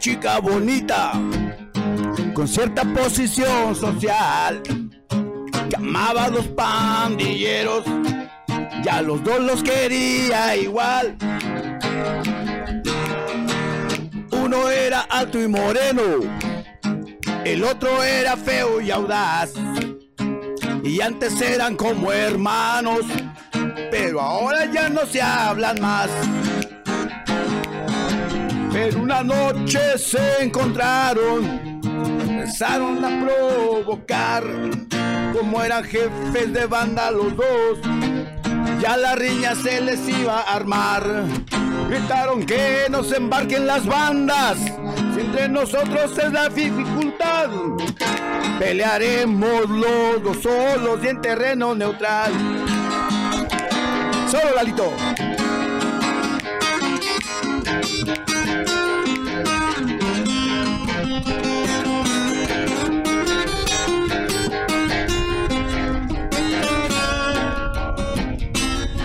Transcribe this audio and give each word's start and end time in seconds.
chica 0.00 0.38
bonita, 0.40 1.12
con 2.32 2.48
cierta 2.48 2.84
posición 2.84 3.76
social, 3.76 4.62
que 5.68 5.76
amaba 5.76 6.24
a 6.24 6.28
los 6.30 6.48
pandilleros, 6.48 7.84
ya 8.82 9.02
los 9.02 9.22
dos 9.22 9.40
los 9.40 9.62
quería 9.62 10.56
igual. 10.56 11.18
Uno 14.30 14.70
era 14.70 15.02
alto 15.02 15.38
y 15.38 15.46
moreno, 15.46 16.02
el 17.44 17.62
otro 17.62 18.02
era 18.02 18.38
feo 18.38 18.80
y 18.80 18.90
audaz. 18.90 19.52
Y 20.82 21.02
antes 21.02 21.38
eran 21.42 21.76
como 21.76 22.10
hermanos, 22.10 23.02
pero 23.90 24.22
ahora 24.22 24.64
ya 24.64 24.88
no 24.88 25.04
se 25.04 25.20
hablan 25.20 25.78
más. 25.78 26.08
Pero 28.72 29.00
una 29.00 29.22
noche 29.22 29.98
se 29.98 30.42
encontraron, 30.42 31.80
empezaron 31.82 33.04
a 33.04 33.26
provocar, 33.26 34.44
como 35.32 35.62
eran 35.62 35.84
jefes 35.84 36.52
de 36.52 36.66
banda 36.66 37.10
los 37.10 37.36
dos, 37.36 37.78
ya 38.80 38.96
la 38.96 39.14
riña 39.16 39.54
se 39.56 39.80
les 39.80 40.08
iba 40.08 40.40
a 40.40 40.54
armar. 40.54 41.02
Gritaron 41.88 42.46
que 42.46 42.86
nos 42.88 43.12
embarquen 43.12 43.66
las 43.66 43.84
bandas, 43.84 44.58
si 45.14 45.20
entre 45.20 45.48
nosotros 45.48 46.16
es 46.16 46.32
la 46.32 46.48
dificultad. 46.48 47.50
Pelearemos 48.60 49.68
los 49.68 50.22
dos 50.22 50.42
solos 50.42 51.00
y 51.02 51.08
en 51.08 51.20
terreno 51.20 51.74
neutral. 51.74 52.32
Solo 54.30 54.54
Lalito. 54.54 54.92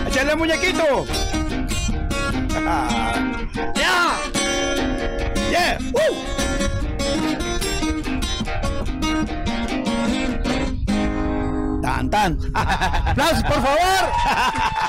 ¡Échale 0.06 0.36
muñequito! 0.36 1.04
¡Ya! 3.74 4.16
¡Yeah! 5.50 5.78
¡Uh! 5.92 6.14
Tan, 11.82 12.08
tan. 12.10 12.38
¡Aplausos, 12.54 13.42
por 13.42 13.54
favor! 13.54 14.04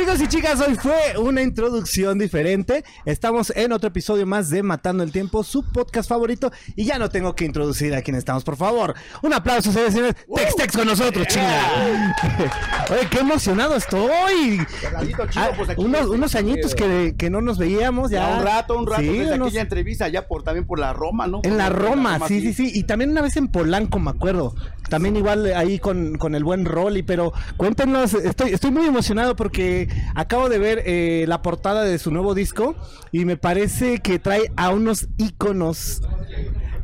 Chicos 0.00 0.20
y 0.22 0.28
chicas, 0.28 0.60
hoy 0.66 0.76
fue 0.76 1.18
una 1.18 1.42
introducción 1.42 2.18
diferente. 2.18 2.84
Estamos 3.04 3.52
en 3.54 3.70
otro 3.72 3.88
episodio 3.88 4.24
más 4.24 4.48
de 4.48 4.62
Matando 4.62 5.02
el 5.04 5.12
Tiempo, 5.12 5.44
su 5.44 5.62
podcast 5.62 6.08
favorito. 6.08 6.50
Y 6.74 6.86
ya 6.86 6.98
no 6.98 7.10
tengo 7.10 7.34
que 7.34 7.44
introducir 7.44 7.94
a 7.94 8.00
quién 8.00 8.16
estamos, 8.16 8.42
por 8.42 8.56
favor. 8.56 8.94
Un 9.22 9.34
aplauso, 9.34 9.70
señores 9.70 9.92
señores. 9.92 10.14
Tex 10.34 10.56
Tex 10.56 10.76
con 10.76 10.86
nosotros, 10.86 11.26
chinga. 11.28 12.14
Oye, 12.90 13.08
qué 13.10 13.18
emocionado 13.18 13.76
estoy. 13.76 14.60
Chico, 15.06 15.24
Ah, 15.36 15.50
pues 15.54 15.68
aquí 15.68 15.82
unos, 15.84 16.32
que- 16.32 16.38
añitos 16.38 16.74
que, 16.74 17.14
que 17.18 17.28
no 17.28 17.42
nos 17.42 17.58
veíamos 17.58 18.10
ya. 18.10 18.20
Ya 18.30 18.36
un 18.38 18.42
rato, 18.44 18.78
un 18.78 18.86
rato 18.86 19.02
Sí, 19.02 19.08
desde 19.18 19.34
unos- 19.34 19.48
aquella 19.48 19.62
entrevista 19.62 20.08
ya 20.08 20.26
por 20.26 20.42
también 20.44 20.66
por 20.66 20.78
la 20.78 20.94
Roma, 20.94 21.26
¿no? 21.26 21.40
En 21.42 21.58
la 21.58 21.68
Roma, 21.68 22.18
sí, 22.26 22.40
sí, 22.40 22.54
sí. 22.54 22.70
Y 22.74 22.84
también 22.84 23.10
una 23.10 23.20
vez 23.20 23.36
en 23.36 23.48
Polanco, 23.48 23.98
me 23.98 24.10
acuerdo. 24.10 24.54
También 24.88 25.14
igual 25.16 25.52
ahí 25.54 25.78
con, 25.78 26.16
con 26.18 26.34
el 26.34 26.42
buen 26.42 26.64
Rolly. 26.64 27.02
Pero 27.02 27.32
cuéntenos, 27.58 28.14
estoy, 28.14 28.52
estoy 28.54 28.70
muy 28.72 28.86
emocionado 28.86 29.36
porque 29.36 29.88
acabo 30.14 30.48
de 30.48 30.58
ver 30.58 30.82
eh, 30.86 31.24
la 31.28 31.42
portada 31.42 31.84
de 31.84 31.98
su 31.98 32.10
nuevo 32.10 32.34
disco 32.34 32.74
y 33.12 33.24
me 33.24 33.36
parece 33.36 33.98
que 33.98 34.18
trae 34.18 34.52
a 34.56 34.70
unos 34.70 35.08
íconos, 35.16 36.02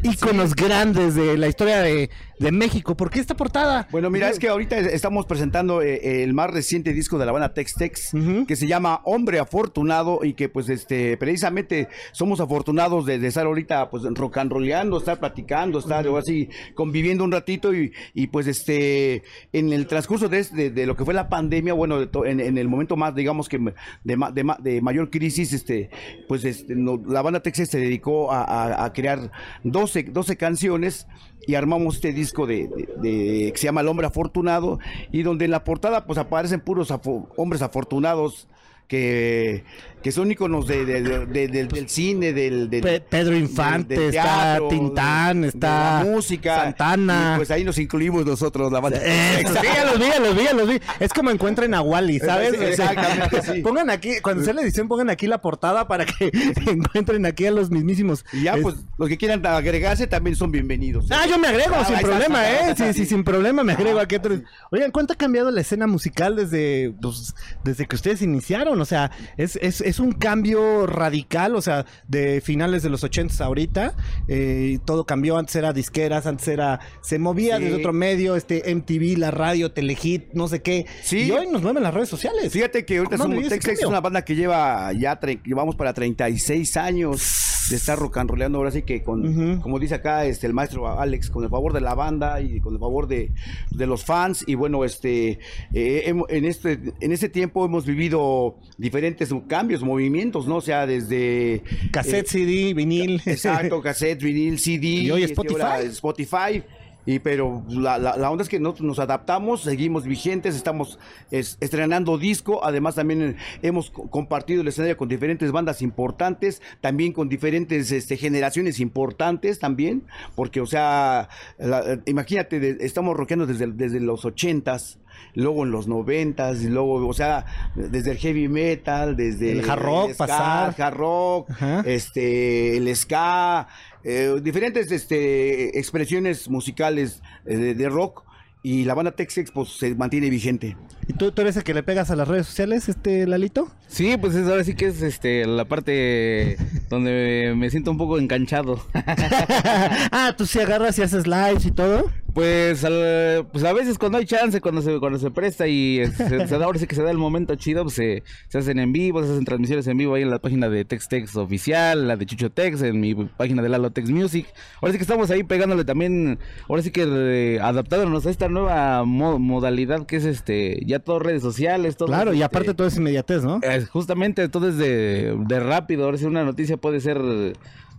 íconos 0.02 0.54
grandes 0.54 1.14
de 1.14 1.36
la 1.36 1.48
historia 1.48 1.80
de, 1.80 2.10
de 2.38 2.52
México. 2.52 2.97
¿Por 2.97 3.10
qué 3.10 3.20
esta 3.20 3.34
portada? 3.36 3.88
Bueno, 3.91 4.10
mira, 4.10 4.28
es 4.28 4.38
que 4.38 4.48
ahorita 4.48 4.78
estamos 4.78 5.26
presentando 5.26 5.80
eh, 5.82 6.22
el 6.22 6.34
más 6.34 6.50
reciente 6.50 6.92
disco 6.92 7.19
de 7.19 7.26
la 7.26 7.32
banda 7.32 7.54
Tex 7.54 7.74
Tex, 7.74 8.10
que 8.47 8.56
se 8.56 8.66
llama 8.66 9.00
Hombre 9.04 9.38
Afortunado 9.38 10.20
y 10.22 10.34
que 10.34 10.48
pues 10.48 10.69
este 10.69 11.16
precisamente 11.16 11.88
somos 12.12 12.41
afortunados 12.41 13.06
de, 13.06 13.19
de 13.19 13.28
estar 13.28 13.47
ahorita 13.47 13.88
pues 13.91 14.02
rock 14.04 14.38
and 14.38 14.52
rollando, 14.52 14.98
estar 14.98 15.19
platicando, 15.19 15.78
estar 15.78 16.06
o 16.08 16.16
así 16.19 16.48
conviviendo 16.74 17.24
un 17.24 17.32
ratito 17.32 17.74
y, 17.74 17.92
y, 18.14 18.26
pues 18.28 18.47
este 18.47 19.22
en 19.53 19.72
el 19.72 19.86
transcurso 19.86 20.28
de, 20.28 20.44
de, 20.44 20.70
de 20.70 20.86
lo 20.86 20.97
que 20.97 21.04
fue 21.04 21.14
la 21.14 21.28
pandemia, 21.28 21.72
bueno, 21.74 22.08
to- 22.08 22.26
en, 22.26 22.41
en 22.41 22.58
el 22.58 22.68
momento 22.68 22.97
más 22.97 23.14
digamos 23.14 23.48
que 23.48 23.58
de, 24.04 24.16
ma- 24.16 24.30
de, 24.30 24.44
ma- 24.44 24.58
de 24.60 24.80
mayor 24.82 25.10
crisis, 25.10 25.53
este 25.53 25.91
pues 26.28 26.44
este, 26.44 26.74
no- 26.74 27.03
la 27.08 27.22
banda 27.22 27.41
Tex 27.41 27.56
Tex 27.56 27.70
se 27.70 27.78
dedicó 27.78 28.30
a, 28.32 28.42
a- 28.44 28.84
a 28.84 28.92
crear 28.92 29.30
12, 29.64 30.04
12 30.04 30.36
canciones 30.36 31.06
y 31.47 31.54
armamos 31.54 31.97
este 31.97 32.12
disco 32.12 32.47
de, 32.47 32.69
de- 33.00 33.50
que 33.52 33.58
se 33.58 33.64
llama 33.66 33.80
El 33.80 33.88
Hombre 33.88 34.06
Afortunado 34.06 34.78
y 35.12 35.22
donde 35.22 35.44
en 35.47 35.50
la 35.50 35.64
portada 35.64 36.06
pues 36.06 36.19
aparecen 36.19 36.60
puros 36.60 36.92
hombres 37.36 37.62
afortunados 37.62 38.48
que, 38.88 39.64
que 40.06 40.12
son 40.12 40.30
íconos 40.30 40.68
de, 40.68 40.84
de- 40.86 41.02
de- 41.02 41.48
de- 41.48 41.64
del, 41.66 41.88
cine, 41.88 42.32
del, 42.32 42.70
del- 42.70 42.80
Pe- 42.80 43.00
Pedro 43.00 43.36
Infante, 43.36 43.98
del 43.98 44.14
está 44.14 44.60
Tintán, 44.70 45.42
está 45.42 46.04
la 46.04 46.08
música, 46.08 46.62
Santana. 46.62 47.32
y, 47.34 47.36
pues 47.38 47.50
ahí 47.50 47.64
nos 47.64 47.76
incluimos 47.76 48.24
nosotros, 48.24 48.70
la 48.70 48.78
banda. 48.78 49.00
Los 49.00 49.98
vi, 49.98 50.06
los 50.22 50.36
vi, 50.36 50.44
ya 50.44 50.52
los 50.52 50.68
vi. 50.68 50.78
Es 51.00 51.12
como 51.12 51.32
encuentren 51.32 51.74
a 51.74 51.80
Wally, 51.82 52.20
¿sabes? 52.20 52.54
Sí, 52.56 52.64
exactamente, 52.66 53.42
sí. 53.42 53.62
Pongan 53.62 53.90
aquí, 53.90 54.20
cuando 54.22 54.44
sea 54.44 54.54
la 54.54 54.62
edición, 54.62 54.86
pongan 54.86 55.10
aquí 55.10 55.26
la 55.26 55.38
portada 55.42 55.88
para 55.88 56.06
que 56.06 56.30
encuentren 56.70 57.26
aquí 57.26 57.46
a 57.46 57.50
los 57.50 57.70
mismísimos. 57.72 58.24
Y 58.32 58.42
ya 58.44 58.54
Es- 58.54 58.62
pues 58.62 58.76
los 58.98 59.08
que 59.08 59.18
quieran 59.18 59.44
agregarse 59.44 60.06
también 60.06 60.36
son 60.36 60.52
bienvenidos. 60.52 61.06
Ah, 61.10 61.26
yo 61.28 61.36
me 61.36 61.48
agrego 61.48 61.74
Ah, 61.76 61.84
sin 61.84 61.96
está, 61.96 62.06
problema, 62.06 62.48
¿eh? 62.48 62.74
sí, 62.76 62.84
Sí, 62.84 62.92
sí. 62.92 62.98
sí, 63.00 63.06
sin 63.06 63.24
problema 63.24 63.64
me 63.64 63.72
agrego 63.72 63.98
aquí. 63.98 64.14
otros. 64.14 64.38
Oigan, 64.70 64.92
¿cuánto 64.92 65.14
ha 65.14 65.16
cambiado 65.16 65.50
la 65.50 65.62
escena 65.62 65.88
musical 65.88 66.36
desde, 66.36 66.94
pues, 67.02 67.34
desde 67.64 67.86
que 67.86 67.96
ustedes 67.96 68.22
iniciaron? 68.22 68.80
O 68.80 68.84
sea, 68.84 69.10
es, 69.36 69.56
es, 69.60 69.80
es 69.80 69.95
un 69.98 70.12
cambio 70.12 70.86
radical, 70.86 71.54
o 71.56 71.62
sea, 71.62 71.84
de 72.08 72.40
finales 72.40 72.82
de 72.82 72.88
los 72.90 73.02
80 73.04 73.44
ahorita. 73.44 73.94
eh, 74.28 74.78
todo 74.84 75.04
cambió, 75.04 75.36
antes 75.38 75.56
era 75.56 75.72
disqueras, 75.72 76.26
antes 76.26 76.48
era... 76.48 76.80
Se 77.02 77.18
movía 77.18 77.56
Sí. 77.58 77.64
desde 77.64 77.76
otro 77.76 77.92
medio, 77.92 78.36
este 78.36 78.74
MTV, 78.74 79.18
la 79.18 79.30
radio, 79.30 79.72
Telehit, 79.72 80.32
no 80.32 80.48
sé 80.48 80.62
qué. 80.62 80.86
Sí. 81.02 81.22
Y 81.24 81.30
hoy 81.30 81.46
nos 81.46 81.62
mueven 81.62 81.82
las 81.82 81.94
redes 81.94 82.08
sociales. 82.08 82.52
Fíjate 82.52 82.84
que 82.84 82.98
ahorita 82.98 83.16
¿Cómo 83.16 83.24
han 83.24 83.28
somos 83.30 83.36
vivido 83.36 83.48
ese 83.48 83.56
Tex 83.56 83.64
Tex 83.66 83.80
es 83.80 83.86
una 83.86 84.00
banda 84.00 84.24
que 84.24 84.34
lleva 84.34 84.92
ya 84.92 85.18
llevamos 85.44 85.76
para 85.76 85.92
36 85.94 86.76
años 86.76 87.22
de 87.71 87.77
estar 87.77 87.99
rock 87.99 88.19
and 88.19 88.31
rollando 88.31 88.59
ahora 88.59 88.71
sí 88.71 88.82
que 88.82 89.03
con 89.03 89.60
como 89.60 89.78
dice 89.78 89.94
acá 89.97 90.25
este 90.27 90.47
el 90.47 90.53
maestro 90.53 90.99
Alex 90.99 91.31
con 91.31 91.44
el 91.44 91.50
favor 91.50 91.72
de 91.72 91.81
la 91.81 91.94
banda 91.94 92.41
y 92.41 92.60
con 92.60 92.75
el 92.75 92.81
favor 92.81 93.06
de, 93.06 93.32
de 93.71 93.87
los 93.87 94.04
fans 94.04 94.44
y 94.47 94.54
bueno 94.54 94.84
este 94.84 95.38
eh, 95.72 96.15
en 96.28 96.44
este 96.44 96.78
en 97.00 97.12
este 97.12 97.28
tiempo 97.28 97.65
hemos 97.65 97.87
vivido 97.87 98.56
diferentes 98.78 99.34
cambios 99.49 99.82
movimientos 99.82 100.47
no 100.47 100.56
o 100.56 100.60
sea 100.60 100.87
desde 100.87 101.62
Cassette, 101.91 102.27
eh, 102.27 102.31
CD, 102.31 102.75
vinil. 102.75 103.22
Exacto, 103.27 103.81
cassette, 103.83 104.22
vinil, 104.22 104.59
CD. 104.59 104.87
Y 104.87 105.10
hoy 105.10 105.22
este, 105.22 105.33
Spotify. 105.34 105.62
ahora 105.62 105.81
Spotify. 105.81 106.62
Y 107.06 107.20
pero 107.20 107.62
la, 107.68 107.98
la- 107.98 108.16
la 108.16 108.30
onda 108.30 108.42
es 108.42 108.48
que 108.48 108.58
nosotros 108.60 108.86
nos 108.86 108.98
adaptamos, 108.98 109.62
seguimos 109.62 110.04
vigentes, 110.04 110.56
estamos 110.56 110.98
es- 111.30 111.56
estrenando 111.60 112.18
disco, 112.18 112.64
además 112.64 112.96
también 112.96 113.22
eh, 113.22 113.36
hemos 113.62 113.90
co- 113.90 114.10
compartido 114.10 114.60
el 114.62 114.68
escenario 114.68 114.97
con 114.97 115.08
diferentes 115.08 115.53
bandas 115.53 115.82
importantes, 115.82 116.60
también 116.80 117.12
con 117.12 117.28
diferentes 117.28 117.92
este, 117.92 118.16
generaciones 118.16 118.80
importantes 118.80 119.58
también, 119.60 120.03
porque 120.34 120.60
o 120.60 120.66
sea, 120.66 121.28
la- 121.58 122.00
imagínate, 122.06 122.58
de- 122.60 122.76
estamos 122.84 123.16
rockeando 123.16 123.47
desde, 123.47 123.68
desde 123.68 124.00
los 124.00 124.24
ochentas, 124.24 124.98
luego 125.34 125.64
en 125.64 125.70
los 125.70 125.86
noventas, 125.86 126.60
y 126.62 126.68
luego, 126.68 127.06
o 127.06 127.12
sea, 127.14 127.47
desde 127.74 128.10
el 128.10 128.18
heavy 128.18 128.48
metal, 128.48 129.16
desde 129.16 129.52
El 129.52 129.70
hard 129.70 129.80
rock, 129.82 130.10
ska, 130.12 130.26
pasar. 130.26 130.74
hard 130.82 130.94
rock, 130.97 131.50
Ajá. 131.52 131.82
este, 131.86 132.76
el 132.76 132.94
ska, 132.97 133.68
eh, 134.08 134.41
diferentes 134.41 134.92
este, 134.92 135.76
expresiones 135.80 136.48
musicales 136.48 137.22
eh, 137.44 137.56
de, 137.56 137.74
de 137.74 137.88
rock 137.88 138.22
y 138.62 138.84
la 138.84 138.94
banda 138.94 139.10
Tex-Ex 139.10 139.50
pues 139.50 139.70
se 139.70 139.97
mantiene 139.97 140.30
vigente. 140.30 140.76
¿Y 141.08 141.12
tú, 141.12 141.32
tú 141.32 141.42
eres 141.42 141.56
el 141.56 141.64
que 141.64 141.74
le 141.74 141.82
pegas 141.82 142.12
a 142.12 142.16
las 142.16 142.28
redes 142.28 142.47
sociales, 142.47 142.88
este 142.88 143.26
Lalito? 143.26 143.68
Sí, 143.88 144.16
pues 144.16 144.36
es, 144.36 144.47
ahora 144.48 144.62
sí 144.62 144.74
que 144.74 144.86
es 144.86 145.03
este 145.03 145.44
la 145.44 145.64
parte 145.64 146.56
donde 146.88 147.54
me 147.56 147.68
siento 147.70 147.91
un 147.91 147.98
poco 147.98 148.16
enganchado. 148.18 148.80
ah, 148.94 150.34
tú 150.38 150.47
sí 150.47 150.60
agarras 150.60 150.97
y 150.98 151.02
haces 151.02 151.26
lives 151.26 151.66
y 151.66 151.72
todo. 151.72 152.10
Pues, 152.36 152.84
al- 152.84 153.47
pues 153.50 153.65
a 153.65 153.72
veces 153.72 153.97
cuando 153.98 154.18
hay 154.18 154.27
chance, 154.27 154.60
cuando 154.60 154.83
se, 154.83 155.00
cuando 155.00 155.18
se 155.18 155.30
presta 155.30 155.66
y 155.68 156.03
se, 156.15 156.47
se 156.47 156.59
da, 156.59 156.66
ahora 156.66 156.78
sí 156.78 156.86
que 156.86 156.94
se 156.94 157.03
da 157.03 157.10
el 157.10 157.16
momento 157.16 157.54
chido, 157.54 157.83
pues 157.84 157.94
se, 157.94 158.24
se 158.48 158.59
hacen 158.59 158.78
en 158.78 158.92
vivo, 158.92 159.22
se 159.24 159.33
hacen 159.33 159.47
transmisiones 159.47 159.86
en 159.86 159.97
vivo 159.97 160.15
ahí 160.15 160.22
en 160.22 160.28
la 160.28 160.38
página 160.38 160.68
de 160.68 160.84
TexTex 160.84 161.34
oficial, 161.36 162.06
la 162.06 162.15
de 162.16 162.27
Chucho 162.27 162.50
Tex, 162.50 162.83
en 162.83 163.00
mi 163.00 163.15
página 163.15 163.62
de 163.62 163.71
Lalo 163.71 163.91
Tex 163.91 164.10
Music. 164.10 164.47
Ahora 164.83 164.92
sí 164.92 164.98
que 164.98 165.04
estamos 165.04 165.30
ahí 165.30 165.44
pegándole 165.44 165.86
también, 165.86 166.38
ahora 166.68 166.83
sí 166.83 166.91
que 166.91 167.06
eh, 167.09 167.59
adaptándonos 167.59 168.27
a 168.27 168.30
esta 168.30 168.50
nueva 168.50 169.03
mo- 169.04 169.38
modalidad 169.38 170.04
que 170.04 170.16
es 170.16 170.27
este, 170.27 170.83
ya 170.84 170.98
todo 170.98 171.18
redes 171.18 171.41
sociales, 171.41 171.97
todo. 171.97 172.09
Claro, 172.09 172.33
y 172.34 172.36
este, 172.36 172.44
aparte 172.44 172.74
todo 172.74 172.86
es 172.88 172.98
inmediatez, 172.98 173.44
¿no? 173.44 173.60
eh, 173.62 173.86
justamente 173.91 174.47
todo 174.50 174.68
es 174.68 174.77
de, 174.77 175.34
de 175.48 175.60
rápido, 175.60 176.04
ahora 176.04 176.18
sí 176.18 176.27
una 176.27 176.44
noticia 176.44 176.77
puede 176.77 177.00
ser 177.00 177.18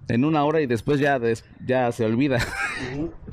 en 0.09 0.25
una 0.25 0.44
hora 0.45 0.62
y 0.62 0.68
después 0.68 1.00
ya, 1.00 1.19
des- 1.19 1.44
ya 1.65 1.92
se 1.92 2.06
olvida. 2.06 2.39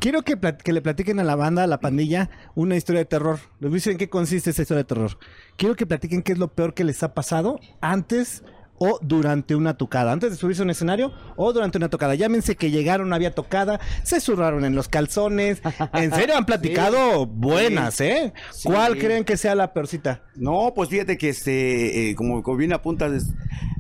Quiero 0.01 0.23
que, 0.23 0.37
le 0.73 0.83
platiquen 0.83 1.21
a 1.21 1.25
la 1.25 1.37
banda, 1.37 1.63
a 1.65 1.67
la 1.67 1.81
pandilla, 1.81 2.31
una 2.55 2.77
historia 2.77 3.01
de 3.01 3.05
terror. 3.07 3.39
Les 3.61 3.73
dicen 3.73 3.93
en 3.93 3.99
qué 3.99 4.09
consiste 4.09 4.51
esa 4.51 4.63
historia 4.63 4.83
de 4.83 4.89
terror. 4.89 5.19
Quiero 5.57 5.77
que 5.77 5.87
platiquen 5.87 6.23
qué 6.23 6.33
es 6.33 6.39
lo 6.39 6.49
peor 6.49 6.75
que 6.75 6.85
les 6.85 7.03
ha 7.03 7.15
pasado 7.15 7.61
antes 7.81 8.43
o 8.77 8.99
durante 9.01 9.55
una 9.55 9.77
tocada. 9.77 10.11
Antes 10.11 10.33
de 10.33 10.37
subirse 10.37 10.63
a 10.63 10.65
un 10.65 10.71
escenario 10.71 11.13
o 11.37 11.53
durante 11.53 11.79
una 11.79 11.89
tocada. 11.91 12.17
Llámense 12.17 12.57
que 12.57 12.73
llegaron, 12.73 13.13
había 13.13 13.33
tocada, 13.33 13.79
se 14.03 14.21
zurraron 14.21 14.65
en 14.65 14.75
los 14.75 14.89
calzones. 14.89 15.63
En 15.93 16.13
serio, 16.13 16.37
han 16.37 16.45
platicado 16.47 17.25
buenas, 17.27 18.01
¿eh? 18.01 18.33
Sí. 18.51 18.69
¿Cuál 18.69 18.99
creen 18.99 19.25
que 19.25 19.37
sea 19.37 19.55
la 19.55 19.73
peorcita? 19.73 20.25
No, 20.35 20.73
pues 20.75 20.89
fíjate 20.89 21.17
que 21.17 21.29
este, 21.29 22.11
eh, 22.11 22.15
como, 22.17 22.43
como 22.43 22.57
bien 22.57 22.73
apuntas, 22.73 23.29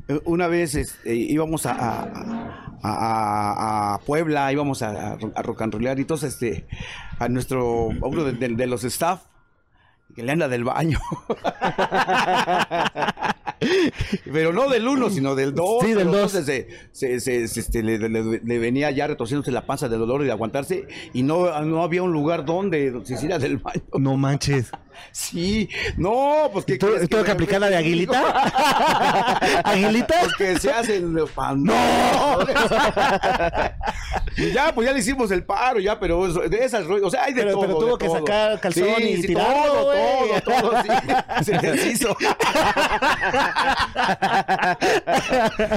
eh, 0.07 0.21
una 0.27 0.47
vez 0.47 0.77
este, 0.77 1.13
íbamos 1.17 1.67
a, 1.67 1.73
a, 1.73 2.64
a- 2.85 3.95
Puebla, 4.07 4.53
íbamos 4.53 4.83
a, 4.83 5.13
a, 5.13 5.43
rock 5.43 5.63
and 5.63 5.83
y 5.83 5.87
entonces 6.03 6.35
este, 6.35 6.67
a 7.19 7.29
nuestro, 7.29 7.87
uno 7.87 8.25
de, 8.25 8.33
de- 8.33 8.55
de 8.55 8.67
los 8.67 8.85
staff, 8.85 9.23
que 10.15 10.23
le 10.23 10.33
anda 10.33 10.49
del 10.49 10.65
baño. 10.65 10.99
Pero 14.33 14.53
no 14.53 14.69
del 14.69 14.87
uno, 14.87 15.11
sino 15.11 15.35
del 15.35 15.55
dos. 15.55 15.83
Sí, 15.83 15.89
del 15.89 15.99
Pero 16.09 16.11
dos. 16.13 16.35
Entonces 16.35 16.67
se, 16.93 17.19
se- 17.19 17.21
se- 17.21 17.49
se- 17.49 17.61
este, 17.61 17.83
le, 17.83 17.99
le- 17.99 18.41
le 18.45 18.59
venía 18.59 18.91
ya 18.91 19.07
retorciéndose 19.07 19.51
la 19.53 19.67
panza 19.67 19.89
del 19.89 20.01
dolor 20.01 20.23
y 20.23 20.27
de 20.27 20.33
aguantarse, 20.33 20.87
y 21.13 21.23
no, 21.23 21.61
no 21.63 21.83
había 21.83 22.03
un 22.03 22.13
lugar 22.13 22.45
donde 22.45 22.93
se 23.05 23.15
hiciera 23.15 23.39
del 23.39 23.59
baño. 23.59 23.83
No 23.99 24.17
manches. 24.17 24.71
Sí, 25.11 25.69
no, 25.97 26.49
pues 26.53 26.65
que. 26.65 26.79
¿Tuvo 26.79 26.93
tuvo 27.09 27.25
que 27.25 27.31
aplicar 27.33 27.61
la 27.61 27.69
de 27.69 27.77
Aguilita? 27.77 28.23
¿Aguilita? 29.65 30.15
Pues 30.21 30.33
que 30.39 30.59
se 30.61 30.71
hacen 30.71 31.13
los 31.15 31.31
ya, 34.53 34.75
pues 34.75 34.87
ya 34.87 34.93
le 34.93 34.99
hicimos 35.01 35.31
el 35.31 35.45
paro, 35.45 35.79
ya, 35.81 35.99
pero 35.99 36.27
eso- 36.27 36.41
de 36.41 36.65
esas, 36.65 36.87
o 36.87 37.11
sea, 37.11 37.25
hay 37.25 37.33
de 37.35 37.43
Pero- 37.43 37.53
todo. 37.53 37.61
pero 37.63 37.79
tuvo 37.79 37.99
que 37.99 38.07
todo. 38.07 38.19
sacar 38.19 38.61
calzón 38.61 38.89
Sí, 38.99 39.03
y 39.05 39.17
sí, 39.23 39.27
tirarlo, 39.29 39.73
todo, 39.73 39.93
todo, 40.45 40.61
todo, 40.71 40.83
sí. 40.83 40.89
Se 41.45 41.59
deshizo. 41.59 42.17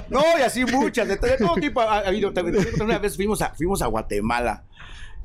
no, 0.09 0.21
y 0.39 0.41
así 0.41 0.65
muchas, 0.65 1.07
de, 1.07 1.17
todo 1.17 1.55
tipo 1.55 1.81
ha, 1.81 1.99
ha 1.99 2.07
habido. 2.07 2.31
También- 2.33 2.65
Una 2.81 2.99
vez 2.99 3.15
fuimos 3.15 3.41
a, 3.41 3.53
fuimos 3.53 3.81
a 3.81 3.87
Guatemala. 3.87 4.63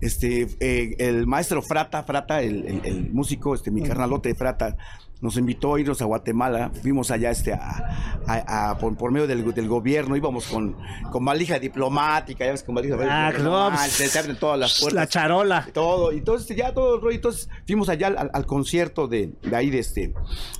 Este, 0.00 0.48
eh, 0.58 0.96
el 0.98 1.26
maestro 1.28 1.62
Frata, 1.62 2.02
Frata, 2.02 2.40
el, 2.42 2.66
el- 2.66 2.80
el 2.84 3.10
músico, 3.12 3.54
este, 3.54 3.70
mi 3.70 3.82
carnalote 3.82 4.34
Frata, 4.34 4.76
nos 5.22 5.38
invitó 5.38 5.76
a 5.76 5.80
irnos 5.80 6.02
a 6.02 6.04
Guatemala. 6.04 6.70
Fuimos 6.82 7.10
allá, 7.10 7.30
este, 7.30 7.54
a, 7.54 8.20
a- 8.26 8.70
a- 8.72 8.78
por, 8.78 8.94
por 8.98 9.10
medio 9.10 9.26
del, 9.26 9.54
del 9.54 9.68
gobierno, 9.68 10.14
íbamos 10.16 10.46
con, 10.46 10.76
con 11.10 11.24
valija 11.24 11.58
diplomática, 11.58 12.44
ya 12.44 12.50
ves, 12.50 12.62
con 12.62 12.74
valija 12.74 12.96
Ah, 13.08 13.32
no, 13.38 13.70
pues, 13.74 14.12
te 14.12 14.18
abren 14.18 14.36
todas 14.36 14.58
las 14.58 14.78
puertas 14.80 14.94
La 14.94 15.06
charola. 15.06 15.66
todo, 15.72 16.12
entonces 16.12 16.54
ya 16.56 16.74
todo 16.74 16.96
el 16.96 17.00
rollo, 17.00 17.14
entonces 17.16 17.48
fuimos 17.66 17.88
allá 17.88 18.08
al, 18.08 18.30
al 18.34 18.46
concierto 18.46 19.08
de, 19.08 19.32
de 19.42 19.56
ahí 19.56 19.70
de 19.70 19.78
este, 19.78 20.12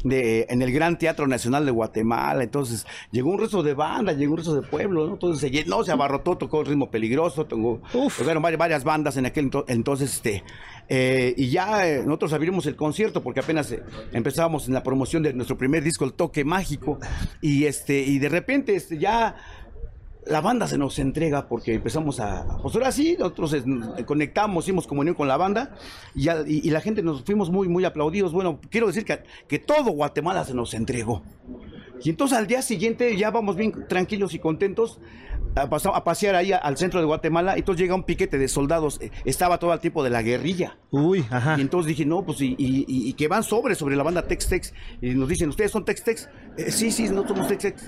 de, 0.05 0.47
en 0.49 0.63
el 0.63 0.73
Gran 0.73 0.97
Teatro 0.97 1.27
Nacional 1.27 1.67
de 1.67 1.73
Guatemala, 1.73 2.43
entonces 2.45 2.87
llegó 3.11 3.31
un 3.31 3.39
resto 3.41 3.63
de 3.63 3.75
banda, 3.75 4.13
llegó 4.13 4.33
un 4.33 4.39
resto 4.39 4.55
de 4.55 4.63
pueblo, 4.63 5.07
¿no? 5.07 5.15
entonces 5.15 5.41
se 5.41 5.51
llenó, 5.51 5.83
se 5.85 5.93
abarrotó, 5.93 6.37
tocó 6.39 6.61
el 6.61 6.67
ritmo 6.67 6.91
peligroso, 6.91 7.45
tocó, 7.47 7.81
tocaron 8.17 8.43
varias, 8.43 8.59
varias 8.59 8.85
bandas 8.85 9.17
en 9.17 9.27
aquel 9.27 9.51
ento- 9.51 9.65
entonces, 9.67 10.15
este, 10.15 10.45
eh, 10.89 11.35
y 11.37 11.49
ya 11.51 11.89
eh, 11.89 12.03
nosotros 12.05 12.33
abrimos 12.33 12.67
el 12.67 12.77
concierto 12.77 13.23
porque 13.23 13.41
apenas 13.41 13.71
eh, 13.73 13.83
empezábamos 14.53 14.69
en 14.69 14.75
la 14.75 14.83
promoción 14.83 15.23
de 15.23 15.33
nuestro 15.33 15.57
primer 15.57 15.83
disco, 15.83 16.05
El 16.05 16.13
Toque 16.13 16.45
Mágico, 16.45 16.99
y 17.41 17.65
este, 17.65 18.01
y 18.03 18.19
de 18.19 18.29
repente 18.29 18.75
este, 18.77 18.99
ya 18.99 19.35
la 20.27 20.41
banda 20.41 20.67
se 20.69 20.79
nos 20.79 20.99
entrega 20.99 21.49
porque 21.49 21.75
empezamos 21.75 22.21
a. 22.21 22.59
Pues 22.63 22.75
ahora 22.77 22.93
sí, 22.93 23.17
nosotros 23.19 23.55
eh, 23.55 24.05
conectamos, 24.05 24.65
hicimos 24.65 24.87
comunión 24.87 25.15
con 25.17 25.27
la 25.27 25.37
banda 25.37 25.75
y, 26.15 26.25
ya- 26.25 26.45
y- 26.47 26.61
y 26.67 26.71
la 26.71 26.81
gente 26.81 27.03
nos 27.03 27.23
fuimos 27.25 27.51
muy, 27.51 27.69
muy 27.69 27.85
aplaudidos. 27.85 28.33
Bueno, 28.33 28.61
quiero 28.71 28.87
decir 28.87 29.05
que, 29.05 29.21
que 29.49 29.59
todo 29.59 29.91
Guatemala 29.93 30.45
se 30.45 30.55
nos 30.55 30.75
entregó. 30.75 31.23
Y 32.05 32.11
entonces 32.11 32.37
al 32.37 32.47
día 32.47 32.63
siguiente 32.63 33.17
ya 33.17 33.31
vamos 33.31 33.57
bien 33.57 33.73
tranquilos 33.89 34.35
y 34.35 34.39
contentos 34.39 35.01
a, 35.55 36.05
pasear 36.05 36.35
ahí 36.35 36.53
al 36.53 36.77
centro 36.77 37.01
de 37.01 37.07
Guatemala. 37.07 37.57
Y 37.57 37.61
entonces 37.61 37.81
llega 37.83 37.95
un 37.95 38.05
piquete 38.05 38.39
de 38.39 38.49
soldados. 38.49 38.99
eh, 39.01 39.11
Estaba 39.25 39.59
todo 39.59 39.73
el 39.73 39.81
tiempo 39.81 40.03
de 40.05 40.11
la 40.11 40.23
guerrilla. 40.23 40.77
Uy, 40.91 41.25
ajá. 41.31 41.57
Y 41.59 41.61
entonces 41.61 41.89
dije, 41.89 42.05
no, 42.07 42.25
pues, 42.25 42.41
y, 42.41 42.55
y- 42.59 42.85
y- 42.89 43.09
y 43.09 43.13
que 43.15 43.29
van 43.29 43.43
sobre, 43.43 43.75
sobre 43.75 43.97
la 43.97 44.03
banda 44.03 44.27
Tex-Tex. 44.27 44.73
Y 45.01 45.11
nos 45.15 45.29
dicen, 45.29 45.49
¿ustedes 45.49 45.71
son 45.71 45.85
Tex-Tex? 45.85 46.29
"Eh, 46.59 46.71
sí, 46.71 46.91
sí, 46.91 47.05
nosotros 47.09 47.29
somos 47.39 47.49
Tex-Tex. 47.49 47.83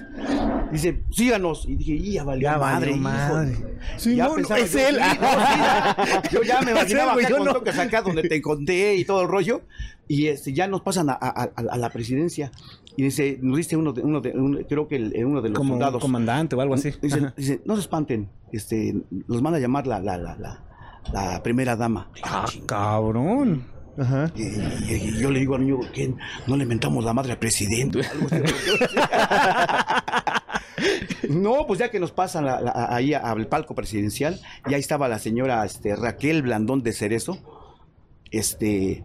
Dice, 0.73 1.03
síganos. 1.11 1.65
Y 1.69 1.77
dije, 1.77 1.93
y 1.93 2.13
ya 2.13 2.25
valió 2.25 2.49
Ya 2.51 2.59
madre, 2.59 2.91
valió 2.93 2.95
hijo". 2.97 3.03
madre. 3.03 3.57
Sí, 3.97 4.17
Ya 4.17 4.29
no, 4.29 4.35
pensaba 4.35 4.61
es 4.61 4.73
yo, 4.73 4.79
él. 4.81 4.97
sí, 4.97 5.19
no, 5.21 5.29
sí, 5.31 5.59
ya. 5.59 6.23
yo 6.33 6.43
ya 6.43 6.63
me 6.63 6.71
imaginaba 6.73 7.13
acá 7.13 7.29
yo 7.29 7.37
con 7.37 7.47
no. 7.47 7.53
toques 7.53 7.79
acá 7.79 8.03
donde 8.03 8.23
te 8.29 8.41
conté 8.43 8.95
y 8.97 9.05
todo 9.05 9.23
el 9.23 9.29
rollo. 9.29 9.63
Y 10.07 10.27
este, 10.27 10.53
ya 10.53 10.67
nos 10.67 10.83
pasan 10.83 11.09
a, 11.09 11.13
a- 11.15 11.45
a- 11.45 11.51
a 11.71 11.77
la 11.79 11.89
presidencia. 11.91 12.51
Y 12.97 13.03
dice, 13.03 13.39
nos 13.43 13.57
dice 13.57 13.77
uno 13.77 13.93
de, 13.93 14.03
uno 14.03 14.21
de 14.21 14.31
un- 14.33 14.65
creo 14.69 14.87
que 14.87 14.97
el- 14.97 15.25
uno 15.25 15.43
de 15.43 15.49
los 15.49 15.59
Como 15.59 15.75
un 15.75 15.81
soldados. 15.81 16.01
comandante 16.01 16.55
o 16.57 16.61
algo 16.61 16.75
así. 16.75 16.93
Dice, 17.03 17.61
no 17.65 17.75
se 17.75 17.81
espanten, 17.81 18.29
este, 18.53 18.95
los 19.27 19.43
manda 19.43 19.59
a 19.59 19.61
llamar 19.61 19.87
la, 19.87 19.99
la, 20.01 20.17
la, 20.17 20.37
la, 20.37 20.63
la 21.13 21.43
primera 21.43 21.75
dama. 21.77 22.09
Ah, 22.23 22.47
cabrón. 22.67 23.65
Ajá. 23.99 24.31
Y, 24.37 24.43
y- 24.43 25.11
y 25.15 25.19
yo 25.21 25.31
le 25.31 25.39
digo 25.41 25.55
al 25.57 25.63
niño, 25.63 25.79
¿qué? 25.93 26.13
¿No 26.47 26.57
le 26.57 26.67
mentamos 26.67 27.05
la 27.05 27.13
madre 27.13 27.33
al 27.33 27.39
presidente? 27.39 28.01
No, 31.29 31.67
pues 31.67 31.79
ya 31.79 31.91
que 31.91 32.01
nos 32.01 32.11
pasan 32.13 32.45
la- 32.45 32.61
la- 32.61 32.89
ahí 32.95 33.15
al 33.15 33.47
palco 33.47 33.75
presidencial, 33.75 34.41
y 34.69 34.75
ahí 34.75 34.81
estaba 34.81 35.09
la 35.09 35.19
señora 35.19 35.65
este, 35.65 35.97
Raquel 35.97 36.43
Blandón 36.43 36.83
de 36.83 36.93
Cerezo, 36.93 37.39
este, 38.31 39.05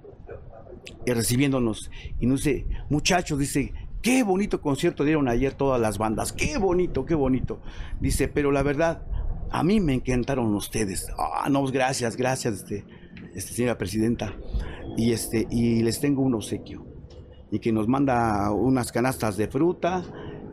recibiéndonos. 1.13 1.91
Y 2.19 2.25
nos 2.25 2.44
dice, 2.44 2.65
muchachos, 2.89 3.39
dice, 3.39 3.73
qué 4.01 4.23
bonito 4.23 4.61
concierto 4.61 5.03
dieron 5.03 5.27
ayer 5.27 5.53
todas 5.53 5.79
las 5.79 5.97
bandas, 5.97 6.33
qué 6.33 6.57
bonito, 6.57 7.06
qué 7.06 7.15
bonito. 7.15 7.61
Dice, 7.99 8.28
pero 8.28 8.51
la 8.51 8.63
verdad, 8.63 9.04
a 9.51 9.63
mí 9.63 9.80
me 9.80 9.94
encantaron 9.94 10.54
ustedes. 10.56 11.07
Ah, 11.18 11.49
no, 11.49 11.61
pues 11.61 11.71
gracias, 11.71 12.16
gracias, 12.16 12.56
este, 12.56 12.85
este, 13.33 13.54
señora 13.54 13.78
presidenta. 13.78 14.33
Y 14.97 15.11
este, 15.11 15.47
y 15.49 15.81
les 15.81 15.99
tengo 15.99 16.21
un 16.21 16.35
obsequio. 16.35 16.85
Y 17.51 17.59
que 17.59 17.71
nos 17.71 17.87
manda 17.87 18.51
unas 18.51 18.92
canastas 18.92 19.37
de 19.37 19.47
fruta 19.47 20.04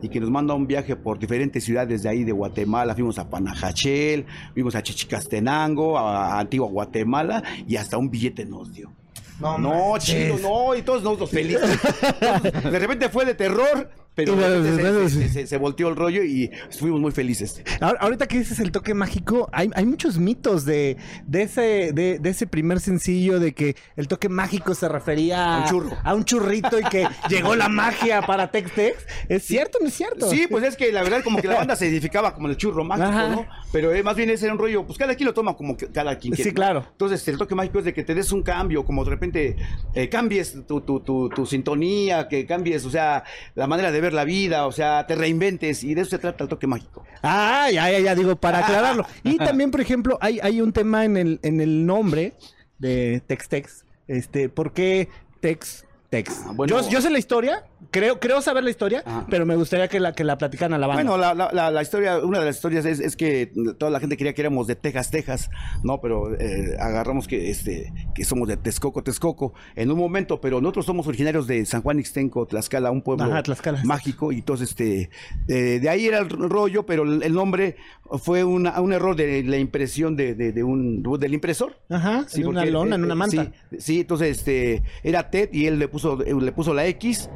y 0.01 0.09
que 0.09 0.19
nos 0.19 0.29
manda 0.29 0.53
un 0.53 0.67
viaje 0.67 0.95
por 0.95 1.19
diferentes 1.19 1.63
ciudades 1.63 2.03
de 2.03 2.09
ahí 2.09 2.23
de 2.23 2.31
Guatemala. 2.31 2.93
Fuimos 2.95 3.19
a 3.19 3.29
Panajachel, 3.29 4.25
fuimos 4.53 4.75
a 4.75 4.83
Chichicastenango, 4.83 5.97
a 5.97 6.39
Antigua 6.39 6.67
Guatemala 6.67 7.43
y 7.67 7.75
hasta 7.75 7.97
un 7.97 8.09
billete 8.09 8.45
nos 8.45 8.73
dio. 8.73 8.91
No, 9.39 9.57
No, 9.57 9.97
chido, 9.99 10.37
no, 10.39 10.75
y 10.75 10.81
todos 10.81 11.03
nosotros 11.03 11.29
felices. 11.29 11.61
De 12.63 12.79
repente 12.79 13.09
fue 13.09 13.25
de 13.25 13.35
terror, 13.35 13.89
pero 14.17 14.35
se, 14.63 15.09
se- 15.09 15.29
se- 15.29 15.47
se 15.47 15.57
volteó 15.57 15.87
el 15.89 15.95
rollo 15.95 16.23
y 16.23 16.51
fuimos 16.77 16.99
muy 16.99 17.11
felices. 17.11 17.61
Ahor- 17.79 17.97
Ahorita 18.01 18.27
que 18.27 18.39
dices 18.39 18.59
el 18.59 18.71
toque 18.71 18.93
mágico, 18.93 19.47
hay, 19.53 19.69
hay 19.75 19.85
muchos 19.85 20.17
mitos 20.17 20.65
de, 20.65 20.97
de 21.25 21.43
ese 21.43 21.91
de, 21.93 22.17
de 22.19 22.29
ese 22.29 22.47
primer 22.47 22.79
sencillo 22.79 23.39
de 23.39 23.53
que 23.53 23.75
el 23.95 24.07
toque 24.07 24.27
mágico 24.27 24.73
se 24.75 24.89
refería 24.89 25.55
A 25.57 25.59
un 25.59 25.65
churro. 25.69 25.97
a 26.03 26.15
un 26.15 26.25
churrito 26.25 26.79
y 26.79 26.83
que 26.83 27.07
llegó 27.29 27.55
la 27.55 27.69
magia 27.69 28.21
para 28.23 28.49
Tex 28.51 28.71
Tex. 28.73 29.05
¿Es 29.29 29.43
cierto 29.45 29.77
o 29.77 29.81
no 29.83 29.87
es 29.87 29.93
cierto? 29.93 30.29
Sí, 30.29 30.47
pues 30.49 30.63
es 30.63 30.75
que 30.75 30.91
la 30.91 31.03
verdad 31.03 31.23
como 31.23 31.39
que 31.41 31.47
la 31.47 31.55
banda 31.59 31.75
se 31.75 31.87
edificaba 31.87 32.33
como 32.33 32.47
el 32.49 32.57
churro 32.57 32.83
mágico, 32.83 33.07
Ajá. 33.09 33.29
¿no? 33.29 33.45
Pero 33.71 33.93
eh, 33.93 34.01
más 34.01 34.15
bien 34.15 34.31
ese 34.31 34.45
era 34.45 34.53
un 34.53 34.59
rollo, 34.59 34.83
pues 34.85 34.97
cada 34.97 35.13
quien 35.13 35.27
lo 35.27 35.33
toma 35.35 35.55
como 35.55 35.77
que 35.77 35.87
cada 35.91 36.17
quien 36.17 36.33
Sí, 36.33 36.37
quiere. 36.43 36.51
¿no? 36.51 36.55
claro. 36.55 36.85
Entonces 36.91 37.27
el 37.27 37.37
toque 37.37 37.53
mágico 37.53 37.79
es 37.79 37.85
de 37.85 37.93
que 37.93 38.03
te 38.03 38.15
des 38.15 38.31
un 38.31 38.41
cambio, 38.41 38.83
como 38.83 39.03
de 39.03 39.09
repente 39.11 39.55
eh, 39.93 40.09
cambies 40.09 40.65
tu, 40.67 40.81
tu, 40.81 41.01
tu, 41.01 41.29
tu 41.29 41.45
sintonía, 41.45 42.27
que 42.27 42.45
cambies, 42.47 42.83
o 42.85 42.89
sea, 42.89 43.23
la 43.53 43.67
manera 43.67 43.91
de 43.91 44.01
ver 44.01 44.06
la 44.13 44.23
vida, 44.25 44.67
o 44.67 44.71
sea, 44.71 45.05
te 45.07 45.15
reinventes 45.15 45.83
y 45.83 45.93
de 45.93 46.01
eso 46.01 46.11
se 46.11 46.19
trata 46.19 46.43
el 46.43 46.49
toque 46.49 46.67
mágico. 46.67 47.03
Ah, 47.23 47.69
ya, 47.71 47.89
ya, 47.91 47.99
ya, 47.99 48.15
digo, 48.15 48.35
para 48.35 48.59
aclararlo. 48.59 49.05
Y 49.23 49.37
también, 49.37 49.71
por 49.71 49.81
ejemplo, 49.81 50.17
hay, 50.21 50.39
hay 50.41 50.61
un 50.61 50.73
tema 50.73 51.05
en 51.05 51.17
el, 51.17 51.39
en 51.43 51.61
el 51.61 51.85
nombre 51.85 52.33
de 52.79 53.21
Tex 53.25 53.49
Tex. 53.49 53.85
Este, 54.07 54.49
¿por 54.49 54.73
qué 54.73 55.09
Tex 55.41 55.85
Tex? 56.09 56.43
Ah, 56.45 56.51
bueno. 56.53 56.81
yo, 56.81 56.89
yo 56.89 57.01
sé 57.01 57.09
la 57.09 57.19
historia, 57.19 57.65
Creo, 57.91 58.19
creo 58.19 58.41
saber 58.41 58.63
la 58.63 58.71
historia, 58.71 59.03
Ajá. 59.05 59.27
pero 59.29 59.45
me 59.45 59.55
gustaría 59.55 59.87
que 59.87 59.99
la, 59.99 60.13
que 60.13 60.23
la 60.23 60.37
platican 60.37 60.73
a 60.73 60.77
la 60.79 60.87
banda. 60.87 61.03
Bueno, 61.03 61.17
la, 61.17 61.33
la, 61.35 61.51
la, 61.53 61.69
la 61.71 61.81
historia, 61.83 62.17
una 62.19 62.39
de 62.39 62.45
las 62.45 62.55
historias 62.55 62.85
es, 62.85 62.99
es 62.99 63.15
que 63.15 63.51
toda 63.77 63.91
la 63.91 63.99
gente 63.99 64.17
quería 64.17 64.33
que 64.33 64.41
éramos 64.41 64.65
de 64.67 64.75
Texas, 64.75 65.11
Texas, 65.11 65.49
¿no? 65.83 66.01
Pero 66.01 66.33
eh, 66.39 66.75
agarramos 66.79 67.27
que 67.27 67.49
este 67.51 67.93
que 68.15 68.25
somos 68.25 68.47
de 68.47 68.57
Texcoco, 68.57 69.03
Texcoco, 69.03 69.53
en 69.75 69.91
un 69.91 69.97
momento, 69.99 70.41
pero 70.41 70.59
nosotros 70.59 70.85
somos 70.87 71.05
originarios 71.07 71.45
de 71.45 71.65
San 71.65 71.81
Juan 71.83 71.99
Ixtenco, 71.99 72.47
Tlaxcala, 72.47 72.89
un 72.89 73.01
pueblo 73.03 73.25
Ajá, 73.25 73.43
Tlaxcala. 73.43 73.83
mágico, 73.83 74.31
y 74.31 74.37
entonces 74.37 74.69
este 74.69 75.09
eh, 75.47 75.79
de 75.79 75.89
ahí 75.89 76.07
era 76.07 76.17
el 76.19 76.29
rollo, 76.29 76.85
pero 76.85 77.03
el, 77.03 77.33
nombre 77.33 77.75
fue 78.23 78.43
una- 78.43 78.81
un 78.81 78.91
error 78.91 79.15
de 79.15 79.43
la 79.43 79.57
impresión 79.57 80.15
de, 80.15 80.33
de, 80.33 80.51
de 80.51 80.63
un 80.63 81.03
del 81.19 81.33
impresor. 81.35 81.77
Ajá, 81.89 82.25
Sí, 82.27 82.41
en 82.41 82.47
una 82.47 82.65
lona, 82.65 82.95
en 82.95 83.01
eh, 83.03 83.05
una 83.05 83.15
manta. 83.15 83.51
Sí, 83.71 83.77
sí, 83.79 83.99
entonces 84.01 84.39
este 84.39 84.81
era 85.03 85.29
Ted 85.29 85.49
y 85.53 85.67
él 85.67 85.77
le 85.79 85.87
puso 85.87 86.17
le 86.17 86.51
puso 86.51 86.73
la 86.73 86.85
X 86.87 87.29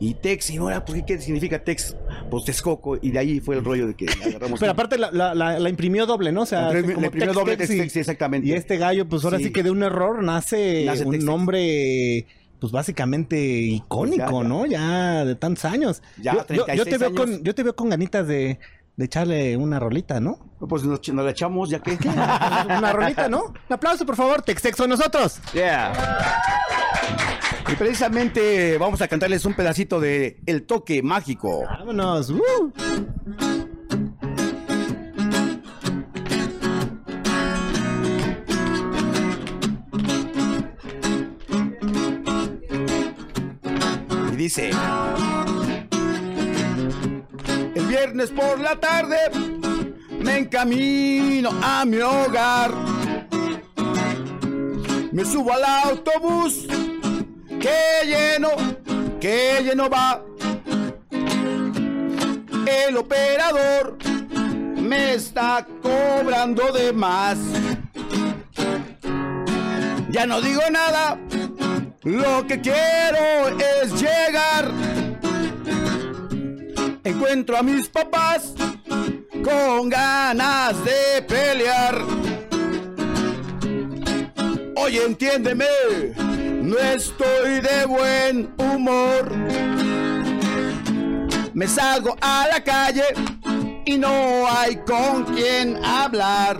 y 0.00 0.14
Tex 0.14 0.50
y 0.50 0.56
ahora 0.58 0.84
pues 0.84 1.02
¿qué, 1.06 1.20
significa 1.20 1.58
Tex? 1.64 1.96
Pues 2.30 2.44
Texcoco 2.44 2.98
y 3.00 3.10
de 3.10 3.18
ahí 3.18 3.40
fue 3.40 3.56
el 3.56 3.64
rollo 3.64 3.86
de 3.88 3.94
que 3.94 4.06
agarramos. 4.24 4.60
Pero 4.60 4.72
aparte 4.72 4.96
la, 4.98 5.10
la, 5.10 5.34
la, 5.34 5.58
la 5.58 5.68
imprimió 5.68 6.06
doble, 6.06 6.30
¿no? 6.32 6.42
O 6.42 6.46
sea, 6.46 6.72
La 6.72 6.78
imprimió- 6.80 7.10
Tex, 7.10 7.32
doble 7.34 7.56
Tex 7.56 7.68
Tex, 7.70 7.96
y- 7.96 7.98
exactamente. 8.00 8.48
Y 8.48 8.52
este 8.52 8.76
gallo, 8.76 9.08
pues 9.08 9.24
ahora 9.24 9.38
sí, 9.38 9.44
Sí. 9.44 9.52
que 9.52 9.62
de 9.62 9.70
un 9.70 9.82
error 9.82 10.22
nace, 10.22 10.84
Nace 10.84 11.04
un 11.04 11.18
nombre, 11.24 12.26
pues 12.60 12.72
básicamente 12.72 13.38
icónico, 13.40 14.16
ya, 14.18 14.30
ya. 14.42 14.48
¿no? 14.48 14.66
Ya 14.66 15.24
de 15.24 15.34
tantos 15.34 15.64
años. 15.64 16.02
Ya, 16.22 16.34
yo, 16.34 16.38
yo- 16.48 16.54
yo 16.56 16.84
36 16.84 16.84
te 16.90 16.98
veo 16.98 17.08
años. 17.08 17.20
con, 17.20 17.42
yo 17.44 17.54
te 17.54 17.62
veo 17.64 17.74
con 17.76 17.88
ganitas 17.90 18.26
de, 18.28 18.58
de 18.96 19.04
echarle 19.04 19.56
una 19.56 19.78
rolita, 19.80 20.20
¿no? 20.20 20.38
Pues 20.68 20.82
nos, 20.84 21.06
nos 21.08 21.24
la 21.24 21.30
echamos 21.32 21.70
ya 21.70 21.80
que. 21.80 21.92
una 22.06 22.92
rolita, 22.92 23.28
¿no? 23.28 23.44
Un 23.46 23.54
aplauso, 23.72 24.04
por 24.06 24.16
favor, 24.16 24.42
Tex 24.42 24.62
Tex 24.62 24.76
con 24.76 24.90
nosotros. 24.90 25.40
Yeah. 25.52 25.92
Y 27.70 27.74
precisamente 27.76 28.78
vamos 28.78 29.00
a 29.02 29.08
cantarles 29.08 29.44
un 29.44 29.54
pedacito 29.54 30.00
de 30.00 30.40
El 30.46 30.64
toque 30.64 31.02
mágico. 31.02 31.64
Vámonos. 31.64 32.30
¡uh! 32.30 32.72
Y 44.32 44.36
dice: 44.36 44.70
El 47.74 47.86
viernes 47.86 48.30
por 48.30 48.60
la 48.60 48.76
tarde 48.80 49.16
me 50.20 50.38
encamino 50.38 51.50
a 51.62 51.84
mi 51.84 51.98
hogar. 51.98 52.72
Me 55.12 55.24
subo 55.24 55.52
al 55.52 55.64
autobús 55.64 56.66
que 57.60 58.06
lleno, 58.06 58.50
que 59.20 59.60
lleno 59.62 59.88
va. 59.88 60.22
El 62.66 62.96
operador 62.96 63.98
me 64.76 65.14
está 65.14 65.66
cobrando 65.82 66.72
de 66.72 66.92
más. 66.92 67.38
Ya 70.10 70.26
no 70.26 70.40
digo 70.40 70.62
nada, 70.70 71.18
lo 72.02 72.46
que 72.46 72.60
quiero 72.60 73.58
es 73.58 73.92
llegar. 74.00 74.70
Encuentro 77.04 77.56
a 77.56 77.62
mis 77.62 77.88
papás 77.88 78.54
con 79.44 79.88
ganas 79.88 80.76
de 80.84 81.22
pelear. 81.22 82.02
Oye, 84.76 85.04
entiéndeme, 85.04 85.66
no 86.68 86.78
estoy 86.78 87.60
de 87.60 87.86
buen 87.86 88.54
humor. 88.58 89.32
Me 91.54 91.66
salgo 91.66 92.14
a 92.20 92.46
la 92.52 92.62
calle 92.62 93.04
y 93.86 93.96
no 93.96 94.46
hay 94.46 94.76
con 94.76 95.24
quien 95.34 95.82
hablar. 95.82 96.58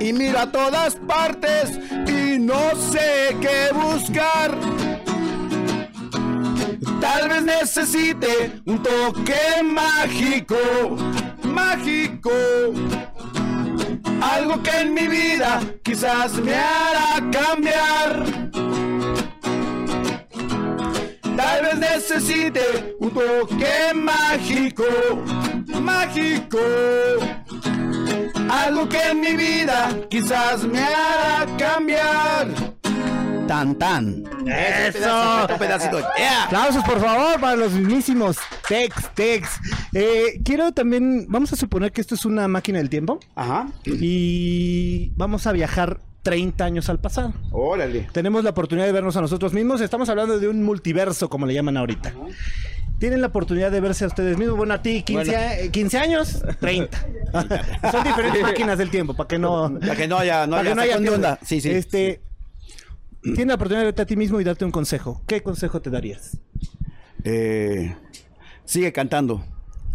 Y 0.00 0.12
miro 0.12 0.38
a 0.38 0.50
todas 0.50 0.96
partes 0.96 1.78
y 2.06 2.38
no 2.38 2.74
sé 2.76 3.36
qué 3.40 3.72
buscar. 3.74 4.58
Tal 7.00 7.28
vez 7.28 7.42
necesite 7.42 8.62
un 8.64 8.82
toque 8.82 9.62
mágico, 9.62 10.56
mágico. 11.42 12.30
Algo 14.32 14.62
que 14.62 14.70
en 14.80 14.94
mi 14.94 15.06
vida 15.06 15.60
quizás 15.82 16.34
me 16.36 16.54
hará 16.54 17.20
cambiar. 17.30 18.24
Tal 21.36 21.62
vez 21.62 21.78
necesite 21.78 22.96
un 23.00 23.10
toque 23.10 23.92
mágico, 23.94 24.84
mágico. 25.80 26.58
Algo 28.50 28.88
que 28.88 29.02
en 29.10 29.20
mi 29.20 29.36
vida 29.36 29.88
quizás 30.08 30.64
me 30.64 30.80
hará 30.80 31.46
cambiar. 31.58 32.73
Tan 33.46 33.74
tan. 33.78 34.24
¡Eso! 34.46 34.98
Pedacito, 34.98 35.58
pedacito. 35.58 35.98
Yeah. 36.16 36.44
Aplausos, 36.44 36.82
por 36.84 36.98
favor, 37.00 37.38
para 37.40 37.56
los 37.56 37.72
mismísimos 37.72 38.38
Tex 38.68 38.94
Tex. 39.14 39.48
Eh, 39.92 40.40
quiero 40.44 40.72
también, 40.72 41.26
vamos 41.28 41.52
a 41.52 41.56
suponer 41.56 41.92
que 41.92 42.00
esto 42.00 42.14
es 42.14 42.24
una 42.24 42.48
máquina 42.48 42.78
del 42.78 42.88
tiempo 42.88 43.20
Ajá. 43.34 43.68
y 43.84 45.12
vamos 45.16 45.46
a 45.46 45.52
viajar 45.52 46.00
30 46.22 46.64
años 46.64 46.88
al 46.88 47.00
pasado. 47.00 47.34
Órale. 47.52 48.08
Tenemos 48.12 48.42
la 48.44 48.50
oportunidad 48.50 48.86
de 48.86 48.92
vernos 48.92 49.16
a 49.16 49.20
nosotros 49.20 49.52
mismos. 49.52 49.80
Estamos 49.82 50.08
hablando 50.08 50.38
de 50.38 50.48
un 50.48 50.62
multiverso, 50.62 51.28
como 51.28 51.44
le 51.46 51.52
llaman 51.52 51.76
ahorita. 51.76 52.12
Tienen 52.98 53.20
la 53.20 53.26
oportunidad 53.26 53.70
de 53.70 53.80
verse 53.80 54.04
a 54.04 54.06
ustedes 54.08 54.38
mismos. 54.38 54.56
Bueno, 54.56 54.72
a 54.74 54.80
ti, 54.80 55.02
15, 55.02 55.24
Bueno. 55.30 55.38
a- 55.38 55.54
eh, 55.58 55.70
15 55.70 55.98
años, 55.98 56.42
30. 56.60 56.98
Son 57.92 58.04
diferentes 58.04 58.40
máquinas 58.40 58.78
del 58.78 58.88
tiempo, 58.90 59.12
para 59.14 59.28
que 59.28 59.38
no... 59.38 59.78
Para 59.80 59.96
que 59.96 60.08
no 60.08 60.16
haya, 60.16 60.46
no 60.46 60.56
haya, 60.56 60.70
que 60.70 60.74
no 60.74 60.80
haya 60.82 60.96
onda. 61.12 61.38
Sí, 61.44 61.60
sí. 61.60 61.70
Este, 61.70 62.22
Tienes 63.24 63.46
la 63.46 63.54
oportunidad 63.54 63.80
de 63.80 63.86
verte 63.86 64.02
a 64.02 64.06
ti 64.06 64.16
mismo 64.16 64.40
y 64.40 64.44
darte 64.44 64.64
un 64.64 64.70
consejo. 64.70 65.22
¿Qué 65.26 65.42
consejo 65.42 65.80
te 65.80 65.90
darías? 65.90 66.36
Eh, 67.24 67.96
sigue 68.64 68.92
cantando. 68.92 69.44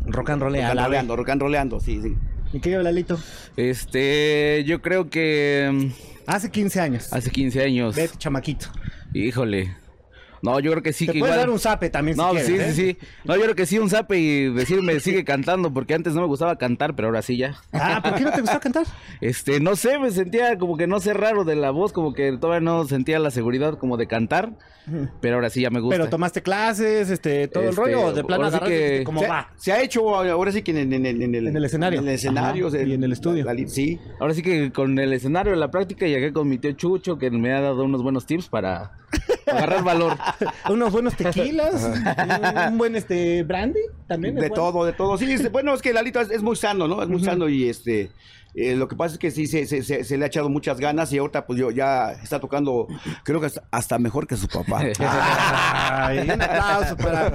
Rock 0.05 0.31
and 0.31 0.41
roll 0.41 0.53
Rock 0.53 0.63
and 0.63 0.75
la 0.75 0.86
roleando, 0.86 1.15
rock 1.15 1.29
and 1.29 1.41
roleando, 1.41 1.79
sí, 1.79 2.01
sí. 2.01 2.15
Mi 2.53 2.59
querido 2.59 2.81
Lalito. 2.81 3.19
Este, 3.57 4.63
yo 4.65 4.81
creo 4.81 5.09
que 5.09 5.69
mm, 5.71 5.88
Hace 6.25 6.50
15 6.50 6.79
años. 6.79 7.13
hace 7.13 7.29
15 7.29 7.63
años. 7.63 7.95
Vete, 7.95 8.17
chamaquito. 8.17 8.67
Híjole. 9.13 9.75
No, 10.41 10.60
yo 10.60 10.72
creo 10.72 10.84
que 10.84 10.93
sí 10.93 11.05
Te 11.05 11.13
que 11.13 11.19
puedes 11.19 11.34
igual. 11.36 11.48
dar 11.48 11.50
un 11.50 11.60
zape 11.60 11.89
también 11.89 12.15
si 12.17 12.22
No, 12.24 12.29
quieres, 12.31 12.48
sí, 12.48 12.55
¿eh? 12.55 12.72
sí, 12.74 12.98
sí. 13.01 13.08
No, 13.25 13.36
yo 13.36 13.41
creo 13.43 13.55
que 13.55 13.65
sí, 13.65 13.77
un 13.79 13.89
zape 13.89 14.17
y 14.17 14.53
decirme 14.53 15.00
sigue 15.00 15.24
cantando, 15.24 15.74
porque 15.74 15.93
antes 15.93 16.13
no 16.13 16.22
me 16.22 16.27
gustaba 16.27 16.58
cantar, 16.58 16.96
pero 16.96 17.08
ahora 17.10 17.22
sí 17.22 17.38
ya. 17.38 17.55
Ah, 17.74 18.00
¿por 18.03 18.15
qué 18.15 18.24
no 18.24 18.31
te 18.31 18.41
gusta 18.41 18.60
cantar? 18.60 18.86
Este, 19.22 19.60
no 19.60 19.75
sé, 19.75 20.00
me 20.00 20.12
sentía 20.12 20.58
como 20.58 20.77
que 20.77 20.88
no 20.88 21.00
sé 21.00 21.13
raro 21.13 21.43
de 21.43 21.55
la 21.55 21.72
voz, 21.72 21.91
como 21.91 22.13
que 22.13 22.38
todavía 22.38 22.62
no 22.62 22.86
sentía 22.86 23.19
la 23.19 23.31
seguridad 23.31 23.77
como 23.77 23.98
de 23.98 24.08
cantar, 24.08 24.51
pero 25.22 25.36
ahora 25.36 25.50
sí 25.50 25.62
ya 25.62 25.69
me 25.69 25.79
gusta. 25.81 25.98
Pero 25.98 26.10
tomaste 26.10 26.41
clases, 26.41 27.10
este, 27.10 27.48
todo 27.48 27.63
el 27.63 27.69
Este, 27.72 27.81
rollo, 27.81 28.12
de 28.13 28.24
plano 28.24 28.50
sí 28.50 28.60
que- 28.60 28.65
dijiste, 28.69 29.03
¿cómo 29.03 29.19
se, 29.22 29.27
va? 29.27 29.50
se 29.58 29.72
ha 29.74 29.81
hecho 29.81 30.15
ahora 30.15 30.51
sí 30.51 30.62
que 30.63 30.72
en, 30.72 30.93
en- 30.93 31.05
en- 31.05 31.22
en 31.22 31.36
el, 31.36 31.48
En 31.50 31.58
el 31.58 31.65
escenario. 31.65 32.00
En 32.00 32.08
el 32.08 32.15
escenario. 32.15 32.67
Ajá, 32.67 32.77
y 32.81 32.93
en 32.93 33.03
el 33.03 33.12
estudio. 33.12 33.43
la- 33.46 33.53
la- 33.53 33.67
sí. 33.67 34.00
Ahora 34.19 34.34
sí 34.34 34.41
que 34.41 34.72
con 34.72 34.98
el 34.98 35.12
escenario, 35.13 35.53
la 35.55 35.69
práctica, 35.69 36.08
llegué 36.08 36.31
con 36.34 36.48
mi 36.48 36.58
tío 36.58 36.72
Chucho, 36.72 37.17
que 37.17 37.29
me 37.29 37.53
ha 37.53 37.62
dado 37.62 37.84
unos 37.84 38.01
buenos 38.01 38.25
tips 38.25 38.48
para 38.48 38.93
agarrar 39.48 39.84
valor. 39.84 40.17
Unos 40.69 40.91
buenos 40.91 41.15
tequilas, 41.15 41.83
un, 41.83 42.71
un 42.71 42.77
buen 42.77 42.95
este 42.95 43.43
brandy 43.43 43.79
también. 44.07 44.36
es 44.38 44.41
De 44.43 44.50
bueno. 44.50 44.63
todo, 44.71 44.86
de 44.86 44.93
todo. 44.93 45.17
Sí, 45.17 45.31
este, 45.31 45.50
bueno, 45.50 45.74
es 45.74 45.81
que 45.81 45.93
Lalito 45.93 46.19
es, 46.21 46.29
es 46.31 46.41
muy 46.41 46.55
sano, 46.55 46.88
¿no? 46.88 47.01
Es 47.03 47.09
muy 47.09 47.24
sano 47.24 47.48
y 47.50 47.67
este. 47.69 48.12
eh, 48.55 48.75
lo 48.75 48.88
que 48.88 48.95
pasa 48.95 49.13
es 49.13 49.19
que 49.19 49.31
sí 49.31 49.48
se, 49.48 49.65
se- 49.65 49.83
se- 49.83 50.03
se 50.03 50.17
le 50.17 50.24
ha 50.25 50.27
echado 50.27 50.50
muchas 50.50 50.79
ganas 50.79 51.12
y 51.13 51.17
ahorita 51.17 51.45
pues 51.45 51.59
yo 51.59 51.71
ya 51.71 52.12
está 52.13 52.39
tocando, 52.39 52.88
creo 53.24 53.39
que 53.39 53.45
hasta, 53.48 53.63
hasta 53.71 54.00
mejor 54.00 54.27
que 54.27 54.36
su 54.38 54.48
papá. 54.48 54.81
Ay, 55.00 56.19
un 56.19 56.41
aplauso 56.41 56.98
para. 56.98 57.31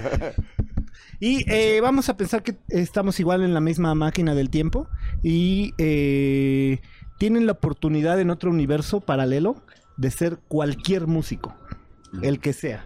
Y 1.20 1.48
eh, 1.50 1.80
vamos 1.80 2.08
a 2.08 2.16
pensar 2.16 2.42
que 2.42 2.56
estamos 2.68 3.18
igual 3.20 3.42
en 3.42 3.54
la 3.54 3.60
misma 3.60 3.94
máquina 3.94 4.34
del 4.34 4.50
tiempo 4.50 4.88
y 5.22 5.72
eh, 5.78 6.80
tienen 7.18 7.46
la 7.46 7.52
oportunidad 7.52 8.20
en 8.20 8.30
otro 8.30 8.50
universo 8.50 9.00
paralelo 9.00 9.56
de 9.96 10.10
ser 10.10 10.38
cualquier 10.48 11.06
músico, 11.06 11.54
el 12.22 12.38
que 12.40 12.52
sea. 12.52 12.84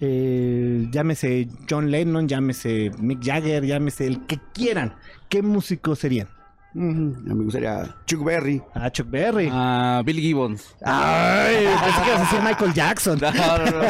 Eh, 0.00 0.86
llámese 0.92 1.48
John 1.68 1.90
Lennon, 1.90 2.28
llámese 2.28 2.90
Mick 3.00 3.24
Jagger, 3.24 3.64
llámese 3.64 4.06
el 4.06 4.26
que 4.26 4.38
quieran. 4.54 4.94
¿Qué 5.28 5.42
músico 5.42 5.96
serían? 5.96 6.28
Ujú, 6.74 7.16
Me 7.24 7.34
gustaría 7.44 7.96
Chuck 8.06 8.22
Berry. 8.24 8.62
Ah, 8.74 8.90
Chuck 8.90 9.10
Berry. 9.10 9.48
Ah, 9.50 10.02
Bill 10.04 10.20
Gibbons. 10.20 10.76
Ay, 10.84 11.66
pensé 11.66 12.02
que 12.02 12.10
ibas 12.10 12.32
a 12.32 12.40
Michael 12.48 12.74
Jackson. 12.74 13.18
No, 13.20 13.32
no, 13.32 13.64
no. 13.70 13.80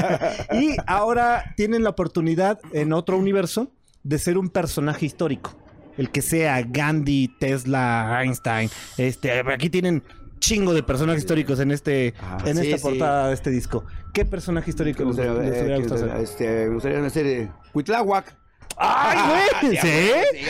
Y 0.60 0.76
ahora 0.86 1.52
tienen 1.56 1.82
la 1.82 1.90
oportunidad 1.90 2.58
en 2.72 2.92
otro 2.92 3.18
universo 3.18 3.72
de 4.02 4.18
ser 4.18 4.38
un 4.38 4.48
personaje 4.48 5.04
histórico. 5.06 5.56
El 5.98 6.10
que 6.10 6.22
sea 6.22 6.62
Gandhi, 6.62 7.28
Tesla, 7.40 8.20
Einstein. 8.22 8.70
Este, 8.96 9.40
aquí 9.52 9.68
tienen 9.68 10.04
chingo 10.38 10.72
de 10.74 10.82
personajes 10.82 11.22
históricos 11.22 11.60
en 11.60 11.70
este 11.70 12.14
Ah, 12.20 12.38
en 12.44 12.56
sí, 12.56 12.62
esta 12.66 12.78
sí. 12.78 12.82
portada 12.82 13.28
de 13.28 13.34
este 13.34 13.50
disco. 13.50 13.84
¿Qué 14.12 14.24
personaje 14.24 14.70
histórico 14.70 15.04
Me 15.04 15.10
les, 15.12 15.16
gustaría, 15.16 15.42
les 15.42 15.56
eh, 15.56 15.60
hubiera 15.62 15.76
que- 15.76 15.82
gustado 15.82 16.04
hacer? 16.12 16.20
este, 16.24 16.66
me 16.68 16.74
gustaría 16.74 17.06
hacer 17.06 17.26
eh, 17.26 17.50
Cuitláhuac. 17.72 18.36
¡Ay, 18.76 19.18
güey! 19.28 19.76
Sí, 19.80 19.88
¿Sí? 19.88 20.10
sí, 20.34 20.46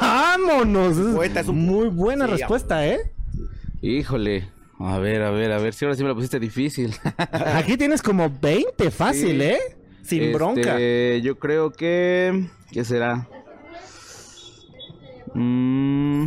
¡Vámonos! 0.00 0.96
Es 0.98 1.14
Poeta 1.14 1.40
es 1.40 1.48
un- 1.48 1.64
muy 1.64 1.88
buena 1.88 2.26
Sí, 2.26 2.32
respuesta, 2.32 2.86
¿eh? 2.86 2.98
Híjole. 3.82 4.48
A 4.80 4.98
ver, 4.98 5.22
a 5.22 5.30
ver, 5.30 5.52
a 5.52 5.58
ver. 5.58 5.74
Si 5.74 5.84
ahora 5.84 5.96
sí 5.96 6.02
me 6.02 6.08
la 6.08 6.14
pusiste 6.14 6.38
difícil. 6.40 6.94
Aquí 7.54 7.76
tienes 7.76 8.00
como 8.02 8.30
20 8.40 8.90
fácil, 8.90 9.38
Sí. 9.40 9.42
¿eh? 9.42 9.58
Sin 10.02 10.22
Este, 10.22 10.34
bronca. 10.34 10.78
Yo 11.22 11.38
creo 11.38 11.70
que. 11.72 12.46
¿Qué 12.72 12.84
será? 12.84 13.28
Mm, 15.34 16.26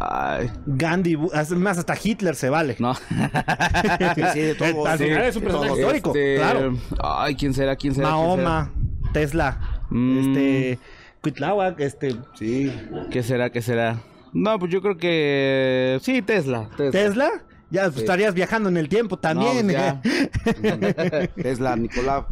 Ay, 0.00 0.50
Gandhi, 0.66 1.16
más, 1.16 1.78
hasta 1.78 1.94
Hitler 2.02 2.34
se 2.36 2.48
vale. 2.50 2.76
no. 2.78 2.94
Sí, 4.32 4.40
de 4.40 4.54
todo, 4.56 4.86
Al 4.86 4.98
sí, 4.98 5.04
final 5.04 5.24
es 5.24 5.36
un 5.36 5.42
personaje 5.42 5.72
histórico, 5.80 6.08
Este, 6.10 6.36
claro. 6.36 6.76
Ay, 7.02 7.34
¿quién 7.34 7.52
será? 7.54 7.74
¿Quién 7.76 7.94
será? 7.94 8.08
¿Quién 8.08 8.20
Mahoma, 8.20 8.72
Tesla, 9.12 9.58
Mm. 9.90 10.18
este, 10.18 10.78
Cuitláhuac, 11.22 11.80
este, 11.80 12.14
Sí. 12.34 12.72
¿Qué 13.10 13.22
será? 13.22 13.50
¿Qué 13.50 13.60
será? 13.62 13.98
No, 14.32 14.58
pues 14.58 14.70
yo 14.70 14.80
creo 14.82 14.96
que. 14.98 15.98
Sí, 16.02 16.20
Tesla. 16.22 16.68
Tesla. 16.76 16.90
Tesla. 16.92 17.30
Ya 17.70 17.84
pues, 17.84 17.98
estarías 17.98 18.32
viajando 18.34 18.68
en 18.70 18.76
el 18.78 18.88
tiempo 18.88 19.18
también. 19.18 19.66
No, 19.66 20.00
pues 20.02 20.56
¿eh? 20.62 21.30
Tesla, 21.42 21.76
Nicolás. 21.76 22.24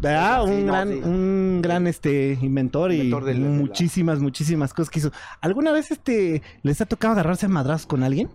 ¿Verdad? 0.00 0.44
Sí, 0.46 0.50
un 0.50 0.66
no, 0.66 0.72
gran, 0.72 0.88
sí. 0.88 1.00
un 1.04 1.60
gran 1.62 1.86
este 1.86 2.38
inventor 2.40 2.92
y 2.92 3.10
del- 3.10 3.10
la- 3.10 3.48
muchísimas, 3.48 4.20
muchísimas 4.20 4.72
cosas 4.72 4.90
que 4.90 5.00
hizo. 5.00 5.12
¿Alguna 5.40 5.72
vez 5.72 5.90
este 5.90 6.42
les 6.62 6.80
ha 6.80 6.86
tocado 6.86 7.12
agarrarse 7.12 7.46
a 7.46 7.48
madrazos 7.50 7.86
con 7.86 8.02
alguien? 8.02 8.30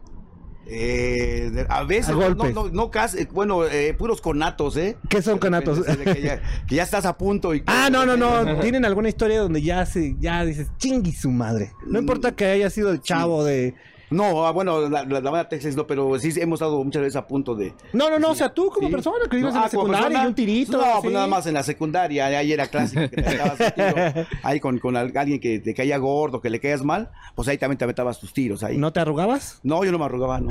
Eh, 0.67 1.51
de- 1.53 1.65
a 1.69 1.83
veces, 1.83 2.09
A 2.09 2.11
no, 2.13 2.17
golpes. 2.21 2.53
no, 2.55 2.69
no, 2.69 2.89
casi, 2.89 3.19
eh, 3.19 3.27
bueno, 3.31 3.65
eh, 3.65 3.93
puros 3.93 4.19
conatos, 4.19 4.77
¿eh? 4.77 4.97
¿Qué 5.09 5.21
son 5.21 5.37
conatos? 5.37 5.81
Que, 5.85 6.21
ya, 6.23 6.41
que 6.67 6.75
ya 6.75 6.83
estás 6.83 7.05
a 7.05 7.17
punto 7.17 7.53
y... 7.53 7.63
Ah, 7.67 7.89
no, 7.91 8.05
no, 8.05 8.17
no. 8.17 8.59
¿Tienen 8.61 8.83
alguna 8.83 9.09
historia 9.09 9.39
donde 9.41 9.61
ya 9.61 9.85
se, 9.85 10.15
ya 10.19 10.43
dices, 10.43 10.67
chingui 10.77 11.11
su 11.11 11.29
madre? 11.29 11.71
No 11.85 11.99
Mm, 11.99 12.01
importa 12.03 12.35
que 12.35 12.45
haya 12.45 12.69
sido 12.71 12.91
el 12.91 13.01
chavo 13.01 13.43
de. 13.43 13.75
No, 14.09 14.45
ah, 14.45 14.51
bueno, 14.51 14.81
la, 14.89 15.03
la, 15.03 15.19
la 15.19 15.31
banda 15.31 15.49
Texas 15.49 15.75
no, 15.75 15.87
pero 15.87 16.17
sí 16.19 16.31
hemos 16.39 16.57
estado 16.57 16.83
muchas 16.83 17.01
veces 17.01 17.15
a 17.15 17.25
punto 17.25 17.55
de... 17.55 17.73
No, 17.93 18.09
no, 18.09 18.19
no, 18.19 18.31
o 18.31 18.35
sea, 18.35 18.53
tú 18.53 18.69
como 18.69 18.87
Sí. 18.87 18.93
persona 18.93 19.17
que 19.29 19.39
ibas 19.39 19.53
No, 19.53 19.57
en 19.57 19.61
la 19.61 19.67
ah, 19.67 19.69
como 19.69 19.81
secundaria 19.83 20.07
persona, 20.07 20.23
y 20.23 20.27
un 20.27 20.35
tirito. 20.35 20.77
No, 20.77 20.83
así. 20.83 21.01
pues 21.01 21.13
nada 21.13 21.27
más 21.27 21.45
en 21.47 21.53
la 21.55 21.63
secundaria, 21.63 22.25
ahí 22.27 22.51
era 22.53 22.67
clásico 22.67 23.01
que 23.09 23.21
te 23.21 23.25
aventabas 23.25 23.59
un 23.59 23.71
tiro, 23.71 24.27
ahí 24.43 24.59
con, 24.59 24.79
con 24.79 24.95
al- 24.97 25.15
alguien 25.17 25.39
que 25.39 25.59
te 25.59 25.73
caía 25.73 25.97
gordo, 25.97 26.41
que 26.41 26.49
le 26.49 26.59
caías 26.59 26.83
mal, 26.83 27.09
pues 27.35 27.47
ahí 27.47 27.57
también 27.57 27.77
te 27.77 27.83
aventabas 27.83 28.19
tus 28.19 28.33
tiros 28.33 28.63
ahí. 28.63 28.77
No, 28.77 28.85
¿No 28.87 28.93
te 28.93 28.99
arrugabas? 28.99 29.59
yo 29.63 29.91
no 29.91 29.97
me 29.99 30.05
arrugaba, 30.05 30.39
no, 30.39 30.49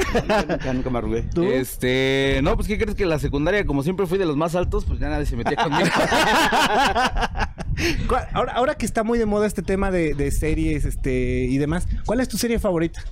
nunca, 0.48 0.72
nunca 0.72 0.90
me 0.90 0.98
arrugué. 0.98 1.22
¿Tú? 1.22 1.44
Este, 1.44 2.40
no, 2.42 2.56
pues 2.56 2.66
¿qué 2.66 2.76
crees 2.76 2.96
que 2.96 3.04
en 3.04 3.08
la 3.10 3.18
secundaria, 3.20 3.64
como 3.64 3.82
siempre 3.84 4.06
fui 4.06 4.18
de 4.18 4.26
los 4.26 4.36
más 4.36 4.56
altos, 4.56 4.84
pues 4.84 4.98
ya 4.98 5.08
nadie 5.08 5.26
se 5.26 5.36
metía 5.36 5.56
conmigo. 5.56 5.88
¿Cuál- 8.08 8.28
Ahora, 8.32 8.52
ahora 8.54 8.74
que 8.74 8.86
está 8.86 9.02
muy 9.04 9.18
de 9.18 9.26
moda 9.26 9.46
este 9.46 9.62
tema 9.62 9.90
de, 9.90 10.14
de 10.14 10.30
series 10.30 10.84
este 10.84 11.44
y 11.44 11.58
demás, 11.58 11.86
¿cuál 12.04 12.20
es 12.20 12.28
tu 12.28 12.36
serie 12.36 12.58
favorita? 12.58 13.02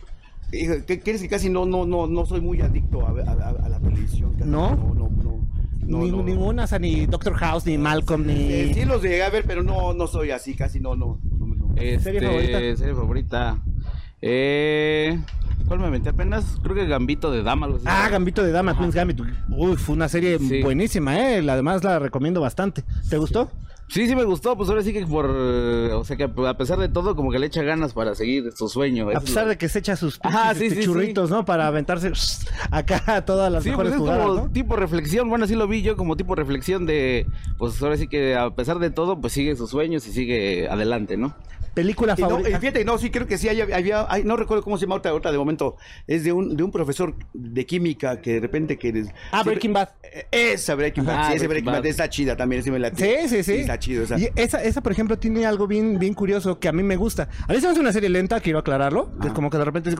¿Qué 0.52 1.00
quieres 1.02 1.22
que 1.22 1.28
casi 1.28 1.48
no, 1.48 1.64
no, 1.66 1.86
no, 1.86 2.06
no 2.06 2.26
soy 2.26 2.40
muy 2.40 2.60
adicto 2.60 3.04
a, 3.06 3.10
a- 3.10 3.32
a- 3.32 3.66
a 3.66 3.68
la 3.68 3.80
televisión? 3.80 4.32
casi 4.38 4.48
¿No? 4.50 4.76
No, 4.76 4.94
no, 4.94 5.08
no. 5.10 5.48
no, 5.86 5.98
Ni- 6.04 6.10
no. 6.10 6.22
Ninguna, 6.22 6.64
o 6.64 6.66
sea, 6.66 6.78
ni 6.78 7.06
Doctor 7.06 7.34
House, 7.34 7.66
ni 7.66 7.78
Malcolm, 7.78 8.26
ni... 8.26 8.72
sí 8.74 8.84
los 8.84 9.02
llegué 9.02 9.22
a 9.22 9.30
ver, 9.30 9.44
pero 9.46 9.62
no, 9.62 9.94
no 9.94 10.06
soy 10.06 10.30
así, 10.30 10.54
casi 10.54 10.78
no, 10.78 10.94
no. 10.94 11.18
no, 11.38 11.46
no. 11.46 11.74
Este, 11.76 12.12
¿Serie 12.12 12.20
favorita? 12.20 12.58
Serie 12.76 12.94
favorita. 12.94 13.58
Eh, 14.20 15.18
¿Cuál 15.66 15.80
me 15.80 15.90
metí 15.90 16.08
apenas? 16.08 16.58
Creo 16.62 16.74
que 16.74 16.86
Gambito 16.86 17.30
de 17.32 17.42
Dama. 17.42 17.66
algo 17.66 17.78
así. 17.78 17.86
Ah, 17.88 18.08
Gambito 18.10 18.42
de 18.42 18.52
Dama, 18.52 18.76
Queen's 18.76 18.94
Gambit. 18.94 19.20
Uy, 19.48 19.76
fue 19.76 19.94
una 19.94 20.08
serie 20.08 20.38
Sí. 20.38 20.62
buenísima, 20.62 21.18
¿eh? 21.34 21.42
La- 21.42 21.54
Además 21.54 21.82
la 21.82 21.98
recomiendo 21.98 22.40
bastante. 22.40 22.84
¿Te 23.08 23.16
gustó? 23.16 23.46
Sí, 23.46 23.66
sí 23.92 24.16
me 24.16 24.24
gustó, 24.24 24.56
pues 24.56 24.68
ahora 24.68 24.82
sí 24.82 24.92
que 24.92 25.06
por... 25.06 25.26
O 25.26 26.04
sea 26.04 26.16
que 26.16 26.24
a 26.24 26.56
pesar 26.56 26.78
de 26.78 26.88
todo, 26.88 27.14
como 27.14 27.30
que 27.30 27.38
le 27.38 27.46
echa 27.46 27.62
ganas 27.62 27.92
para 27.92 28.14
seguir 28.14 28.50
su 28.52 28.68
sueño. 28.68 29.08
A 29.10 29.20
pesar 29.20 29.46
de 29.48 29.58
que 29.58 29.68
se 29.68 29.80
echa 29.80 29.96
sus 29.96 30.18
Ajá, 30.22 30.54
sí, 30.54 30.70
sí, 30.70 30.80
churritos, 30.82 31.30
¿no? 31.30 31.44
Para 31.44 31.66
aventarse 31.66 32.10
acá 32.70 33.02
a 33.06 33.24
todas 33.24 33.52
las 33.52 33.62
Sí, 33.64 33.70
pues 33.70 33.78
mejores 33.88 33.92
es 33.94 33.98
jugadas, 33.98 34.26
como 34.26 34.40
¿no? 34.42 34.50
tipo 34.50 34.76
reflexión, 34.76 35.28
bueno, 35.28 35.44
así 35.44 35.54
lo 35.54 35.68
vi 35.68 35.82
yo, 35.82 35.96
como 35.96 36.16
tipo 36.16 36.34
reflexión 36.34 36.86
de, 36.86 37.26
pues 37.58 37.80
ahora 37.82 37.96
sí 37.96 38.08
que 38.08 38.34
a 38.34 38.50
pesar 38.50 38.78
de 38.78 38.90
todo, 38.90 39.20
pues 39.20 39.32
sigue 39.32 39.56
sus 39.56 39.70
sueños 39.70 40.06
y 40.06 40.12
sigue 40.12 40.68
adelante, 40.68 41.16
¿no? 41.16 41.34
Película 41.74 42.14
Y 42.16 42.20
no, 42.22 42.28
favorita. 42.28 42.50
y 42.56 42.60
fíjate, 42.60 42.84
no, 42.84 42.98
sí, 42.98 43.10
creo 43.10 43.26
que 43.26 43.38
sí, 43.38 43.48
había, 43.48 44.06
no 44.24 44.36
recuerdo 44.36 44.62
cómo 44.62 44.76
se 44.76 44.82
llama 44.84 44.94
ahorita, 44.96 45.08
ahorita 45.10 45.32
de 45.32 45.38
momento, 45.38 45.76
es 46.06 46.24
de 46.24 46.32
un, 46.32 46.56
de 46.56 46.62
un 46.62 46.70
profesor 46.70 47.14
de 47.32 47.64
química 47.66 48.20
que 48.20 48.34
de 48.34 48.40
repente 48.40 48.78
que... 48.78 48.92
les- 48.92 49.08
Ah, 49.30 49.42
siempre- 49.42 49.52
Breaking 49.54 49.72
Bad. 49.72 49.88
Eh, 50.02 50.26
Esa 50.52 50.74
Breaking 50.74 51.04
Bad, 51.06 51.16
Ah, 51.18 51.28
sí, 51.30 51.36
ese 51.36 51.48
Breaking 51.48 51.66
Bad, 51.66 51.74
Bad. 51.76 51.86
está 51.86 52.08
chida 52.10 52.36
también, 52.36 52.62
sí 52.62 52.70
me 52.70 52.78
la 52.78 52.94
Sí, 52.94 53.14
sí, 53.28 53.42
sí. 53.42 53.52
está 53.54 53.78
chido 53.78 54.04
esa. 54.04 54.18
Y 54.18 54.28
esa, 54.36 54.62
esa, 54.62 54.82
por 54.82 54.92
ejemplo, 54.92 55.18
tiene 55.18 55.46
algo 55.46 55.66
bien, 55.66 55.98
bien 55.98 56.12
curioso 56.14 56.58
que 56.60 56.68
a 56.68 56.72
mí 56.72 56.82
me 56.82 56.96
gusta. 56.96 57.28
A 57.48 57.52
veces 57.52 57.72
es 57.72 57.78
una 57.78 57.92
serie 57.92 58.08
lenta, 58.10 58.40
quiero 58.40 58.58
aclararlo. 58.58 59.10
que 59.20 59.28
es 59.28 59.32
como 59.32 59.48
que 59.48 59.56
de 59.58 59.64
repente 59.64 59.90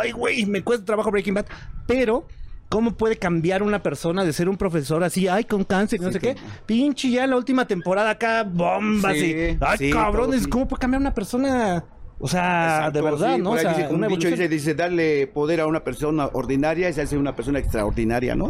ay, 0.00 0.10
güey, 0.12 0.46
me 0.46 0.62
cuesta 0.62 0.84
trabajo 0.84 1.10
Breaking 1.10 1.34
Bad. 1.34 1.46
Pero, 1.86 2.26
¿cómo 2.70 2.92
puede 2.92 3.16
cambiar 3.18 3.62
una 3.62 3.82
persona 3.82 4.24
de 4.24 4.32
ser 4.32 4.48
un 4.48 4.56
profesor 4.56 5.04
así, 5.04 5.28
ay, 5.28 5.44
con 5.44 5.64
cáncer 5.64 6.00
no 6.00 6.10
sé 6.10 6.18
qué? 6.20 6.34
que- 6.36 6.40
Pinche 6.64 7.10
ya 7.10 7.26
la 7.26 7.36
última 7.36 7.66
temporada 7.66 8.08
acá, 8.10 8.44
bombas 8.44 9.12
Sí, 9.14 9.26
y, 9.26 9.58
ay, 9.60 9.76
sí, 9.78 9.90
cabrones. 9.90 10.48
¿cómo 10.48 10.66
puede 10.66 10.80
cambiar 10.80 11.02
una 11.02 11.12
persona? 11.12 11.84
O 12.22 12.28
sea, 12.28 12.76
Exacto, 12.90 12.98
de 12.98 13.02
verdad, 13.02 13.38
¿no? 13.38 13.52
O 13.52 13.58
sea, 13.58 13.72
dice, 13.72 13.88
un 13.88 14.06
dicho 14.06 14.28
dice, 14.28 14.46
dice, 14.46 14.74
darle 14.74 15.26
poder 15.26 15.60
a 15.60 15.66
una 15.66 15.82
persona 15.82 16.26
ordinaria 16.34 16.90
y 16.90 16.92
se 16.92 17.00
hace 17.00 17.16
una 17.16 17.34
persona 17.34 17.58
extraordinaria, 17.58 18.34
¿no? 18.34 18.48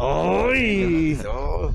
¡Ay! 0.51 1.17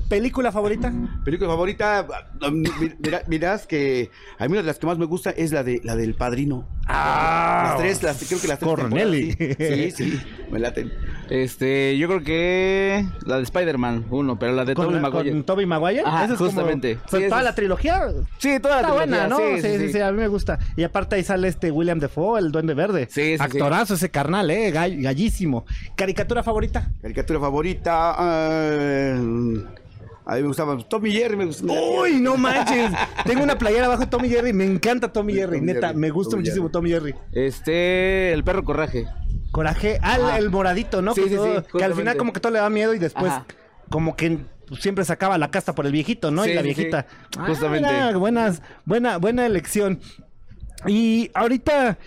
¿Película 0.06 0.52
favorita? 0.52 0.92
Película 1.24 1.48
favorita, 1.50 2.06
mi- 2.52 2.68
mira- 3.02 3.22
mirás 3.28 3.66
que 3.66 4.10
a 4.38 4.44
mí 4.44 4.52
una 4.52 4.60
de 4.60 4.66
las 4.66 4.78
que 4.78 4.86
más 4.86 4.98
me 4.98 5.06
gusta 5.06 5.30
es 5.30 5.52
la 5.52 5.62
de 5.62 5.80
la 5.84 5.96
del 5.96 6.14
Padrino. 6.14 6.68
Ah, 6.86 7.68
Las 7.70 7.78
tres, 7.78 8.02
las, 8.02 8.22
creo 8.28 8.40
que 8.42 8.48
las 8.48 8.58
tres 8.58 8.70
Corneli. 8.70 9.32
sí, 9.58 9.90
sí, 9.90 10.20
me 10.50 10.58
laten. 10.58 10.92
Este, 11.28 11.98
yo 11.98 12.06
creo 12.08 12.22
que 12.22 13.04
la 13.24 13.38
de 13.38 13.42
Spider-Man, 13.42 14.06
uno, 14.10 14.38
pero 14.38 14.52
la 14.52 14.64
de 14.64 14.74
con, 14.74 14.86
Tobey 14.86 15.00
Maguire. 15.00 15.30
con 15.32 15.44
Tobey 15.44 15.66
Maguire. 15.66 16.02
Ajá, 16.06 16.24
Esa 16.24 16.32
es 16.34 16.38
como- 16.38 16.50
justamente. 16.50 16.98
pues, 17.10 17.22
Sí, 17.24 17.28
toda 17.28 17.42
la 17.42 17.54
trilogía. 17.54 18.02
Sí, 18.38 18.60
toda 18.60 18.76
la 18.76 18.80
Está 18.82 18.92
buena, 18.92 19.26
¿no? 19.28 19.36
sí, 19.38 19.42
Sí, 19.56 19.60
sí, 19.62 19.68
sí, 19.78 19.86
sí. 19.88 19.92
sí, 19.94 20.00
a 20.00 20.12
mí 20.12 20.18
me 20.18 20.28
gusta. 20.28 20.58
Y 20.76 20.84
aparte 20.84 21.16
ahí 21.16 21.24
sale 21.24 21.48
este 21.48 21.70
William 21.70 21.98
Defoe, 21.98 22.38
el 22.38 22.52
Duende 22.52 22.74
Verde. 22.74 23.08
Sí, 23.10 23.22
sí, 23.22 23.36
sí. 23.38 23.42
Actorazo 23.42 23.94
ese 23.94 24.10
carnal, 24.10 24.50
eh, 24.50 24.72
gall- 24.72 25.02
gallísimo. 25.02 25.66
¿Caricatura 25.96 26.42
favorita? 26.42 26.90
Caricatura 27.02 27.40
favorita. 27.40 28.14
ah, 28.16 29.18
a 30.28 30.34
mí 30.34 30.42
me 30.42 30.48
gustaba 30.48 30.76
Tommy 30.88 31.12
Jerry, 31.12 31.36
me 31.36 31.44
gustaba. 31.44 31.72
Uy, 32.00 32.20
no 32.20 32.36
manches. 32.36 32.90
Tengo 33.24 33.42
una 33.44 33.56
playera 33.56 33.86
abajo 33.86 34.00
de 34.02 34.06
Tommy 34.08 34.28
Jerry. 34.28 34.52
Me 34.52 34.64
encanta 34.64 35.12
Tommy 35.12 35.34
Jerry. 35.34 35.58
Tommy 35.58 35.72
Neta, 35.72 35.88
Jerry, 35.88 36.00
me 36.00 36.10
gusta 36.10 36.30
Tommy 36.32 36.40
muchísimo 36.42 36.64
Jerry. 36.66 36.72
Tommy 36.72 36.90
Jerry. 36.90 37.14
Este, 37.32 38.32
el 38.32 38.42
perro 38.42 38.64
coraje. 38.64 39.06
Coraje. 39.52 39.98
Ah, 40.02 40.16
el- 40.16 40.24
Ajá. 40.24 40.38
el 40.38 40.50
moradito, 40.50 41.02
¿no? 41.02 41.14
Sí, 41.14 41.22
que, 41.22 41.28
sí, 41.30 41.34
todo- 41.36 41.60
sí, 41.60 41.66
que 41.78 41.84
al 41.84 41.94
final 41.94 42.16
como 42.16 42.32
que 42.32 42.40
todo 42.40 42.52
le 42.52 42.58
da 42.58 42.68
miedo 42.70 42.94
y 42.94 42.98
después 42.98 43.32
Ajá. 43.32 43.46
como 43.90 44.16
que 44.16 44.38
siempre 44.80 45.04
sacaba 45.04 45.38
la 45.38 45.50
casta 45.50 45.74
por 45.74 45.86
el 45.86 45.92
viejito, 45.92 46.30
¿no? 46.30 46.44
y 46.44 46.52
la 46.54 46.62
viejita. 46.62 47.06
Ah, 47.38 47.44
Justamente. 47.46 47.88
mira, 47.90 48.16
buenas, 48.16 48.62
buena, 48.84 49.16
buena 49.18 49.46
elección. 49.46 50.00
Y 50.86 51.30
ahorita, 51.34 51.98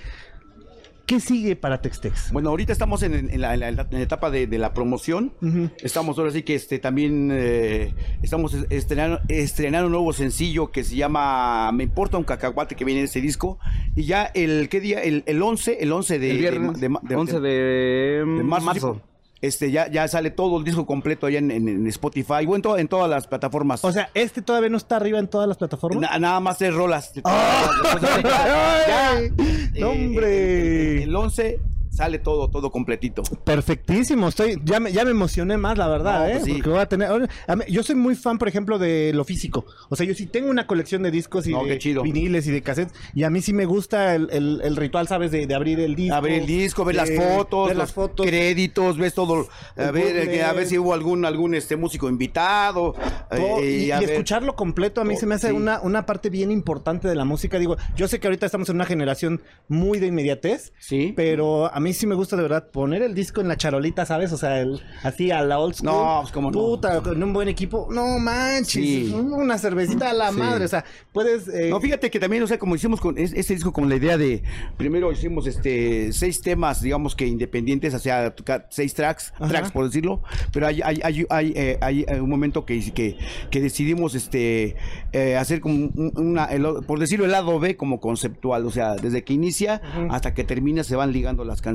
¿qué 1.09 1.19
sigue 1.19 1.55
para 1.55 1.81
Textex? 1.81 2.31
Bueno, 2.31 2.49
ahorita 2.51 2.71
estamos 2.71 3.01
en, 3.03 3.13
en 3.15 3.41
la, 3.41 3.55
en 3.55 3.59
la- 3.59 3.69
en 3.69 3.75
la 3.75 3.99
etapa 4.01 4.29
de, 4.29 4.45
de 4.47 4.57
la 4.59 4.73
promoción. 4.73 5.33
Estamos 5.81 6.17
ahora 6.19 6.29
sí 6.31 6.43
que 6.43 6.53
este 6.55 6.77
también 6.77 7.29
eh, 7.33 7.93
estamos 8.21 8.53
es- 8.53 8.67
estrenando, 8.69 9.19
estrenando 9.27 9.87
un 9.87 9.93
nuevo 9.93 10.13
sencillo 10.13 10.71
que 10.71 10.83
se 10.83 10.95
llama 10.95 11.71
Me 11.71 11.83
importa 11.83 12.17
un 12.17 12.23
cacahuate 12.23 12.75
que 12.75 12.85
viene 12.85 13.01
en 13.01 13.05
ese 13.05 13.21
disco. 13.21 13.57
Y 13.95 14.03
ya 14.03 14.25
el, 14.35 14.69
¿qué 14.69 14.79
día? 14.79 15.01
El, 15.01 15.23
el 15.25 15.41
11, 15.41 15.79
el 15.81 15.91
11 15.91 16.19
de, 16.19 16.31
el 16.31 16.37
viernes, 16.37 16.79
de, 16.79 16.89
ma- 16.89 16.99
de- 17.03 17.15
11 17.15 17.39
de, 17.39 17.49
de 17.49 18.43
marzo. 18.43 18.65
marzo. 18.65 19.01
Este, 19.41 19.71
ya, 19.71 19.89
ya 19.89 20.05
sale 20.09 20.31
todo 20.31 20.57
el 20.57 20.65
disco 20.65 20.85
completo 20.85 21.25
allá 21.25 21.39
en, 21.39 21.49
en- 21.51 21.69
en 21.69 21.87
Spotify, 21.87 22.45
bueno, 22.45 22.55
en, 22.55 22.61
to- 22.61 22.77
en 22.77 22.87
todas 22.89 23.09
las 23.09 23.25
plataformas. 23.25 23.83
O 23.85 23.91
sea, 23.91 24.09
este 24.13 24.41
todavía 24.41 24.69
no 24.69 24.75
está 24.77 24.97
arriba 24.97 25.17
en 25.17 25.29
todas 25.29 25.47
las 25.47 25.55
plataformas. 25.57 26.01
Na- 26.01 26.19
nada 26.19 26.39
más 26.41 26.57
tres 26.57 26.73
rolas. 26.73 27.13
¡Ay! 27.23 29.31
Eh, 29.37 29.71
¡No, 29.79 29.89
hombre! 29.91 31.03
El, 31.03 31.09
el 31.09 31.15
11 31.15 31.59
sale 31.99 32.17
todo, 32.19 32.47
todo 32.49 32.71
completito. 32.71 33.23
Perfectísimo, 33.43 34.29
estoy, 34.29 34.57
ya 34.63 34.79
me, 34.79 34.89
ya 34.93 35.03
me 35.03 35.11
emocioné 35.11 35.57
más, 35.57 35.77
la 35.77 35.87
verdad, 35.89 36.19
No, 36.21 36.25
¿eh? 36.27 36.31
pues 36.35 36.43
sí. 36.45 36.53
Porque 36.53 36.69
voy 36.69 36.79
a 36.79 36.85
tener. 36.87 37.09
ahora, 37.09 37.27
a 37.45 37.55
mí- 37.57 37.65
yo 37.69 37.83
soy 37.83 37.95
muy 37.95 38.15
fan, 38.15 38.37
por 38.37 38.47
ejemplo, 38.47 38.79
de 38.79 39.11
lo 39.13 39.25
físico. 39.25 39.65
O 39.89 39.97
sea, 39.97 40.05
yo 40.05 40.13
sí 40.15 40.25
tengo 40.25 40.49
una 40.49 40.65
colección 40.65 41.03
de 41.03 41.11
discos 41.11 41.45
y 41.45 41.51
No, 41.51 41.65
de 41.65 41.77
viniles 42.01 42.47
y 42.47 42.51
de 42.51 42.61
cassettes. 42.61 42.93
Y 43.13 43.23
a 43.23 43.29
mí 43.29 43.41
sí 43.41 43.51
me 43.51 43.65
gusta 43.65 44.15
el, 44.15 44.29
el- 44.31 44.61
el 44.63 44.75
ritual, 44.77 45.09
¿sabes? 45.09 45.31
De, 45.31 45.45
de 45.45 45.53
abrir 45.55 45.79
el 45.81 45.95
disco. 45.95 46.15
A 46.15 46.21
ver 46.21 46.31
el 46.33 46.45
disco, 46.45 46.85
ver 46.85 46.95
las 46.95 47.09
eh, 47.09 47.17
fotos, 47.19 47.67
ver 47.67 47.75
los 47.75 47.83
las 47.87 47.93
fotos. 47.93 48.25
créditos, 48.25 48.97
ves 48.97 49.13
todo, 49.13 49.47
a 49.75 49.91
ver, 49.91 50.29
eh, 50.29 50.43
a 50.43 50.53
ver 50.53 50.67
si 50.67 50.77
hubo 50.77 50.93
algún 50.93 51.25
algún 51.25 51.53
este 51.53 51.75
músico 51.75 52.07
invitado 52.07 52.95
todo, 53.29 53.59
eh, 53.59 53.85
y, 53.87 53.91
a 53.91 53.97
y 53.97 54.05
ver- 54.05 54.11
escucharlo 54.11 54.55
completo 54.55 55.01
a 55.01 55.03
mí 55.03 55.15
Oh, 55.17 55.19
se 55.19 55.25
me 55.25 55.35
hace 55.35 55.49
sí. 55.49 55.53
una, 55.53 55.81
una 55.81 56.05
parte 56.05 56.29
bien 56.29 56.49
importante 56.51 57.07
de 57.09 57.15
la 57.15 57.25
música. 57.25 57.59
Digo, 57.59 57.75
yo 57.97 58.07
sé 58.07 58.19
que 58.21 58.27
ahorita 58.27 58.45
estamos 58.45 58.69
en 58.69 58.75
una 58.75 58.85
generación 58.85 59.41
muy 59.67 59.99
de 59.99 60.07
inmediatez, 60.07 60.71
Sí. 60.79 61.13
pero 61.15 61.73
a 61.73 61.79
mí 61.81 61.88
mí 61.89 61.93
sí 61.93 62.07
me 62.07 62.15
gusta 62.15 62.35
de 62.35 62.43
verdad 62.43 62.69
poner 62.71 63.01
el 63.01 63.13
disco 63.15 63.41
en 63.41 63.47
la 63.47 63.57
charolita, 63.57 64.05
¿sabes? 64.05 64.31
O 64.31 64.37
sea, 64.37 64.59
el, 64.61 64.81
así 65.03 65.31
a 65.31 65.41
la 65.41 65.59
old 65.59 65.73
school. 65.75 65.85
No, 65.91 66.19
pues, 66.21 66.31
cómo 66.33 66.51
no. 66.51 66.57
Puta, 66.59 67.01
con 67.01 67.21
un 67.21 67.33
buen 67.33 67.47
equipo. 67.47 67.87
No 67.91 68.19
manches. 68.19 68.71
Sí. 68.71 69.13
Una 69.13 69.57
cervecita 69.57 70.09
a 70.11 70.13
la 70.13 70.31
Sí. 70.31 70.37
madre. 70.37 70.65
O 70.65 70.67
sea, 70.67 70.85
puedes. 71.11 71.47
eh, 71.47 71.69
No, 71.69 71.79
fíjate 71.81 72.09
que 72.11 72.19
también, 72.19 72.43
o 72.43 72.47
sea, 72.47 72.59
como 72.59 72.75
hicimos 72.75 72.99
con 73.01 73.17
es- 73.17 73.33
este 73.33 73.53
disco, 73.55 73.73
con 73.73 73.89
la 73.89 73.95
idea 73.95 74.17
de, 74.17 74.43
primero 74.77 75.11
hicimos 75.11 75.47
este 75.47 76.13
seis 76.13 76.41
temas, 76.41 76.81
digamos 76.81 77.15
que 77.15 77.25
independientes, 77.27 77.93
o 77.93 77.99
sea, 77.99 78.33
seis 78.69 78.93
tracks, 78.93 79.33
Ajá. 79.37 79.47
tracks 79.47 79.71
por 79.71 79.85
decirlo, 79.85 80.21
pero 80.53 80.67
hay, 80.67 80.81
hay, 80.83 80.99
hay, 81.03 81.25
hay, 81.29 81.53
eh, 81.55 81.77
hay, 81.81 82.05
eh, 82.07 82.19
un 82.21 82.29
momento 82.29 82.65
que, 82.65 82.91
que, 82.93 83.17
que 83.49 83.61
decidimos 83.61 84.15
este 84.15 84.75
eh, 85.13 85.35
hacer 85.37 85.59
como 85.61 85.75
un- 85.75 86.13
una, 86.15 86.45
el- 86.45 86.67
por 86.85 86.99
decirlo, 86.99 87.25
el 87.25 87.31
lado 87.31 87.59
B 87.59 87.75
como 87.77 87.99
conceptual, 87.99 88.65
o 88.65 88.71
sea, 88.71 88.95
desde 88.95 89.23
que 89.23 89.33
inicia 89.33 89.81
hasta 90.09 90.33
que 90.33 90.43
termina 90.43 90.83
se 90.83 90.95
van 90.95 91.11
ligando 91.11 91.43
las 91.45 91.61
canciones. 91.61 91.68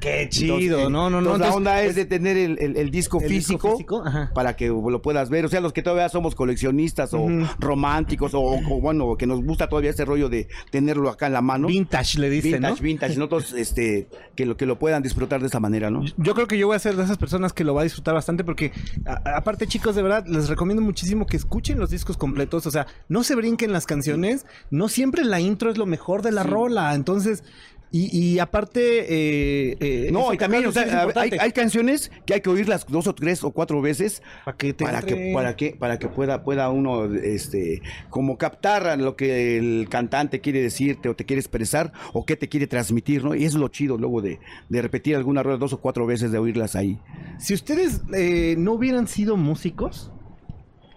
Qué 0.00 0.28
chido. 0.30 0.56
Entonces, 0.56 0.90
no, 0.90 1.10
no, 1.10 1.20
no. 1.20 1.34
entonces 1.34 1.40
la 1.40 1.46
entonces, 1.46 1.56
onda 1.56 1.82
es 1.82 1.94
de 1.96 2.04
tener 2.04 2.36
el, 2.36 2.58
el- 2.60 2.76
el 2.76 2.90
disco 2.90 3.20
el 3.20 3.28
disco 3.28 3.58
físico, 3.76 4.04
para 4.34 4.56
que 4.56 4.68
lo 4.68 5.02
puedas 5.02 5.30
ver. 5.30 5.44
O 5.44 5.48
sea, 5.48 5.60
los 5.60 5.72
que 5.72 5.82
todavía 5.82 6.08
somos 6.08 6.34
coleccionistas 6.34 7.14
o 7.14 7.28
románticos 7.58 8.34
o, 8.34 8.40
o, 8.42 8.80
bueno, 8.80 9.16
que 9.16 9.26
nos 9.26 9.42
gusta 9.42 9.68
todavía 9.68 9.90
ese 9.90 10.04
rollo 10.04 10.28
de 10.28 10.48
tenerlo 10.70 11.08
acá 11.10 11.26
en 11.26 11.32
la 11.32 11.40
mano. 11.42 11.68
Vintage 11.68 12.18
le 12.18 12.30
dicen, 12.30 12.52
vintage, 12.52 12.74
¿no? 12.74 12.82
vintage. 12.82 13.16
Nosotros, 13.16 13.52
este, 13.52 14.08
que 14.34 14.46
lo, 14.46 14.56
que 14.56 14.66
lo 14.66 14.78
puedan 14.78 15.02
disfrutar 15.02 15.40
de 15.40 15.46
esta 15.46 15.60
manera, 15.60 15.90
¿no? 15.90 16.04
Yo 16.16 16.34
creo 16.34 16.46
que 16.46 16.58
yo 16.58 16.66
voy 16.66 16.76
a 16.76 16.78
ser 16.78 16.96
de 16.96 17.04
esas 17.04 17.18
personas 17.18 17.52
que 17.52 17.64
lo 17.64 17.74
va 17.74 17.82
a 17.82 17.84
disfrutar 17.84 18.14
bastante 18.14 18.44
porque, 18.44 18.72
a- 19.06 19.36
aparte, 19.36 19.66
chicos, 19.66 19.94
de 19.94 20.02
verdad, 20.02 20.24
les 20.26 20.48
recomiendo 20.48 20.82
muchísimo 20.82 21.26
que 21.26 21.36
escuchen 21.36 21.78
los 21.78 21.90
discos 21.90 22.16
completos. 22.16 22.66
O 22.66 22.70
sea, 22.70 22.86
no 23.08 23.22
se 23.24 23.34
brinquen 23.34 23.72
las 23.72 23.86
canciones. 23.86 24.46
No 24.70 24.88
siempre 24.88 25.24
la 25.24 25.40
intro 25.40 25.70
es 25.70 25.78
lo 25.78 25.86
mejor 25.86 26.22
de 26.22 26.32
la 26.32 26.42
rola. 26.42 26.94
Entonces, 26.94 27.44
y, 27.92 28.16
y 28.18 28.38
aparte. 28.38 29.04
eh, 29.08 29.76
eh, 29.80 30.08
No, 30.10 30.32
y 30.32 30.38
también, 30.38 30.66
o 30.66 30.72
sea, 30.72 31.08
hay, 31.14 31.30
hay 31.38 31.52
canciones 31.52 32.10
que 32.26 32.34
hay 32.34 32.40
que 32.40 32.50
oírlas 32.50 32.86
dos 32.88 33.06
o 33.06 33.14
tres 33.14 33.44
o 33.44 33.50
cuatro 33.50 33.80
veces 33.82 34.22
Para 34.44 34.56
que 34.56 34.72
te 34.72 34.84
para 34.84 34.98
entre. 35.00 35.16
que 35.16 35.32
para 35.34 35.56
que 35.56 35.76
para 35.78 35.98
que 35.98 36.08
pueda 36.08 36.42
pueda 36.42 36.70
uno 36.70 37.04
este 37.14 37.82
como 38.10 38.38
captar 38.38 38.98
lo 38.98 39.16
que 39.16 39.58
el 39.58 39.88
cantante 39.90 40.40
quiere 40.40 40.62
decirte 40.62 41.08
o 41.08 41.16
te 41.16 41.24
quiere 41.26 41.40
expresar 41.40 41.92
o 42.12 42.24
qué 42.24 42.36
te 42.36 42.48
quiere 42.48 42.66
transmitir, 42.66 43.24
¿no? 43.24 43.34
Y 43.34 43.44
es 43.44 43.54
lo 43.54 43.68
chido 43.68 43.98
luego 43.98 44.22
de, 44.22 44.38
de 44.68 44.82
repetir 44.82 45.16
alguna 45.16 45.42
rueda 45.42 45.58
dos 45.58 45.72
o 45.72 45.80
cuatro 45.80 46.06
veces 46.06 46.32
de 46.32 46.38
oírlas 46.38 46.76
ahí. 46.76 46.98
Si 47.38 47.52
ustedes 47.54 48.00
eh, 48.14 48.54
no 48.56 48.72
hubieran 48.72 49.08
sido 49.08 49.36
músicos, 49.36 50.11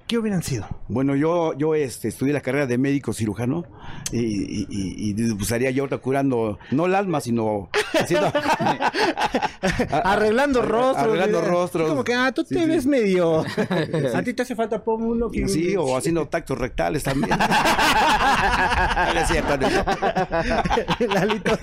¿qué 0.07 0.17
hubieran 0.17 0.43
sido? 0.43 0.67
Bueno, 0.87 1.15
yo, 1.15 1.53
yo 1.57 1.73
este, 1.75 2.07
estudié 2.09 2.33
la 2.33 2.41
carrera 2.41 2.67
de 2.67 2.77
médico 2.77 3.11
cirujano 3.13 3.65
y, 4.11 4.19
y, 4.19 4.67
y, 4.69 5.09
y, 5.09 5.13
pues, 5.33 5.41
estaría 5.43 5.71
yo 5.71 5.83
ahorita 5.83 5.97
curando, 5.97 6.59
no 6.71 6.85
el 6.85 6.95
alma, 6.95 7.21
sino 7.21 7.69
haciendo... 7.99 8.31
Arreglando 10.03 10.61
rostros. 10.61 10.97
arreglando 11.07 11.41
rostros. 11.41 11.85
Sí, 11.85 11.89
Como 11.89 12.03
que, 12.03 12.13
ah, 12.13 12.31
tú 12.31 12.43
Sí, 12.47 12.53
te 12.55 12.61
sí. 12.61 12.67
ves 12.67 12.85
medio. 12.85 13.39
A 14.13 14.21
ti 14.23 14.33
te 14.33 14.43
hace 14.43 14.55
falta 14.55 14.83
pómulo. 14.83 15.31
que- 15.31 15.47
Sí, 15.47 15.75
o 15.75 15.97
haciendo 15.97 16.27
tactos 16.27 16.57
rectales 16.57 17.03
también. 17.03 17.37
Es 19.15 19.27
cierto. 19.27 19.57
Lalito. 21.13 21.57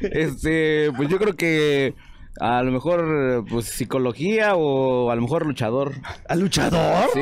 Este, 0.00 0.90
pues 0.96 1.08
yo 1.08 1.18
creo 1.18 1.34
que 1.36 1.94
a 2.40 2.62
lo 2.62 2.70
mejor 2.72 3.44
pues 3.48 3.66
psicología 3.66 4.54
o 4.56 5.10
a 5.10 5.14
lo 5.16 5.22
mejor 5.22 5.46
luchador. 5.46 5.92
¿Al 6.28 6.40
luchador? 6.40 7.08
Sí, 7.14 7.20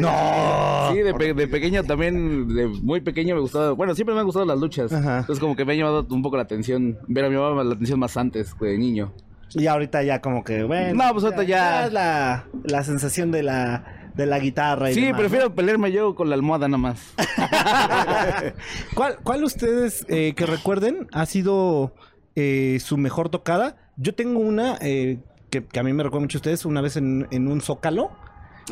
No. 0.00 0.90
Sí, 0.92 0.98
de, 0.98 1.14
pe- 1.14 1.34
de 1.34 1.48
pequeño 1.48 1.84
también, 1.84 2.48
de 2.54 2.66
muy 2.66 3.00
pequeño 3.00 3.34
me 3.34 3.40
gustaba, 3.40 3.72
bueno, 3.72 3.94
siempre 3.94 4.14
me 4.14 4.20
han 4.20 4.26
gustado 4.26 4.44
las 4.46 4.58
luchas. 4.58 4.92
Ajá. 4.92 5.18
Entonces 5.20 5.40
como 5.40 5.56
que 5.56 5.64
me 5.64 5.72
ha 5.72 5.76
llamado 5.76 6.06
un 6.10 6.22
poco 6.22 6.36
la 6.36 6.42
atención, 6.42 6.98
ver 7.08 7.24
a 7.24 7.28
mi 7.30 7.36
mamá 7.36 7.62
la 7.64 7.74
atención 7.74 7.98
más 8.00 8.16
antes, 8.16 8.54
de 8.60 8.76
niño. 8.78 9.12
Y 9.52 9.66
ahorita 9.66 10.02
ya 10.04 10.20
como 10.20 10.44
que, 10.44 10.62
bueno. 10.62 11.04
No, 11.04 11.12
pues 11.12 11.24
ahorita 11.24 11.42
ya- 11.44 11.86
es 11.86 11.92
la, 11.92 12.44
la 12.64 12.84
sensación 12.84 13.30
de 13.32 13.42
la, 13.42 14.10
de 14.14 14.26
la 14.26 14.38
guitarra 14.38 14.90
y 14.90 14.94
Sí, 14.94 15.00
demás, 15.06 15.20
prefiero 15.20 15.54
pelearme 15.54 15.90
yo 15.90 16.14
con 16.14 16.28
la 16.28 16.34
almohada 16.36 16.68
nada 16.68 16.78
más. 16.78 17.14
¿Cuál, 18.94 19.16
¿Cuál 19.22 19.44
ustedes 19.44 20.04
eh, 20.08 20.34
que 20.36 20.46
recuerden 20.46 21.06
ha 21.12 21.26
sido 21.26 21.94
eh, 22.36 22.78
su 22.80 22.96
mejor 22.96 23.28
tocada? 23.28 23.76
Yo 24.00 24.14
tengo 24.14 24.40
una 24.40 24.78
eh, 24.80 25.18
que, 25.50 25.64
que 25.64 25.78
a 25.78 25.82
mí 25.82 25.92
me 25.92 26.02
recuerda 26.02 26.22
mucho 26.22 26.38
a 26.38 26.40
ustedes, 26.40 26.64
una 26.64 26.80
vez 26.80 26.96
en, 26.96 27.28
en 27.30 27.48
un 27.48 27.60
zócalo. 27.60 28.10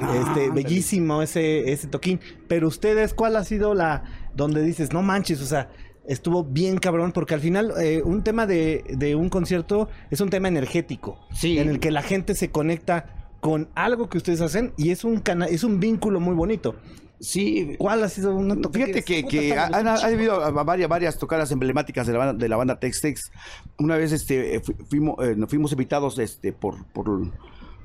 Ah, 0.00 0.14
este, 0.16 0.50
bellísimo 0.50 1.22
ese, 1.22 1.72
ese 1.72 1.88
toquín. 1.88 2.20
Pero 2.46 2.68
ustedes, 2.68 3.14
¿cuál 3.14 3.36
ha 3.36 3.44
sido 3.44 3.74
la 3.74 4.04
donde 4.34 4.62
dices, 4.62 4.92
no 4.92 5.02
manches, 5.02 5.42
o 5.42 5.46
sea, 5.46 5.70
estuvo 6.06 6.44
bien 6.44 6.78
cabrón? 6.78 7.12
Porque 7.12 7.34
al 7.34 7.40
final, 7.40 7.72
eh, 7.80 8.00
un 8.04 8.22
tema 8.22 8.46
de, 8.46 8.84
de 8.96 9.16
un 9.16 9.28
concierto 9.28 9.88
es 10.10 10.20
un 10.20 10.30
tema 10.30 10.48
energético. 10.48 11.18
Sí. 11.32 11.58
En 11.58 11.68
el 11.68 11.80
que 11.80 11.90
la 11.90 12.02
gente 12.02 12.34
se 12.34 12.50
conecta 12.50 13.14
con 13.40 13.68
algo 13.74 14.08
que 14.08 14.18
ustedes 14.18 14.40
hacen 14.40 14.72
y 14.76 14.90
es 14.90 15.04
un 15.04 15.20
cana 15.20 15.46
es 15.46 15.62
un 15.62 15.78
vínculo 15.78 16.20
muy 16.20 16.34
bonito. 16.34 16.76
Sí, 17.20 17.74
¿Cuál 17.78 18.04
ha 18.04 18.08
sido 18.08 18.34
una 18.34 18.54
tocada? 18.54 18.86
Fíjate 18.86 19.02
que, 19.02 19.24
que 19.26 19.52
ha, 19.56 19.66
muy 19.68 19.88
ha- 19.88 20.06
habido 20.06 20.64
varias, 20.64 20.88
varias 20.88 21.18
tocadas 21.18 21.50
emblemáticas 21.50 22.06
de 22.06 22.12
la 22.12 22.18
banda, 22.20 22.34
de 22.34 22.48
la 22.48 22.56
banda 22.56 22.78
Tex 22.78 23.00
Tex. 23.00 23.32
Una 23.78 23.96
vez 23.96 24.12
este, 24.12 24.54
eh, 24.56 24.60
fu- 24.60 24.74
fuimos, 24.88 25.16
eh, 25.26 25.34
nos 25.36 25.48
fuimos 25.50 25.72
invitados 25.72 26.18
este, 26.20 26.52
por, 26.52 26.84
por, 26.92 27.08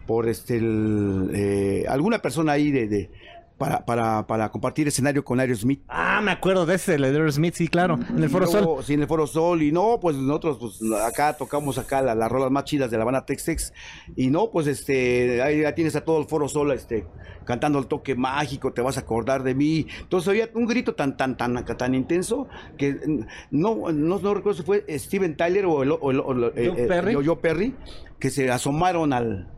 por 0.05 0.27
este, 0.29 0.57
el, 0.57 1.31
eh, 1.33 1.85
alguna 1.89 2.19
persona 2.19 2.51
ahí 2.51 2.69
de, 2.71 2.87
de- 2.87 3.09
para, 3.57 3.85
para, 3.85 4.25
para 4.27 4.49
compartir 4.49 4.87
escenario 4.87 5.23
con 5.23 5.39
Aerosmith. 5.39 5.81
Ah, 5.87 6.21
me 6.21 6.31
acuerdo 6.31 6.65
de 6.65 6.75
ese, 6.75 6.95
el 6.95 7.01
de 7.01 7.31
Smith, 7.31 7.53
sí, 7.55 7.67
claro, 7.67 7.97
en 8.09 8.21
el 8.23 8.29
Foro 8.29 8.47
Sol. 8.47 8.83
Sí, 8.83 8.93
en 8.95 9.01
el 9.01 9.07
Foro 9.07 9.27
Sol. 9.27 9.61
Y 9.61 9.71
no, 9.71 9.99
pues 10.01 10.15
nosotros 10.17 10.57
pues 10.59 10.79
acá 11.01 11.33
tocamos 11.37 11.77
acá 11.77 12.01
la- 12.01 12.15
las 12.15 12.31
rolas 12.31 12.51
más 12.51 12.65
chidas 12.65 12.89
de 12.91 12.97
la 12.97 13.05
banda 13.05 13.25
Tex 13.25 13.45
Tex. 13.45 13.73
Y 14.15 14.27
no, 14.29 14.49
pues 14.51 14.67
este, 14.67 15.41
ahí 15.41 15.61
ya 15.61 15.73
tienes 15.75 15.95
a 15.95 16.01
todo 16.03 16.19
el 16.19 16.25
Foro 16.25 16.47
Sol 16.49 16.71
este, 16.71 17.05
cantando 17.45 17.79
el 17.79 17.87
toque 17.87 18.15
mágico, 18.15 18.73
te 18.73 18.81
vas 18.81 18.97
a 18.97 19.01
acordar 19.01 19.43
de 19.43 19.55
mí. 19.55 19.85
Entonces 20.01 20.27
había 20.29 20.49
un 20.55 20.65
grito 20.65 20.95
tan, 20.95 21.15
tan, 21.15 21.37
tan, 21.37 21.63
tan 21.65 21.95
intenso 21.95 22.47
que 22.77 22.93
mm, 22.93 23.19
no, 23.51 23.91
no, 23.91 24.19
no 24.19 24.33
recuerdo 24.33 24.57
si 24.59 24.63
fue 24.63 24.85
Steven 24.97 25.37
Tyler 25.37 25.65
o 25.65 25.83
el, 25.83 25.91
o 25.91 26.11
el- 26.11 26.19
o 26.19 26.31
el- 26.31 26.43
eh, 26.55 26.73
eh, 26.75 26.85
Perry. 26.87 27.13
Joe 27.23 27.37
Perry, 27.37 27.75
que 28.19 28.29
se 28.29 28.49
asomaron 28.51 29.13
al 29.13 29.49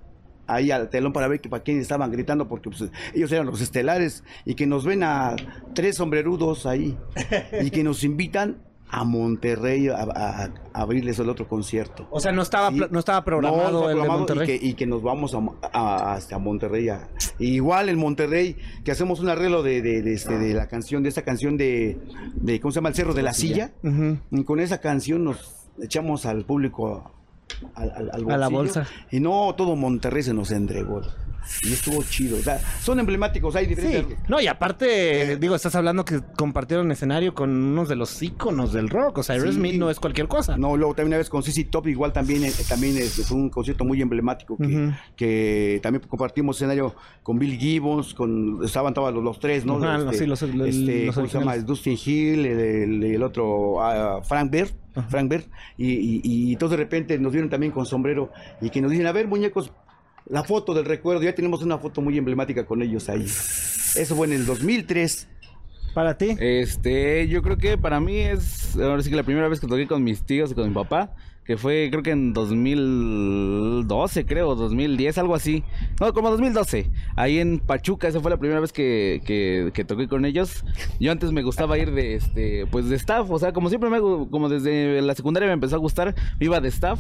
ahí 0.48 0.72
al 0.72 0.90
telón 0.90 1.14
para 1.14 1.28
ver 1.28 1.42
que 1.42 1.50
para 1.50 1.64
quién 1.64 1.80
estaban 1.80 2.12
gritando 2.12 2.48
porque 2.48 2.70
pues, 2.70 2.90
ellos 3.14 3.32
eran 3.32 3.46
los 3.48 3.62
estelares 3.62 4.24
y 4.46 4.56
que 4.56 4.68
nos 4.68 4.86
ven 4.86 5.04
a 5.04 5.36
tres 5.74 5.98
sombrerudos 5.98 6.66
ahí 6.66 6.98
y 7.62 7.70
que 7.72 7.84
nos 7.84 8.04
invitan 8.04 8.58
a 8.88 9.04
Monterrey 9.04 9.88
a, 9.90 9.96
a- 10.04 10.44
a 10.46 10.50
abrirles 10.74 11.18
el 11.18 11.28
otro 11.28 11.48
concierto. 11.48 12.08
O 12.12 12.20
sea, 12.20 12.32
no 12.32 12.44
estaba, 12.44 12.70
Sí. 12.70 12.82
no 12.92 13.00
estaba 13.00 13.18
No, 13.20 13.26
programado 13.26 13.80
de 13.88 13.94
programado 13.96 14.20
Monterrey. 14.20 14.50
Y 14.56 14.60
que, 14.60 14.66
y 14.68 14.74
que 14.76 14.86
nos 14.86 15.02
vamos 15.02 15.34
a, 15.34 15.40
a- 15.74 16.14
hasta 16.14 16.38
Monterrey. 16.38 16.90
igual 17.40 17.90
en 17.90 17.98
Monterrey, 17.98 18.56
que 18.84 18.92
hacemos 18.92 19.20
un 19.20 19.30
arreglo 19.30 19.64
de, 19.64 19.82
de, 19.82 20.04
de 20.04 20.14
este, 20.14 20.38
de 20.38 20.54
la 20.54 20.68
canción, 20.68 21.02
de 21.02 21.10
esta 21.10 21.24
canción 21.24 21.58
de, 21.58 21.98
de, 22.36 22.60
¿cómo 22.60 22.72
se 22.72 22.76
llama? 22.76 22.90
El 22.90 22.96
Cerro 22.96 23.14
de 23.16 23.24
la 23.24 23.34
Silla. 23.34 23.72
Y 24.32 24.44
con 24.44 24.60
esa 24.60 24.80
canción 24.80 25.24
nos 25.24 25.68
echamos 25.82 26.26
al 26.28 26.46
público 26.46 27.12
al, 27.76 27.92
al- 27.92 28.12
al 28.14 28.32
A 28.32 28.38
la 28.38 28.48
bolsa. 28.48 28.86
Y 29.12 29.20
no, 29.20 29.54
todo 29.56 29.76
Monterrey 29.76 30.24
se 30.24 30.34
nos 30.34 30.52
entregó. 30.52 31.02
Y 31.64 31.74
estuvo 31.74 32.04
chido. 32.04 32.38
O 32.38 32.42
sea, 32.42 32.60
son 32.82 33.00
emblemáticos, 33.00 33.56
hay 33.56 33.66
diferentes. 33.68 34.18
Sí, 34.18 34.24
no, 34.28 34.40
y 34.42 34.48
aparte, 34.48 35.38
digo, 35.38 35.56
estás 35.56 35.76
hablando 35.76 36.06
que 36.06 36.22
compartieron 36.38 36.92
escenario 36.92 37.34
con 37.34 37.50
unos 37.52 37.88
de 37.90 37.96
los 37.96 38.22
íconos 38.22 38.74
del 38.74 38.90
rock. 38.90 39.20
O 39.20 39.24
sea, 39.24 39.36
Aerosmith 39.36 39.74
Sí. 39.74 39.78
no 39.78 39.90
es 39.90 40.00
cualquier 40.00 40.28
cosa. 40.28 40.58
No, 40.58 40.76
luego 40.78 40.94
también 40.94 41.10
una 41.14 41.18
vez 41.18 41.30
con 41.30 41.44
CC 41.44 41.64
Top, 41.66 41.88
igual 41.88 42.14
también, 42.14 42.44
eh, 42.44 42.52
también 42.68 42.98
este, 42.98 43.24
fue 43.24 43.38
un 43.38 43.50
concierto 43.50 43.86
muy 43.86 44.02
emblemático 44.02 44.58
que, 45.16 45.80
también 45.82 46.04
compartimos 46.08 46.56
escenario 46.58 46.96
con 47.24 47.38
Bill 47.40 47.58
Gibbons, 47.58 48.14
con, 48.14 48.60
estaban 48.64 48.94
todos 48.94 49.14
los, 49.14 49.24
los 49.24 49.40
tres, 49.40 49.66
¿no? 49.66 49.84
Ajá, 49.84 50.12
sí, 50.14 50.26
los- 50.26 50.42
el- 50.44 50.62
este, 50.62 51.06
los 51.08 51.16
¿cómo 51.16 51.28
se 51.28 51.40
llama? 51.40 51.58
Dustin 51.58 51.98
Hill, 52.04 52.46
el, 52.46 52.60
el- 52.60 53.04
el 53.04 53.24
otro 53.24 53.82
ah, 53.82 54.22
Frank 54.24 54.52
Bear, 54.52 54.68
Frank 55.10 55.30
Bear, 55.30 55.44
y, 55.78 55.92
y, 55.92 56.22
y 56.24 56.54
entonces 56.54 56.78
de 56.78 56.84
repente 56.84 57.18
nos 57.20 57.32
vieron 57.32 57.50
también 57.50 57.72
con 57.72 57.86
sombrero 57.86 58.32
y 58.62 58.70
que 58.70 58.82
nos 58.82 58.92
dicen, 58.92 59.08
a 59.08 59.12
ver, 59.12 59.28
muñecos, 59.28 59.72
la 60.28 60.44
foto 60.44 60.74
del 60.74 60.86
recuerdo, 60.86 61.24
ya 61.24 61.36
tenemos 61.36 61.62
una 61.62 61.78
foto 61.78 62.02
muy 62.02 62.18
emblemática 62.18 62.66
con 62.66 62.82
ellos 62.82 63.10
ahí. 63.10 63.24
Eso 63.24 64.16
fue 64.16 64.28
en 64.28 64.34
el 64.34 64.46
2003. 64.46 65.28
Para 65.94 66.18
ti. 66.18 66.36
Este, 66.40 67.28
yo 67.30 67.42
creo 67.42 67.58
que 67.58 67.78
para 67.78 68.02
mí 68.02 68.18
es, 68.18 68.76
ahora 68.76 69.02
sí 69.02 69.10
que 69.10 69.16
la 69.16 69.24
primera 69.24 69.48
vez 69.48 69.62
que 69.62 69.68
toqué 69.68 69.88
con 69.88 70.04
mis 70.04 70.24
tíos 70.24 70.52
y 70.52 70.54
con 70.54 70.68
mi 70.68 70.74
papá, 70.74 71.16
que 71.46 71.56
fue 71.56 71.88
creo 71.90 72.04
que 72.04 72.12
en 72.12 72.34
2012, 72.34 74.26
creo, 74.26 74.56
2010, 74.56 75.18
algo 75.20 75.36
así. 75.36 75.64
No, 76.02 76.12
como 76.12 76.32
2012. 76.32 76.90
Ahí 77.16 77.40
en 77.40 77.60
Pachuca, 77.60 78.10
esa 78.10 78.20
fue 78.20 78.30
la 78.30 78.38
primera 78.38 78.60
vez 78.60 78.74
que, 78.74 79.22
que, 79.26 79.72
que 79.74 79.86
toqué 79.86 80.10
con 80.10 80.26
ellos. 80.26 80.66
Yo 81.00 81.14
antes 81.14 81.32
me 81.32 81.44
gustaba 81.44 81.78
ir 81.78 81.92
de, 81.92 82.16
este, 82.16 82.66
pues 82.66 82.90
de 82.90 82.98
staff, 82.98 83.30
o 83.30 83.40
sea, 83.40 83.54
como 83.54 83.70
siempre 83.70 83.90
me, 83.90 84.02
como 84.02 84.50
desde 84.50 85.02
la 85.02 85.16
secundaria 85.16 85.48
me 85.48 85.54
empezó 85.54 85.76
a 85.76 85.80
gustar, 85.80 86.14
iba 86.42 86.60
de 86.60 86.68
staff. 86.68 87.00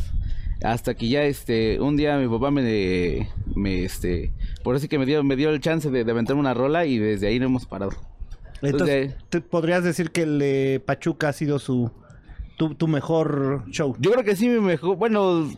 Hasta 0.63 0.93
que 0.95 1.09
ya, 1.09 1.23
este, 1.23 1.79
un 1.79 1.97
día 1.97 2.17
mi 2.17 2.27
papá 2.27 2.49
me, 2.51 3.29
me 3.55 3.83
este, 3.83 4.31
por 4.63 4.75
así 4.75 4.87
que 4.87 4.97
me 4.97 5.05
dio, 5.05 5.23
me 5.23 5.35
dio 5.35 5.49
el 5.49 5.59
chance 5.59 5.89
de, 5.89 6.03
de 6.03 6.11
aventarme 6.11 6.39
una 6.39 6.53
rola 6.53 6.85
y 6.85 6.97
desde 6.97 7.27
ahí 7.27 7.39
no 7.39 7.45
hemos 7.45 7.65
parado. 7.65 7.91
Entonces, 8.61 9.05
Entonces, 9.11 9.29
¿te 9.29 9.41
podrías 9.41 9.83
decir 9.83 10.11
que 10.11 10.23
el 10.23 10.39
de 10.39 10.81
Pachuca 10.85 11.29
ha 11.29 11.33
sido 11.33 11.59
su 11.59 11.91
tu, 12.57 12.75
tu 12.75 12.87
mejor 12.87 13.63
show. 13.69 13.95
Yo 13.99 14.11
creo 14.11 14.23
que 14.23 14.35
sí, 14.35 14.47
mi 14.47 14.59
mejor. 14.59 14.97
Bueno, 14.97 15.49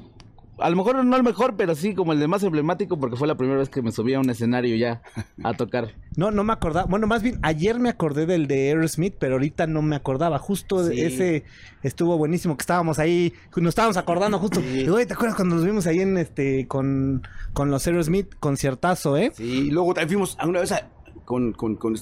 a 0.59 0.69
lo 0.69 0.75
mejor 0.75 1.03
no 1.05 1.15
el 1.15 1.23
mejor, 1.23 1.55
pero 1.55 1.75
sí 1.75 1.93
como 1.93 2.13
el 2.13 2.19
de 2.19 2.27
más 2.27 2.43
emblemático, 2.43 2.99
porque 2.99 3.15
fue 3.15 3.27
la 3.27 3.35
primera 3.35 3.59
vez 3.59 3.69
que 3.69 3.81
me 3.81 3.91
subí 3.91 4.13
a 4.13 4.19
un 4.19 4.29
escenario 4.29 4.75
ya 4.75 5.01
a 5.43 5.53
tocar. 5.53 5.89
No, 6.15 6.31
no 6.31 6.43
me 6.43 6.53
acordaba. 6.53 6.87
Bueno, 6.87 7.07
más 7.07 7.21
bien, 7.23 7.39
ayer 7.43 7.79
me 7.79 7.89
acordé 7.89 8.25
del 8.25 8.47
de 8.47 8.69
Aerosmith, 8.69 9.15
pero 9.19 9.33
ahorita 9.35 9.67
no 9.67 9.81
me 9.81 9.95
acordaba. 9.95 10.39
Justo 10.39 10.83
Sí. 10.87 10.99
ese 11.01 11.43
estuvo 11.83 12.17
buenísimo, 12.17 12.57
que 12.57 12.61
estábamos 12.63 12.99
ahí, 12.99 13.33
nos 13.55 13.69
estábamos 13.69 13.97
acordando 13.97 14.39
justo. 14.39 14.59
Digo, 14.61 14.95
"Oye, 14.95 15.05
¿te 15.05 15.13
acuerdas 15.13 15.35
cuando 15.35 15.55
nos 15.55 15.65
vimos 15.65 15.85
ahí 15.87 15.99
en 15.99 16.17
este, 16.17 16.67
con, 16.67 17.21
con 17.53 17.69
los 17.71 17.85
Aerosmith? 17.87 18.33
Conciertazo, 18.39 19.17
¿eh? 19.17 19.31
Sí, 19.35 19.43
y 19.67 19.71
luego 19.71 19.93
también 19.93 20.09
fuimos 20.09 20.37
a 20.39 20.47
una 20.47 20.59
vez 20.61 20.71
a- 20.71 20.89
con, 21.25 21.53
con, 21.53 21.75
con, 21.75 21.95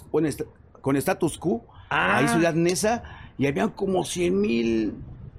con 0.81 0.95
Status 0.95 1.37
Quo, 1.37 1.65
Ah. 1.89 2.17
ahí 2.17 2.27
Ciudad 2.27 2.53
Neza, 2.53 3.03
y 3.37 3.47
habían 3.47 3.69
como 3.71 4.03
100 4.05 4.39
mil 4.39 4.93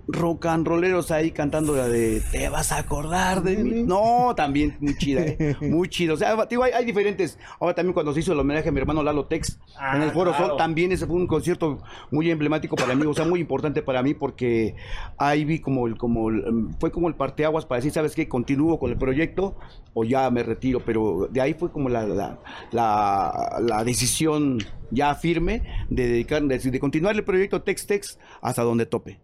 rock 0.09 0.47
and 0.47 0.67
rolleros 0.67 1.11
ahí 1.11 1.31
cantando 1.31 1.75
la 1.75 1.89
de 1.89 2.23
Te 2.33 2.49
vas 2.49 2.73
a 2.73 2.79
acordar 2.79 3.43
de 3.43 3.57
mí. 3.57 3.83
No, 3.83 4.35
también 4.37 4.77
muy 4.81 4.97
chida, 4.97 5.23
¿eh? 5.23 5.57
muy 5.61 5.89
chido. 5.89 6.15
O 6.15 6.17
sea, 6.17 6.37
digo, 6.47 6.63
hay, 6.63 6.73
hay 6.73 6.85
diferentes. 6.85 7.39
Ahora 7.61 7.75
también 7.75 7.95
cuando 7.95 8.13
se 8.13 8.21
hizo 8.21 8.33
el 8.33 8.41
homenaje 8.41 8.69
a 8.69 8.73
mi 8.73 8.79
hermano 8.79 9.03
Lalo 9.03 9.27
Tex 9.27 9.59
Ah, 9.79 9.97
en 9.97 10.03
el 10.03 10.11
Foro 10.11 10.31
claro. 10.31 10.49
Sol, 10.49 10.57
también 10.57 10.93
ese 10.93 11.07
fue 11.07 11.17
un 11.17 11.27
concierto 11.27 11.79
muy 12.11 12.31
emblemático 12.31 12.77
para 12.77 12.95
mí, 12.95 13.05
o 13.05 13.15
sea, 13.15 13.27
muy 13.27 13.41
importante 13.41 13.83
para 13.83 14.03
mí 14.03 14.15
porque 14.15 14.75
ahí 15.19 15.45
vi 15.45 15.61
como 15.61 15.87
el, 15.87 15.97
como 15.97 16.31
el, 16.31 16.69
fue 16.81 16.91
como 16.91 17.09
el 17.09 17.15
parteaguas 17.15 17.67
para 17.67 17.79
decir, 17.79 17.93
¿sabes 17.93 18.15
qué? 18.15 18.29
Continúo 18.29 18.79
con 18.79 18.91
el 18.91 18.97
proyecto 18.97 19.57
o 19.93 20.05
ya 20.05 20.31
me 20.31 20.43
retiro, 20.43 20.81
pero 20.85 21.29
de 21.31 21.41
ahí 21.41 21.55
fue 21.55 21.71
como 21.71 21.89
la, 21.89 22.05
la, 22.07 22.39
la, 22.71 23.59
la 23.61 23.85
decisión 23.85 24.59
ya 24.91 25.15
firme 25.15 25.63
de 25.91 26.09
dedicar, 26.09 26.43
de, 26.43 26.59
de 26.59 26.81
continuar 26.81 27.15
el 27.17 27.25
proyecto 27.25 27.63
Tex 27.63 27.87
Tex 27.87 28.19
hasta 28.41 28.63
donde 28.63 28.87
tope. 28.87 29.21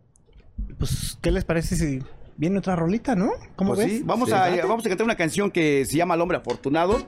Pues, 0.79 1.19
¿qué 1.21 1.31
les 1.31 1.45
parece 1.45 1.77
si 1.77 2.03
viene 2.37 2.59
otra 2.59 2.77
rolita, 2.77 3.15
no? 3.15 3.33
¿Cómo 3.57 3.75
Pues 3.75 3.87
ves? 3.87 3.99
sí, 3.99 4.03
vamos, 4.05 4.29
¿Se 4.31 4.35
a, 4.35 4.67
vamos 4.67 4.85
a 4.85 4.89
cantar 4.89 5.05
una 5.05 5.17
canción 5.17 5.51
que 5.51 5.85
se 5.85 5.97
llama 5.97 6.15
El 6.15 6.21
Hombre 6.21 6.39
Afortunado, 6.39 7.07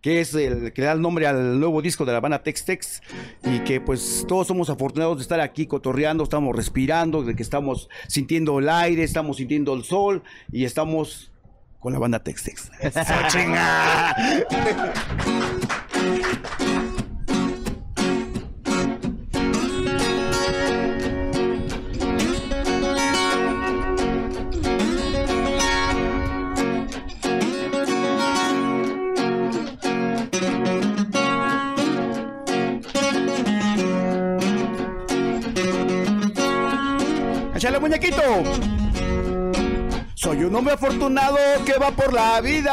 que 0.00 0.20
es 0.20 0.34
el 0.34 0.72
que 0.72 0.82
da 0.82 0.92
el 0.92 1.00
nombre 1.00 1.26
al 1.26 1.60
nuevo 1.60 1.80
disco 1.82 2.04
de 2.04 2.12
la 2.12 2.20
banda 2.20 2.42
Tex 2.42 2.64
Tex, 2.64 3.02
y 3.44 3.60
que 3.60 3.80
pues 3.80 4.24
todos 4.28 4.46
somos 4.48 4.70
afortunados 4.70 5.18
de 5.18 5.22
estar 5.22 5.40
aquí 5.40 5.66
cotorreando, 5.66 6.24
estamos 6.24 6.54
respirando, 6.56 7.22
de 7.22 7.34
que 7.36 7.42
estamos 7.42 7.88
sintiendo 8.08 8.58
el 8.58 8.68
aire, 8.68 9.02
estamos 9.04 9.36
sintiendo 9.36 9.74
el 9.74 9.84
sol, 9.84 10.22
y 10.50 10.64
estamos 10.64 11.30
con 11.80 11.92
la 11.92 11.98
banda 11.98 12.22
Tex 12.22 12.42
Tex. 12.44 12.70
muñequito! 37.92 38.42
Soy 40.14 40.44
un 40.44 40.54
hombre 40.54 40.74
afortunado 40.74 41.36
que 41.66 41.74
va 41.74 41.90
por 41.90 42.12
la 42.12 42.40
vida, 42.40 42.72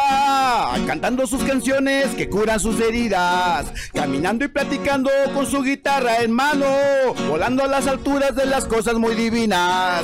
cantando 0.88 1.28
sus 1.28 1.44
canciones 1.44 2.16
que 2.16 2.30
curan 2.30 2.60
sus 2.60 2.80
heridas, 2.80 3.74
caminando 3.94 4.46
y 4.46 4.48
platicando 4.48 5.10
con 5.34 5.46
su 5.46 5.62
guitarra 5.62 6.20
en 6.22 6.32
mano, 6.32 6.68
volando 7.28 7.64
a 7.64 7.68
las 7.68 7.88
alturas 7.88 8.36
de 8.36 8.46
las 8.46 8.66
cosas 8.66 8.96
muy 8.96 9.16
divinas. 9.16 10.04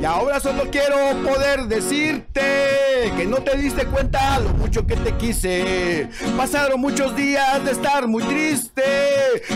Y 0.00 0.04
ahora 0.04 0.40
solo 0.40 0.70
quiero 0.70 0.96
poder 1.24 1.66
decirte 1.66 2.87
que 3.16 3.26
no 3.26 3.36
te 3.36 3.56
diste 3.56 3.86
cuenta 3.86 4.38
lo 4.40 4.50
mucho 4.50 4.86
que 4.86 4.96
te 4.96 5.12
quise. 5.16 6.08
Pasaron 6.36 6.80
muchos 6.80 7.14
días 7.14 7.64
de 7.64 7.70
estar 7.70 8.06
muy 8.08 8.22
triste 8.24 8.82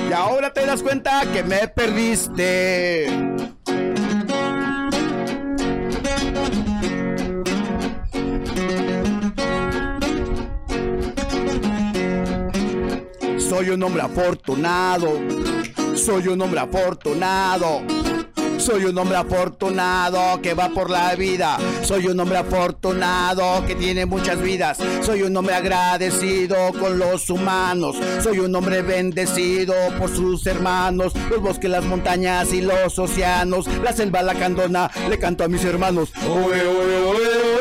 y 0.09 0.13
ahora 0.13 0.53
te 0.53 0.65
das 0.65 0.83
cuenta 0.83 1.23
que 1.33 1.43
me 1.43 1.69
perdiste. 1.69 3.07
Soy 13.39 13.71
un 13.71 13.83
hombre 13.83 14.03
afortunado. 14.03 15.21
Soy 15.95 16.29
un 16.29 16.41
hombre 16.41 16.61
afortunado. 16.61 17.83
Soy 18.63 18.85
un 18.85 18.97
hombre 18.97 19.17
afortunado 19.17 20.41
que 20.41 20.55
va 20.55 20.69
por 20.69 20.89
la 20.89 21.17
vida. 21.17 21.59
Soy 21.83 22.07
un 22.07 22.21
hombre 22.21 22.39
afortunado 22.39 23.67
que 23.67 23.75
tiene 23.75 24.07
muchas 24.07 24.41
vidas. 24.41 24.79
Soy 25.01 25.23
un 25.23 25.37
hombre 25.37 25.57
agradecido 25.57 26.57
con 26.79 26.97
los 26.97 27.29
humanos. 27.29 27.97
Soy 28.23 28.39
un 28.39 28.55
hombre 28.55 28.83
bendecido 28.83 29.75
por 29.99 30.15
sus 30.15 30.47
hermanos. 30.47 31.13
Los 31.29 31.43
bosques, 31.43 31.69
las 31.69 31.85
montañas 31.85 32.53
y 32.53 32.61
los 32.61 32.97
océanos. 33.01 33.67
La 33.83 33.93
selva, 33.93 34.23
la 34.23 34.35
candona, 34.35 34.89
le 35.11 35.19
canto 35.19 35.43
a 35.43 35.49
mis 35.49 35.65
hermanos. 35.65 36.13
Oe, 36.25 36.63
oe, 36.63 37.05
oe, 37.05 37.52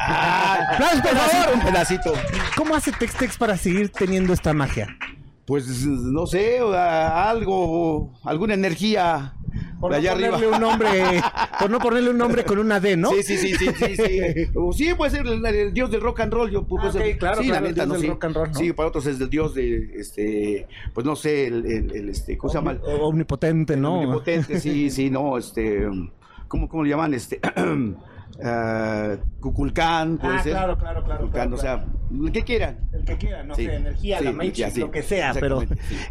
Ah, 0.00 0.58
¡Aplausos, 0.74 1.00
por 1.02 1.10
favor! 1.16 1.54
Un 1.54 1.60
pedacito. 1.62 2.12
¿Cómo 2.56 2.74
hace 2.74 2.92
Tex 2.92 3.14
Tex 3.14 3.36
para 3.36 3.56
seguir 3.56 3.90
teniendo 3.90 4.32
esta 4.32 4.52
magia? 4.52 4.88
Pues 5.44 5.84
no 5.86 6.26
sé, 6.26 6.58
algo, 6.60 8.12
alguna 8.24 8.54
energía 8.54 9.34
Por 9.80 9.90
no 9.90 9.96
allá 9.96 10.12
arriba. 10.12 10.30
ponerle 10.30 10.54
un 10.54 10.60
nombre, 10.60 11.22
por 11.58 11.70
no 11.70 11.78
ponerle 11.80 12.10
un 12.10 12.18
nombre 12.18 12.44
con 12.44 12.58
una 12.58 12.78
D, 12.80 12.96
¿no? 12.96 13.10
Sí, 13.10 13.22
sí, 13.24 13.36
sí, 13.36 13.54
sí, 13.56 13.66
sí, 13.76 13.96
sí. 13.96 14.20
O 14.54 14.72
sí, 14.72 14.94
puede 14.94 15.10
ser 15.10 15.26
el, 15.26 15.44
el 15.44 15.72
dios 15.74 15.90
del 15.90 16.00
rock 16.00 16.20
and 16.20 16.32
roll. 16.32 16.50
Yo, 16.50 16.64
puede 16.66 16.88
Ah, 16.88 16.92
ser- 16.92 17.12
ok, 17.14 17.18
claro, 17.18 17.42
sí, 17.42 17.48
claro, 17.48 17.64
la 17.64 17.68
neta, 17.70 17.86
no 17.86 17.96
sí. 17.96 18.06
rock 18.06 18.24
and 18.24 18.36
roll, 18.36 18.48
¿no? 18.52 18.54
Sí, 18.58 18.72
para 18.72 18.88
otros 18.88 19.04
es 19.06 19.20
el 19.20 19.28
dios 19.28 19.54
de, 19.54 19.90
este, 19.98 20.66
pues 20.94 21.04
no 21.04 21.16
sé, 21.16 21.48
el, 21.48 21.66
el, 21.66 21.90
el, 21.96 22.08
este, 22.08 22.38
¿cómo 22.38 22.50
se 22.52 22.58
llama? 22.58 22.76
Omnipotente, 23.00 23.76
¿no? 23.76 23.94
Omnipotente, 24.00 24.60
sí, 24.60 24.90
sí, 24.90 25.10
no, 25.10 25.36
este, 25.38 25.86
¿cómo, 26.48 26.68
cómo 26.68 26.84
le 26.84 26.90
llaman? 26.90 27.14
Este, 27.14 27.40
Cuculcán, 29.40 30.18
puede 30.18 30.36
Ah, 30.36 30.42
ser. 30.42 30.52
claro, 30.52 30.78
claro, 30.78 31.04
claro, 31.30 31.54
o 31.54 31.58
sea, 31.58 31.84
el 32.10 32.32
que 32.32 32.42
quieran. 32.42 32.88
El 32.92 33.04
que 33.04 33.16
quiera, 33.16 33.42
no 33.42 33.54
Sí, 33.54 33.66
sé, 33.66 33.74
energía, 33.74 34.18
sí, 34.18 34.24
la 34.24 34.70
sí, 34.70 34.80
lo 34.80 34.90
que 34.90 35.02
sea, 35.02 35.34
pero... 35.34 35.62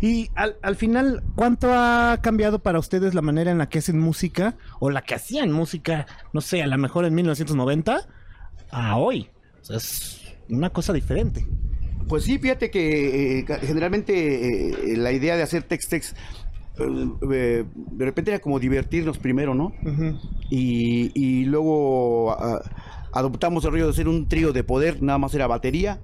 Y 0.02 0.30
al, 0.36 0.58
al 0.62 0.76
final, 0.76 1.24
¿cuánto 1.36 1.70
ha 1.74 2.20
cambiado 2.22 2.60
para 2.60 2.80
ustedes 2.80 3.14
la 3.14 3.22
manera 3.22 3.52
en 3.52 3.58
la 3.58 3.70
que 3.70 3.80
hacen 3.80 4.00
música? 4.00 4.56
O 4.80 4.90
la 4.90 5.02
que 5.02 5.16
hacían 5.16 5.52
música, 5.52 6.06
no 6.34 6.42
sé, 6.42 6.62
a 6.62 6.68
lo 6.68 6.78
mejor 6.78 7.06
en 7.06 7.16
1990 7.16 8.08
a 8.72 8.98
hoy. 8.98 9.30
O 9.62 9.66
sea, 9.66 9.78
es 9.78 10.22
una 10.50 10.70
cosa 10.70 10.94
diferente. 10.94 11.46
Pues 12.08 12.24
sí, 12.26 12.40
fíjate 12.40 12.70
que 12.72 13.40
eh, 13.40 13.46
generalmente 13.62 14.94
eh, 14.94 14.98
la 14.98 15.12
idea 15.14 15.38
de 15.38 15.44
hacer 15.44 15.64
text-text 15.64 16.18
eh, 16.84 17.10
eh, 17.32 17.64
de 17.76 18.06
repente 18.06 18.32
era 18.32 18.40
como 18.40 18.60
divertirnos 18.60 19.18
primero, 19.18 19.54
¿no? 19.54 19.74
Y, 20.50 21.12
y 21.16 21.46
luego 21.46 22.32
ah, 22.32 22.62
adoptamos 23.14 23.64
el 23.66 23.72
rollo 23.72 23.86
de 23.86 23.92
hacer 23.92 24.08
un 24.08 24.28
trío 24.28 24.54
de 24.54 24.64
poder, 24.64 25.02
nada 25.02 25.18
más 25.18 25.34
era 25.34 25.48
batería, 25.48 26.00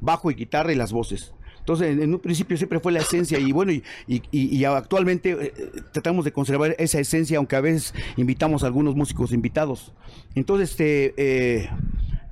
bajo 0.00 0.30
y 0.30 0.34
guitarra 0.34 0.72
y 0.72 0.76
las 0.76 0.92
voces. 0.92 1.32
Entonces, 1.58 1.98
en, 1.98 2.14
un 2.14 2.20
principio 2.20 2.56
siempre 2.56 2.78
fue 2.78 2.92
la 2.92 3.00
esencia 3.00 3.40
y 3.40 3.50
bueno, 3.50 3.72
y, 3.72 3.82
y- 4.06 4.22
y- 4.30 4.56
y 4.56 4.64
actualmente 4.64 5.32
eh, 5.32 5.52
tratamos 5.92 6.24
de 6.24 6.30
conservar 6.32 6.76
esa 6.78 7.00
esencia, 7.00 7.38
aunque 7.38 7.56
a 7.56 7.60
veces 7.60 7.92
invitamos 8.16 8.62
a 8.62 8.66
algunos 8.66 8.94
músicos 8.94 9.32
invitados. 9.32 9.92
Entonces, 10.36 10.70
este, 10.70 11.12
eh, 11.16 11.68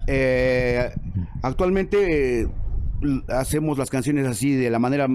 eh, 0.07 0.91
actualmente 1.43 2.49
hacemos 3.29 3.77
las 3.77 3.91
canciones 3.91 4.27
así 4.27 4.55
de 4.55 4.71
la 4.71 4.79
manera, 4.79 5.09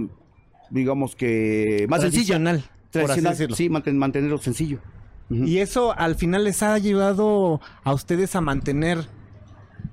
digamos 0.69 1.15
que 1.15 1.86
más 1.89 2.01
sencilla. 2.01 2.36
Tradicional, 2.38 2.63
por 2.91 3.12
así 3.12 3.21
sí, 3.55 3.69
manten- 3.69 3.95
mantenerlo 3.95 4.38
sencillo. 4.38 4.79
Y 5.32 5.60
eso 5.60 5.93
al 5.95 6.15
final 6.15 6.43
les 6.43 6.63
ha 6.63 6.73
ayudado 6.73 7.62
a 7.84 7.93
ustedes 7.93 8.36
a 8.36 8.41
mantener 8.41 9.05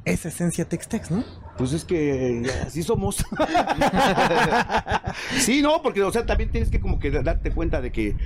esa 0.06 0.28
esencia 0.28 0.66
Tex-Tex, 0.66 1.10
¿no? 1.10 1.24
Pues 1.56 1.72
es 1.72 1.84
que 1.84 2.42
así 2.66 2.82
somos. 2.82 3.16
sí, 5.38 5.62
no, 5.62 5.80
porque, 5.82 6.02
o 6.02 6.12
sea, 6.12 6.26
también 6.26 6.50
tienes 6.50 6.70
que 6.70 6.80
como 6.80 6.98
que 6.98 7.10
darte 7.10 7.50
cuenta 7.50 7.80
de 7.80 7.92
que 7.92 8.16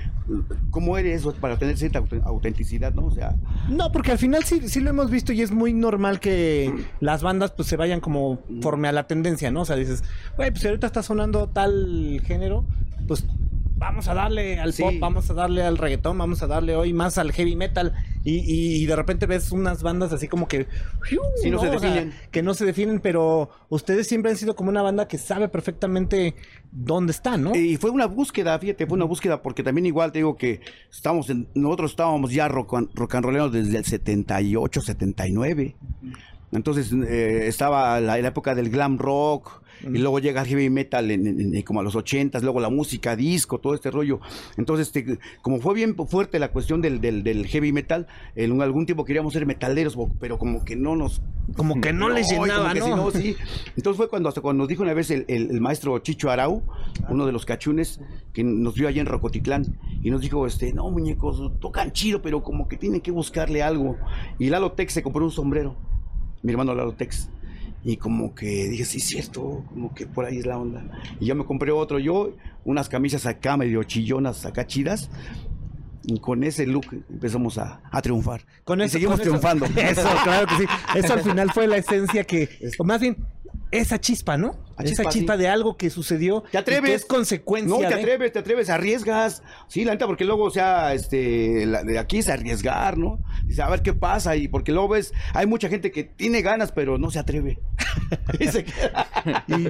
cómo 0.69 0.97
eres 0.97 1.25
para 1.39 1.57
tener 1.57 1.77
cierta 1.77 2.03
autenticidad, 2.23 2.93
¿no? 2.93 3.05
O 3.05 3.11
sea. 3.11 3.35
No, 3.69 3.91
porque 3.91 4.11
al 4.11 4.17
final 4.17 4.43
sí, 4.43 4.67
sí 4.67 4.81
lo 4.81 4.89
hemos 4.89 5.09
visto 5.09 5.31
y 5.33 5.41
es 5.41 5.51
muy 5.51 5.73
normal 5.73 6.19
que 6.19 6.73
las 6.99 7.23
bandas 7.23 7.51
pues 7.51 7.67
se 7.67 7.77
vayan 7.77 8.01
como 8.01 8.39
forme 8.61 8.87
a 8.87 8.91
la 8.91 9.07
tendencia, 9.07 9.51
¿no? 9.51 9.61
O 9.61 9.65
sea, 9.65 9.75
dices, 9.75 10.03
güey, 10.35 10.51
pues 10.51 10.61
si 10.61 10.67
ahorita 10.67 10.87
está 10.87 11.03
sonando 11.03 11.47
tal 11.47 12.21
género, 12.25 12.65
pues 13.07 13.25
vamos 13.81 14.07
a 14.07 14.13
darle 14.13 14.59
al 14.59 14.73
pop, 14.73 14.93
vamos 14.99 15.29
a 15.31 15.33
darle 15.33 15.63
al 15.63 15.79
reggaetón, 15.79 16.15
vamos 16.15 16.43
a 16.43 16.47
darle 16.47 16.75
hoy 16.75 16.93
más 16.93 17.17
al 17.17 17.31
heavy 17.31 17.55
metal. 17.55 17.93
Y, 18.23 18.85
de 18.85 18.95
repente 18.95 19.25
ves 19.25 19.51
unas 19.51 19.81
bandas 19.81 20.13
así 20.13 20.27
como 20.27 20.47
que... 20.47 20.67
no, 21.49 21.59
se 21.59 21.69
definen. 21.69 22.13
que 22.29 22.43
no 22.43 22.53
se 22.53 22.65
definen, 22.65 22.99
pero 22.99 23.49
ustedes 23.69 24.07
siempre 24.07 24.29
han 24.29 24.37
sido 24.37 24.55
como 24.55 24.69
una 24.69 24.83
banda 24.83 25.07
que 25.07 25.17
sabe 25.17 25.49
perfectamente 25.49 26.35
dónde 26.71 27.11
está, 27.11 27.37
¿no? 27.37 27.55
Y 27.55 27.77
fue 27.77 27.89
una 27.89 28.05
búsqueda, 28.05 28.57
fíjate, 28.59 28.85
fue 28.85 28.95
una 28.95 29.05
búsqueda, 29.05 29.41
porque 29.41 29.63
también 29.63 29.87
igual 29.87 30.11
te 30.11 30.19
digo 30.19 30.37
que 30.37 30.61
estamos 30.91 31.31
en, 31.31 31.47
nosotros 31.55 31.91
estábamos 31.91 32.31
ya 32.31 32.47
rock, 32.47 32.87
rock 32.93 33.15
and 33.15 33.25
rollando 33.25 33.49
desde 33.49 33.79
el 33.79 33.85
78, 33.85 34.81
79. 34.81 35.75
Entonces 36.51 36.91
eh, 36.91 37.47
estaba 37.47 37.99
la, 37.99 38.17
la, 38.17 38.27
época 38.27 38.55
del 38.55 38.69
glam 38.69 38.97
rock, 38.97 39.61
y 39.83 39.97
luego 39.97 40.19
llega 40.19 40.41
el 40.41 40.47
heavy 40.47 40.69
metal 40.69 41.09
en, 41.11 41.61
como 41.63 41.79
a 41.79 41.83
los 41.83 41.95
ochentas, 41.95 42.43
luego 42.43 42.59
la 42.59 42.69
música 42.69 43.15
disco, 43.15 43.59
todo 43.59 43.73
este 43.73 43.89
rollo. 43.91 44.19
Entonces, 44.57 44.87
este, 44.87 45.19
como 45.41 45.59
fue 45.59 45.73
bien 45.73 45.95
fuerte 45.95 46.39
la 46.39 46.51
cuestión 46.51 46.81
del, 46.81 47.01
del, 47.01 47.47
heavy 47.47 47.71
metal, 47.71 48.07
en 48.35 48.61
algún 48.61 48.85
tiempo 48.85 49.05
queríamos 49.05 49.33
ser 49.33 49.45
metaleros, 49.45 49.97
pero 50.19 50.37
como 50.37 50.63
que 50.63 50.75
no 50.75 50.95
nos... 50.95 51.21
Como 51.55 51.81
que 51.81 51.91
no, 51.93 52.09
les 52.09 52.29
llenaba, 52.31 52.73
¿no? 52.73 53.11
sí. 53.11 53.35
Entonces 53.75 53.97
fue 53.97 54.09
cuando 54.09 54.29
hasta 54.29 54.41
cuando 54.41 54.63
nos 54.63 54.67
dijo 54.67 54.83
una 54.83 54.93
vez 54.93 55.09
el, 55.11 55.61
maestro 55.61 55.97
Chicho 55.99 56.29
Arau, 56.29 56.63
uno 57.09 57.25
de 57.25 57.31
los 57.31 57.45
cachunes, 57.45 57.99
que 58.33 58.43
nos 58.43 58.75
vio 58.75 58.87
allá 58.87 59.01
en 59.01 59.07
Rocotitlán, 59.07 59.77
y 60.03 60.11
nos 60.11 60.21
dijo, 60.21 60.45
este, 60.45 60.73
no, 60.73 60.89
muñecos, 60.89 61.51
tocan 61.59 61.91
chido, 61.91 62.21
pero 62.21 62.43
como 62.43 62.67
que 62.67 62.77
tienen 62.77 63.01
que 63.01 63.11
buscarle 63.11 63.63
algo. 63.63 63.97
Y 64.37 64.49
Lalo 64.49 64.73
Tex 64.73 64.93
se 64.93 65.03
compró 65.03 65.25
un 65.25 65.31
sombrero, 65.31 65.75
mi 66.43 66.51
hermano 66.51 66.73
Lalo 66.73 66.93
Tex 66.93 67.29
y 67.83 67.97
como 67.97 68.35
que 68.35 68.69
dije, 68.69 68.85
sí, 68.85 68.99
cierto, 68.99 69.63
como 69.69 69.93
que 69.93 70.05
por 70.05 70.25
ahí 70.25 70.37
es 70.37 70.45
la 70.45 70.57
onda. 70.57 70.83
Y 71.19 71.25
yo 71.25 71.35
me 71.35 71.45
compré 71.45 71.71
otro 71.71 71.97
yo, 71.97 72.33
unas 72.63 72.89
camisas 72.89 73.25
acá 73.25 73.57
medio 73.57 73.83
chillonas, 73.83 74.45
acá 74.45 74.67
chidas. 74.67 75.09
Y 76.03 76.19
con 76.19 76.43
ese 76.43 76.65
look 76.65 76.85
empezamos 77.09 77.57
a, 77.57 77.81
triunfar. 78.01 78.41
Con 78.63 78.81
y 78.81 78.89
seguimos 78.89 79.21
triunfando. 79.21 79.65
Eso, 79.75 80.07
claro 80.23 80.47
que 80.47 80.57
sí. 80.57 80.65
Eso 80.95 81.13
al 81.13 81.21
final 81.21 81.51
fue 81.51 81.67
la 81.67 81.77
esencia 81.77 82.23
que, 82.23 82.49
o 82.77 82.83
más 82.83 83.01
bien, 83.01 83.17
esa 83.71 83.99
chispa, 83.99 84.37
¿no? 84.37 84.55
esa 84.83 85.05
chispa 85.05 85.37
de 85.37 85.47
algo 85.47 85.77
que 85.77 85.89
sucedió. 85.89 86.43
Te 86.51 86.57
atreves. 86.57 86.89
Que 86.89 86.95
es 86.95 87.05
consecuencia. 87.05 87.69
No, 87.69 87.87
te 87.87 87.93
atreves, 87.93 88.31
te 88.31 88.39
atreves, 88.39 88.69
arriesgas. 88.69 89.43
Sí, 89.67 89.85
la 89.85 89.93
neta, 89.93 90.07
porque 90.07 90.25
luego, 90.25 90.45
o 90.45 90.49
sea, 90.49 90.93
este, 90.93 91.67
de 91.67 91.99
aquí 91.99 92.19
es 92.19 92.29
arriesgar, 92.29 92.97
¿no? 92.97 93.19
Dice, 93.45 93.61
a 93.61 93.69
ver 93.69 93.81
qué 93.81 93.93
pasa. 93.93 94.35
Y 94.35 94.47
porque 94.47 94.71
luego 94.71 94.89
ves, 94.89 95.13
hay 95.33 95.45
mucha 95.45 95.69
gente 95.69 95.91
que 95.91 96.03
tiene 96.03 96.41
ganas, 96.41 96.71
pero 96.71 96.97
no 96.97 97.11
se 97.11 97.19
atreve. 97.19 97.59
y 99.47 99.69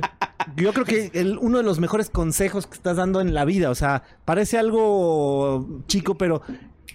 yo 0.61 0.73
creo 0.73 0.85
que 0.85 1.11
el, 1.13 1.37
uno 1.39 1.57
de 1.57 1.63
los 1.63 1.79
mejores 1.79 2.09
consejos 2.09 2.67
que 2.67 2.75
estás 2.75 2.97
dando 2.97 3.21
en 3.21 3.33
la 3.33 3.45
vida, 3.45 3.69
o 3.69 3.75
sea, 3.75 4.03
parece 4.25 4.57
algo 4.57 5.83
chico, 5.87 6.15
pero 6.15 6.41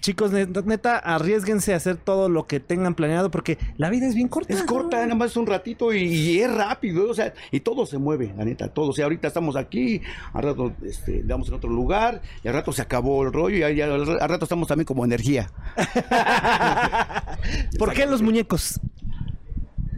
chicos, 0.01 0.31
neta, 0.31 0.97
arriesguense 0.97 1.73
a 1.73 1.77
hacer 1.77 1.97
todo 1.97 2.29
lo 2.29 2.47
que 2.47 2.59
tengan 2.59 2.95
planeado 2.95 3.31
porque 3.31 3.57
la 3.77 3.89
vida 3.89 4.07
es 4.07 4.15
bien 4.15 4.27
corta. 4.27 4.53
Es 4.53 4.63
corta, 4.63 5.01
nada 5.01 5.15
más 5.15 5.35
un 5.37 5.47
ratito 5.47 5.93
y, 5.93 6.39
es 6.39 6.53
rápido, 6.53 7.09
o 7.09 7.13
sea, 7.13 7.33
y 7.51 7.59
todo 7.59 7.85
se 7.85 7.97
mueve, 7.97 8.33
la 8.37 8.45
neta, 8.45 8.69
todo. 8.69 8.89
O 8.89 8.93
sea, 8.93 9.05
ahorita 9.05 9.27
estamos 9.27 9.55
aquí, 9.55 10.01
al 10.33 10.43
rato 10.43 10.71
este, 10.83 11.23
damos 11.23 11.47
en 11.47 11.55
otro 11.55 11.69
lugar 11.69 12.21
y 12.43 12.47
al 12.47 12.53
rato 12.53 12.71
se 12.71 12.81
acabó 12.81 13.23
el 13.23 13.33
rollo 13.33 13.69
y 13.69 13.81
al, 13.81 14.05
rato 14.05 14.45
estamos 14.45 14.67
también 14.67 14.85
como 14.85 15.05
energía. 15.05 15.49
¿Por 17.77 17.93
qué 17.93 18.05
los 18.05 18.21
muñecos? 18.21 18.79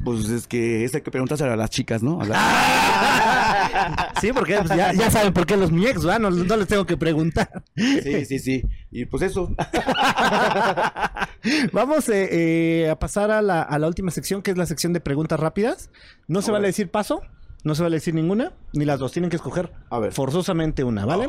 Pues 0.09 0.27
es 0.29 0.47
que 0.47 0.83
es 0.83 0.95
hay 0.95 1.01
que 1.01 1.11
preguntarse 1.11 1.43
a 1.43 1.55
las 1.55 1.69
chicas, 1.69 2.01
¿no? 2.01 2.19
sí, 4.19 4.33
porque 4.33 4.57
pues, 4.57 4.69
ya, 4.69 5.11
saben 5.11 5.33
por 5.33 5.45
qué 5.45 5.55
los 5.55 5.71
muñecos, 5.71 6.03
¿verdad? 6.03 6.31
No, 6.31 6.31
les 6.31 6.67
tengo 6.67 6.87
que 6.87 6.97
preguntar. 6.97 7.63
Sí, 7.75 8.25
sí, 8.25 8.39
sí. 8.39 8.63
Y 8.89 9.05
pues 9.05 9.21
eso. 9.21 9.55
Vamos 11.73 12.09
eh, 12.09 12.81
eh, 12.81 12.89
a 12.89 12.97
pasar 12.97 13.29
a 13.29 13.43
la, 13.43 13.87
última 13.87 14.09
sección, 14.09 14.41
que 14.41 14.49
es 14.49 14.57
la 14.57 14.65
sección 14.65 14.93
de 14.93 14.99
preguntas 14.99 15.39
rápidas. 15.39 15.91
No 16.27 16.41
se 16.41 16.51
vale 16.51 16.65
decir 16.65 16.89
paso, 16.89 17.21
no 17.63 17.75
se 17.75 17.83
vale 17.83 17.97
decir 17.97 18.15
ninguna, 18.15 18.53
ni 18.73 18.85
las 18.85 18.97
dos. 18.97 19.11
Tienen 19.11 19.29
que 19.29 19.35
escoger 19.35 19.71
a 19.91 19.99
ver. 19.99 20.11
forzosamente 20.11 20.83
una, 20.83 21.05
¿vale? 21.05 21.27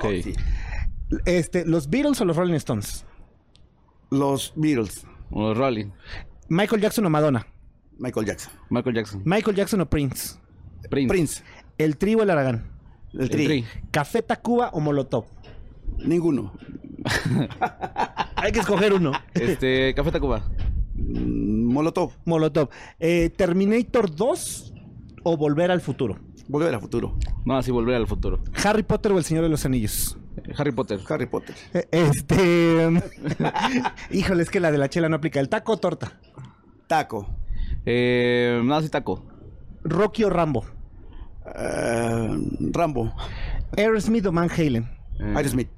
Este, 1.27 1.67
¿Los 1.67 1.91
Beatles 1.91 2.19
o 2.23 2.25
los 2.25 2.35
Rolling 2.35 2.55
Stones? 2.55 3.05
Los 4.11 4.55
Beatles. 4.57 5.05
O 5.31 5.49
los 5.49 5.59
Rolling. 5.59 5.91
¿Michael 6.49 6.81
Jackson 6.81 7.05
o 7.05 7.11
Madonna? 7.11 7.47
Michael 8.01 8.27
Jackson. 8.27 8.53
Michael 8.71 8.97
Jackson. 8.97 9.23
Michael 9.25 9.57
Jackson 9.57 9.81
o 9.83 9.87
Prince. 9.89 10.39
Prince. 10.89 11.43
El 11.77 11.99
tri 11.99 12.15
o 12.15 12.23
el 12.23 12.31
Aragán. 12.31 12.65
El 13.13 13.29
tri. 13.29 13.65
Café 13.91 14.23
Tacuba 14.23 14.71
o 14.71 14.81
Molotov. 14.81 15.27
Ninguno. 15.99 16.55
Hay 18.37 18.53
que 18.53 18.61
escoger 18.61 18.95
uno. 18.95 19.13
Este, 19.35 19.95
Café 19.95 20.13
Tacuba. 20.13 20.43
Mm, 20.95 21.73
Molotov. 21.73 22.13
Molotov. 22.25 22.71
Eh, 22.99 23.31
Terminator 23.37 24.15
2 24.15 24.75
o 25.23 25.37
Volver 25.37 25.71
al 25.71 25.83
futuro. 25.83 26.19
Volver 26.49 26.75
al 26.75 26.81
futuro. 26.81 27.19
No, 27.45 27.63
sí, 27.63 27.71
volver 27.71 27.97
al 27.97 28.07
futuro. 28.07 28.43
Harry 28.65 28.83
Potter 28.83 29.13
o 29.13 29.19
El 29.19 29.25
Señor 29.25 29.45
de 29.45 29.51
los 29.51 29.65
Anillos. 29.67 30.17
Harry 30.57 30.73
Potter. 30.73 31.01
Harry 31.09 31.27
Potter. 31.27 31.55
Eh, 31.75 31.87
este. 31.91 33.03
Híjole, 34.11 34.43
es 34.43 34.51
que 34.51 34.59
la 34.59 34.73
de 34.73 34.79
la 34.79 34.89
chela 34.89 35.09
no 35.11 35.17
aplica. 35.17 35.39
¿El 35.39 35.51
taco 35.51 35.73
o 35.73 35.77
torta? 35.77 36.19
Taco. 36.87 37.40
Eh, 37.87 38.61
no, 38.63 38.81
sí, 38.83 38.89
taco. 38.89 39.25
¿Rocky 39.83 40.25
o 40.25 40.31
Rambo? 40.31 40.65
Uh, 41.45 42.71
Rambo. 42.73 43.13
Aerosmith 43.77 44.27
o 44.27 44.33
Van 44.33 44.51
Halen. 44.51 44.89
Eh, 45.19 45.35
Aerosmith. 45.35 45.69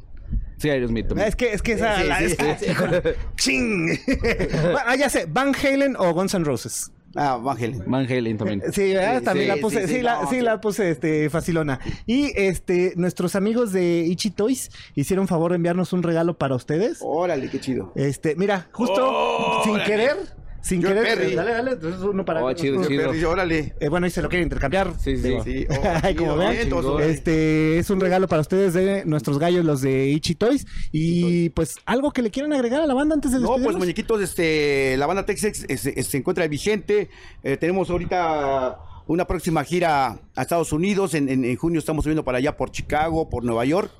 Sí, 0.59 0.71
Aerosmith 0.71 1.09
también. 1.09 1.29
Es 1.29 1.37
que, 1.37 1.53
es 1.53 1.63
que 1.63 1.73
esa. 1.73 1.97
¡Ching! 3.37 3.99
ah, 4.87 4.97
ya 4.97 5.09
sé. 5.09 5.27
¿Van 5.27 5.55
Halen 5.55 5.97
o 5.99 6.13
Guns 6.13 6.35
N' 6.35 6.45
Roses? 6.45 6.93
Ah, 7.15 7.37
Van 7.37 7.57
Halen. 7.57 7.83
Van 7.87 8.07
Halen 8.07 8.39
también. 8.39 8.63
Sí, 8.73 8.95
también 9.25 9.49
la 9.49 9.57
puse, 9.57 9.87
sí, 9.87 10.01
la, 10.01 10.27
sí, 10.29 10.41
la 10.41 10.61
puse 10.61 10.91
este, 10.91 11.29
facilona. 11.31 11.79
Y 12.07 12.33
este, 12.37 12.95
nuestros 12.97 13.37
amigos 13.37 13.73
de 13.73 14.05
Ichi 14.07 14.31
Toys 14.31 14.71
hicieron 14.95 15.29
favor 15.29 15.51
de 15.51 15.57
enviarnos 15.57 15.93
un 15.93 16.03
regalo 16.03 16.39
para 16.39 16.55
ustedes. 16.55 16.99
Órale, 17.03 17.51
qué 17.51 17.61
chido. 17.61 17.93
Este, 17.97 18.35
mira, 18.37 18.69
justo 18.73 19.63
sin 19.65 19.79
querer, 19.85 20.17
sin 20.63 20.81
querer. 20.81 21.21
Eh, 21.21 21.35
dale, 21.35 21.53
dale. 21.53 21.71
Entonces 21.73 22.01
uno 22.01 22.25
para. 22.25 22.43
Oh, 22.43 22.53
chido, 22.53 22.87
chido. 22.87 23.31
órale. 23.31 23.75
Eh, 23.81 23.89
bueno, 23.89 24.07
y 24.07 24.11
se 24.11 24.23
lo 24.23 24.29
quieren 24.29 24.45
intercambiar. 24.45 24.95
Sí, 24.99 25.17
sí. 25.17 25.37
sí. 25.45 25.67
Oh, 25.69 26.17
como 26.17 26.37
ven, 26.37 26.73
este 27.03 27.79
es 27.79 27.91
un 27.91 28.01
regalo 28.01 28.29
para 28.29 28.41
ustedes 28.41 28.73
de 28.73 29.05
nuestros 29.05 29.39
gallos, 29.39 29.65
los 29.65 29.83
de 29.83 30.07
Ichi 30.07 30.37
Toys. 30.37 30.67
Y 30.93 31.51
pues, 31.51 31.77
algo 31.85 32.13
que 32.13 32.23
le 32.23 32.31
quieran 32.31 32.53
agregar 32.53 32.81
a 32.81 32.87
la 32.87 32.95
banda 32.95 33.15
antes 33.15 33.33
de 33.33 33.41
No, 33.41 33.57
pues 33.63 33.77
muñequitos, 33.77 34.23
este, 34.23 34.97
la 34.97 35.07
banda 35.07 35.27
Texas 35.27 35.67
se 35.69 36.17
encuentra 36.17 36.47
vigente. 36.47 37.11
Eh, 37.43 37.57
tenemos 37.57 37.91
ahorita 37.91 38.79
una 39.09 39.27
próxima 39.27 39.65
gira 39.65 40.21
a 40.37 40.43
Estados 40.43 40.73
Unidos. 40.73 41.15
En, 41.15 41.29
en, 41.29 41.45
en 41.45 41.57
junio 41.57 41.81
estamos 41.81 42.05
subiendo 42.05 42.25
para 42.25 42.39
allá 42.39 42.57
por 42.57 42.71
Chicago, 42.71 43.29
por 43.29 43.43
Nueva 43.43 43.65
York. 43.65 43.91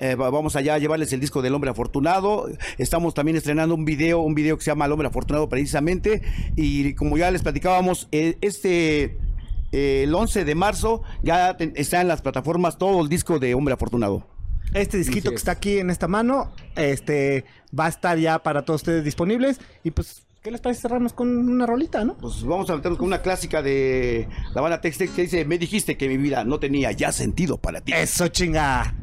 Eh, 0.00 0.14
vamos 0.14 0.56
allá 0.56 0.74
a 0.74 0.78
llevarles 0.78 1.12
el 1.12 1.20
disco 1.20 1.42
del 1.42 1.54
hombre 1.54 1.70
afortunado. 1.70 2.48
Estamos 2.78 3.12
también 3.12 3.36
estrenando 3.36 3.74
un 3.74 3.84
video, 3.84 4.20
un 4.20 4.34
video 4.34 4.56
que 4.56 4.64
se 4.64 4.70
llama 4.70 4.86
El 4.86 4.92
hombre 4.92 5.08
afortunado 5.08 5.48
precisamente. 5.48 6.22
Y 6.56 6.94
como 6.94 7.18
ya 7.18 7.30
les 7.30 7.42
platicábamos, 7.42 8.08
eh, 8.10 8.38
este 8.40 9.18
eh, 9.72 10.04
el 10.04 10.14
11 10.14 10.44
de 10.46 10.54
marzo 10.54 11.02
ya 11.22 11.56
está 11.74 12.00
en 12.00 12.08
las 12.08 12.22
plataformas 12.22 12.78
todo 12.78 13.02
el 13.02 13.08
disco 13.08 13.38
de 13.38 13.54
hombre 13.54 13.74
afortunado. 13.74 14.26
Este 14.72 14.96
disquito 14.98 15.30
que 15.30 15.36
está 15.36 15.52
aquí 15.52 15.78
en 15.78 15.90
esta 15.90 16.06
mano, 16.08 16.52
este 16.76 17.44
va 17.76 17.86
a 17.86 17.88
estar 17.88 18.16
ya 18.18 18.38
para 18.42 18.64
todos 18.64 18.82
ustedes 18.82 19.04
disponibles. 19.04 19.60
Y 19.84 19.90
pues 19.90 20.26
¿Qué 20.42 20.50
les 20.50 20.62
parece 20.62 20.80
cerrarnos 20.80 21.12
con 21.12 21.28
una 21.28 21.66
rolita, 21.66 22.02
no? 22.02 22.16
Pues 22.16 22.42
vamos 22.44 22.70
a 22.70 22.74
meternos 22.74 22.98
con 22.98 23.08
una 23.08 23.20
clásica 23.20 23.60
de 23.60 24.26
la 24.54 24.62
banda 24.62 24.80
Tex 24.80 24.96
que 24.96 25.22
dice, 25.22 25.44
me 25.44 25.58
dijiste 25.58 25.98
que 25.98 26.08
mi 26.08 26.16
vida 26.16 26.44
no 26.44 26.58
tenía 26.58 26.92
ya 26.92 27.12
sentido 27.12 27.58
para 27.58 27.82
ti. 27.82 27.92
Eso 27.92 28.26
chinga. 28.28 28.94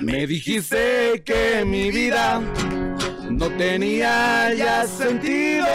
Me 0.00 0.26
dijiste 0.26 1.22
que 1.22 1.62
mi 1.66 1.90
vida 1.90 2.40
no 3.30 3.48
tenía 3.58 4.54
ya 4.54 4.86
sentido 4.86 5.66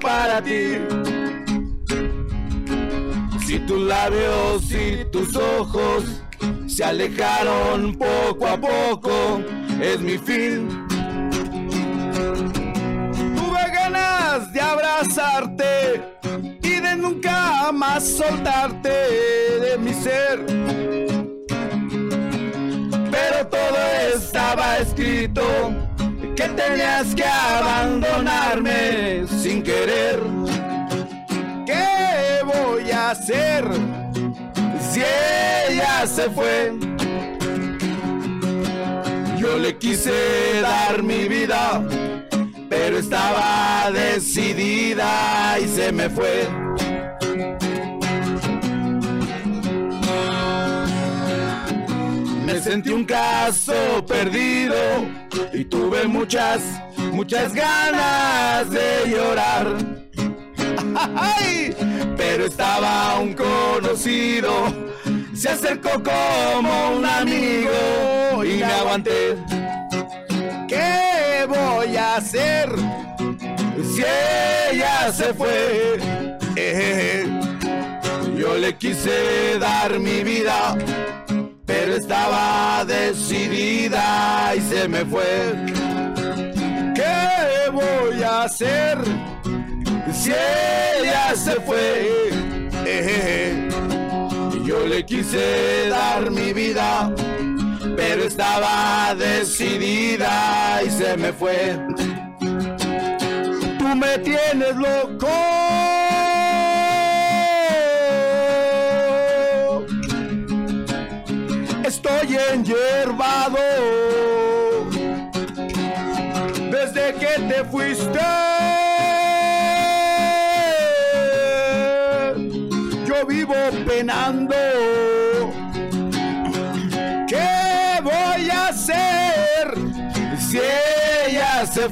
para 0.00 0.42
ti. 0.42 0.78
Si 3.46 3.58
tus 3.66 3.80
labios 3.82 4.72
y 4.72 5.04
tus 5.10 5.36
ojos 5.36 6.22
se 6.80 6.86
alejaron 6.86 7.94
poco 7.94 8.46
a 8.46 8.58
poco, 8.58 9.42
es 9.82 10.00
mi 10.00 10.16
fin. 10.16 10.66
Tuve 13.36 13.70
ganas 13.70 14.50
de 14.50 14.60
abrazarte 14.62 16.02
y 16.62 16.80
de 16.80 16.96
nunca 16.96 17.70
más 17.70 18.02
soltarte 18.02 18.88
de 18.88 19.76
mi 19.76 19.92
ser. 19.92 20.46
Pero 23.10 23.46
todo 23.50 23.76
estaba 24.16 24.78
escrito 24.78 25.42
que 26.34 26.48
tenías 26.48 27.14
que 27.14 27.26
abandonarme 27.26 29.26
sin 29.26 29.62
querer. 29.62 30.18
¿Qué 31.66 32.40
voy 32.42 32.90
a 32.90 33.10
hacer? 33.10 33.89
Si 35.00 35.72
ella 35.72 36.06
se 36.06 36.30
fue? 36.30 36.72
Yo 39.38 39.58
le 39.58 39.76
quise 39.78 40.60
dar 40.60 41.02
mi 41.02 41.28
vida, 41.28 41.82
pero 42.68 42.98
estaba 42.98 43.90
decidida 43.92 45.58
y 45.58 45.68
se 45.68 45.92
me 45.92 46.10
fue. 46.10 46.48
Me 52.44 52.60
sentí 52.60 52.90
un 52.90 53.04
caso 53.04 54.04
perdido 54.06 54.76
y 55.52 55.64
tuve 55.64 56.06
muchas, 56.06 56.60
muchas 57.12 57.54
ganas 57.54 58.68
de 58.70 59.10
llorar. 59.10 59.76
Ay, 61.16 61.74
pero 62.20 62.44
estaba 62.44 63.18
un 63.18 63.32
conocido, 63.32 64.52
se 65.34 65.48
acercó 65.48 65.90
como 66.02 66.98
un 66.98 67.06
amigo 67.06 68.44
y 68.44 68.58
me 68.58 68.64
aguanté. 68.64 69.38
¿Qué 70.68 71.46
voy 71.48 71.96
a 71.96 72.16
hacer 72.16 72.68
si 73.94 74.02
ella 74.70 75.10
se 75.10 75.32
fue? 75.32 75.98
Eh, 76.56 77.26
yo 78.36 78.54
le 78.58 78.76
quise 78.76 79.58
dar 79.58 79.98
mi 79.98 80.22
vida, 80.22 80.76
pero 81.64 81.96
estaba 81.96 82.84
decidida 82.84 84.54
y 84.54 84.60
se 84.60 84.88
me 84.88 85.06
fue. 85.06 85.54
¿Qué 86.94 87.70
voy 87.72 88.22
a 88.22 88.42
hacer 88.42 88.98
si 90.12 90.32
ella 90.32 91.34
se 91.34 91.52
fue? 91.60 92.30
Eh, 92.86 93.68
yo 94.64 94.86
le 94.86 95.04
quise 95.04 95.88
dar 95.88 96.30
mi 96.30 96.52
vida, 96.52 97.12
pero 97.96 98.24
estaba 98.24 99.14
decidida 99.14 100.82
y 100.84 100.90
se 100.90 101.16
me 101.16 101.32
fue. 101.32 101.78
Tú 103.78 103.96
me 103.96 104.18
tienes 104.18 104.76
loco. 104.76 105.69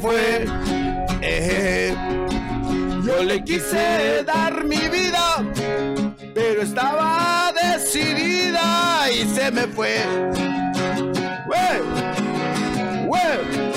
Fue? 0.01 0.47
Eh, 1.21 1.95
yo 3.05 3.23
le 3.23 3.43
quise 3.45 4.23
dar 4.25 4.65
mi 4.65 4.89
vida, 4.89 5.45
pero 6.35 6.63
estaba 6.63 7.53
decidida 7.53 9.11
y 9.11 9.27
se 9.35 9.51
me 9.51 9.63
fue. 9.67 9.99
¡Wey! 11.49 11.81
¡Wey! 13.07 13.69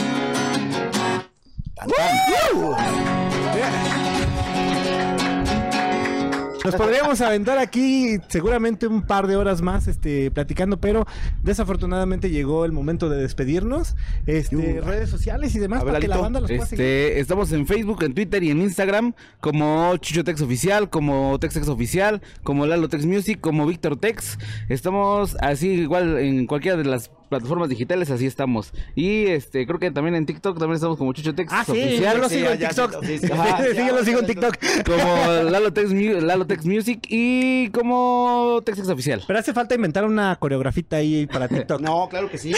Nos 6.64 6.76
podríamos 6.76 7.22
aventar 7.22 7.58
aquí 7.58 8.18
seguramente 8.28 8.88
un 8.88 9.02
par 9.02 9.28
de 9.28 9.36
horas 9.36 9.62
más 9.62 9.88
este, 9.88 10.30
platicando, 10.32 10.78
pero 10.78 11.06
desafortunadamente 11.44 12.30
llegó 12.30 12.66
el 12.66 12.72
momento 12.72 13.10
de 13.10 13.18
despedirnos. 13.18 13.96
Este, 14.28 14.82
redes 14.82 15.10
sociales 15.10 15.56
y 15.56 15.60
demás 15.60 15.80
ver, 15.84 15.94
para 15.94 16.00
que 16.00 16.08
la 16.08 16.18
banda 16.18 16.40
los 16.40 16.50
pueda 16.50 16.66
seguir. 16.66 16.86
Este, 16.86 17.20
estamos 17.20 17.52
en 17.52 17.66
Facebook, 17.66 18.04
en 18.04 18.14
Twitter 18.14 18.44
y 18.44 18.52
en 18.52 18.62
Instagram 18.62 19.14
como 19.40 19.96
Chicho 19.98 20.24
Tex 20.24 20.42
Oficial, 20.42 20.90
como 20.90 21.40
Tex 21.40 21.54
Tex 21.56 21.68
Oficial, 21.68 22.22
como 22.44 22.66
Lalo 22.66 22.90
Tex 22.90 23.06
Music, 23.06 23.40
como 23.42 23.66
Víctor 23.66 23.98
Tex. 23.98 24.38
Estamos 24.70 25.36
así 25.42 25.70
igual 25.70 26.20
en 26.20 26.46
cualquiera 26.46 26.78
de 26.78 26.86
las 26.86 27.10
plataformas 27.32 27.70
digitales, 27.70 28.12
así 28.12 28.26
estamos. 28.28 28.74
Y 28.94 29.26
este, 29.28 29.66
creo 29.66 29.80
que 29.80 29.90
también 29.90 30.16
en 30.16 30.26
TikTok 30.26 30.60
también 30.60 30.76
estamos 30.76 30.98
como 30.98 31.14
Chicho 31.14 31.34
Tex 31.34 31.52
Ah, 31.52 31.64
sí, 31.66 31.72
Oficial. 31.72 32.16
yo 32.16 32.22
lo 32.22 32.30
Sí, 32.30 32.36
sigo 32.36 32.50
en 32.52 32.60
ya, 32.60 32.68
TikTok. 32.68 33.04
sí, 33.06 33.18
sí, 33.18 33.20
Sí, 33.28 33.32
ajá, 33.34 33.58
sí, 33.64 33.76
ya, 33.76 33.88
yo 33.88 33.96
lo 33.96 34.04
sigo 34.06 34.20
en 34.20 34.26
TikTok. 34.28 34.56
Como 34.86 35.26
Lalo 35.50 35.74
Tex, 35.74 35.94
Mu- 35.94 36.22
Lalo 36.22 36.46
Tex 36.46 36.66
Music 36.66 37.00
y 37.10 37.70
como 37.70 38.62
Tex 38.66 38.88
Oficial. 38.90 39.24
Pero 39.26 39.40
hace 39.40 39.54
falta 39.54 39.74
inventar 39.76 40.06
una 40.06 40.36
coreografita 40.36 40.98
ahí 40.98 41.26
para 41.26 41.48
TikTok. 41.48 41.82
No, 41.82 42.08
claro 42.10 42.30
que 42.30 42.38
sí. 42.38 42.54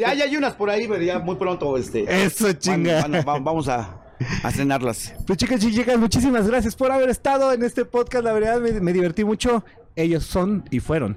Ya, 0.00 0.08
hay 0.10 0.36
unas 0.36 0.54
por 0.54 0.70
ahí, 0.70 0.88
pero 0.88 1.02
ya 1.02 1.18
muy 1.18 1.36
pronto 1.36 1.76
este. 1.76 2.04
Eso, 2.24 2.46
van- 2.46 2.58
chinga. 2.58 3.02
van- 3.02 3.14
va- 3.14 3.38
vamos 3.38 3.68
a, 3.68 4.00
a 4.42 4.48
estrenarlas. 4.48 5.14
Pues 5.26 5.38
chicas 5.38 5.62
y 5.62 5.72
chicas, 5.74 5.98
muchísimas 5.98 6.46
gracias 6.48 6.74
por 6.74 6.90
haber 6.90 7.10
estado 7.10 7.52
en 7.52 7.62
este 7.62 7.84
podcast. 7.84 8.24
La 8.24 8.32
verdad 8.32 8.60
me, 8.60 8.72
me 8.80 8.92
divertí 8.92 9.24
mucho. 9.24 9.62
Ellos 9.94 10.24
son 10.24 10.64
y 10.70 10.80
fueron 10.80 11.16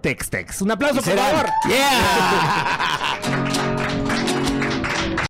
Tex-Tex. 0.00 0.62
Un 0.62 0.70
aplauso, 0.70 1.02
por 1.02 1.16
favor. 1.16 1.46
¡Yeah! 1.68 3.42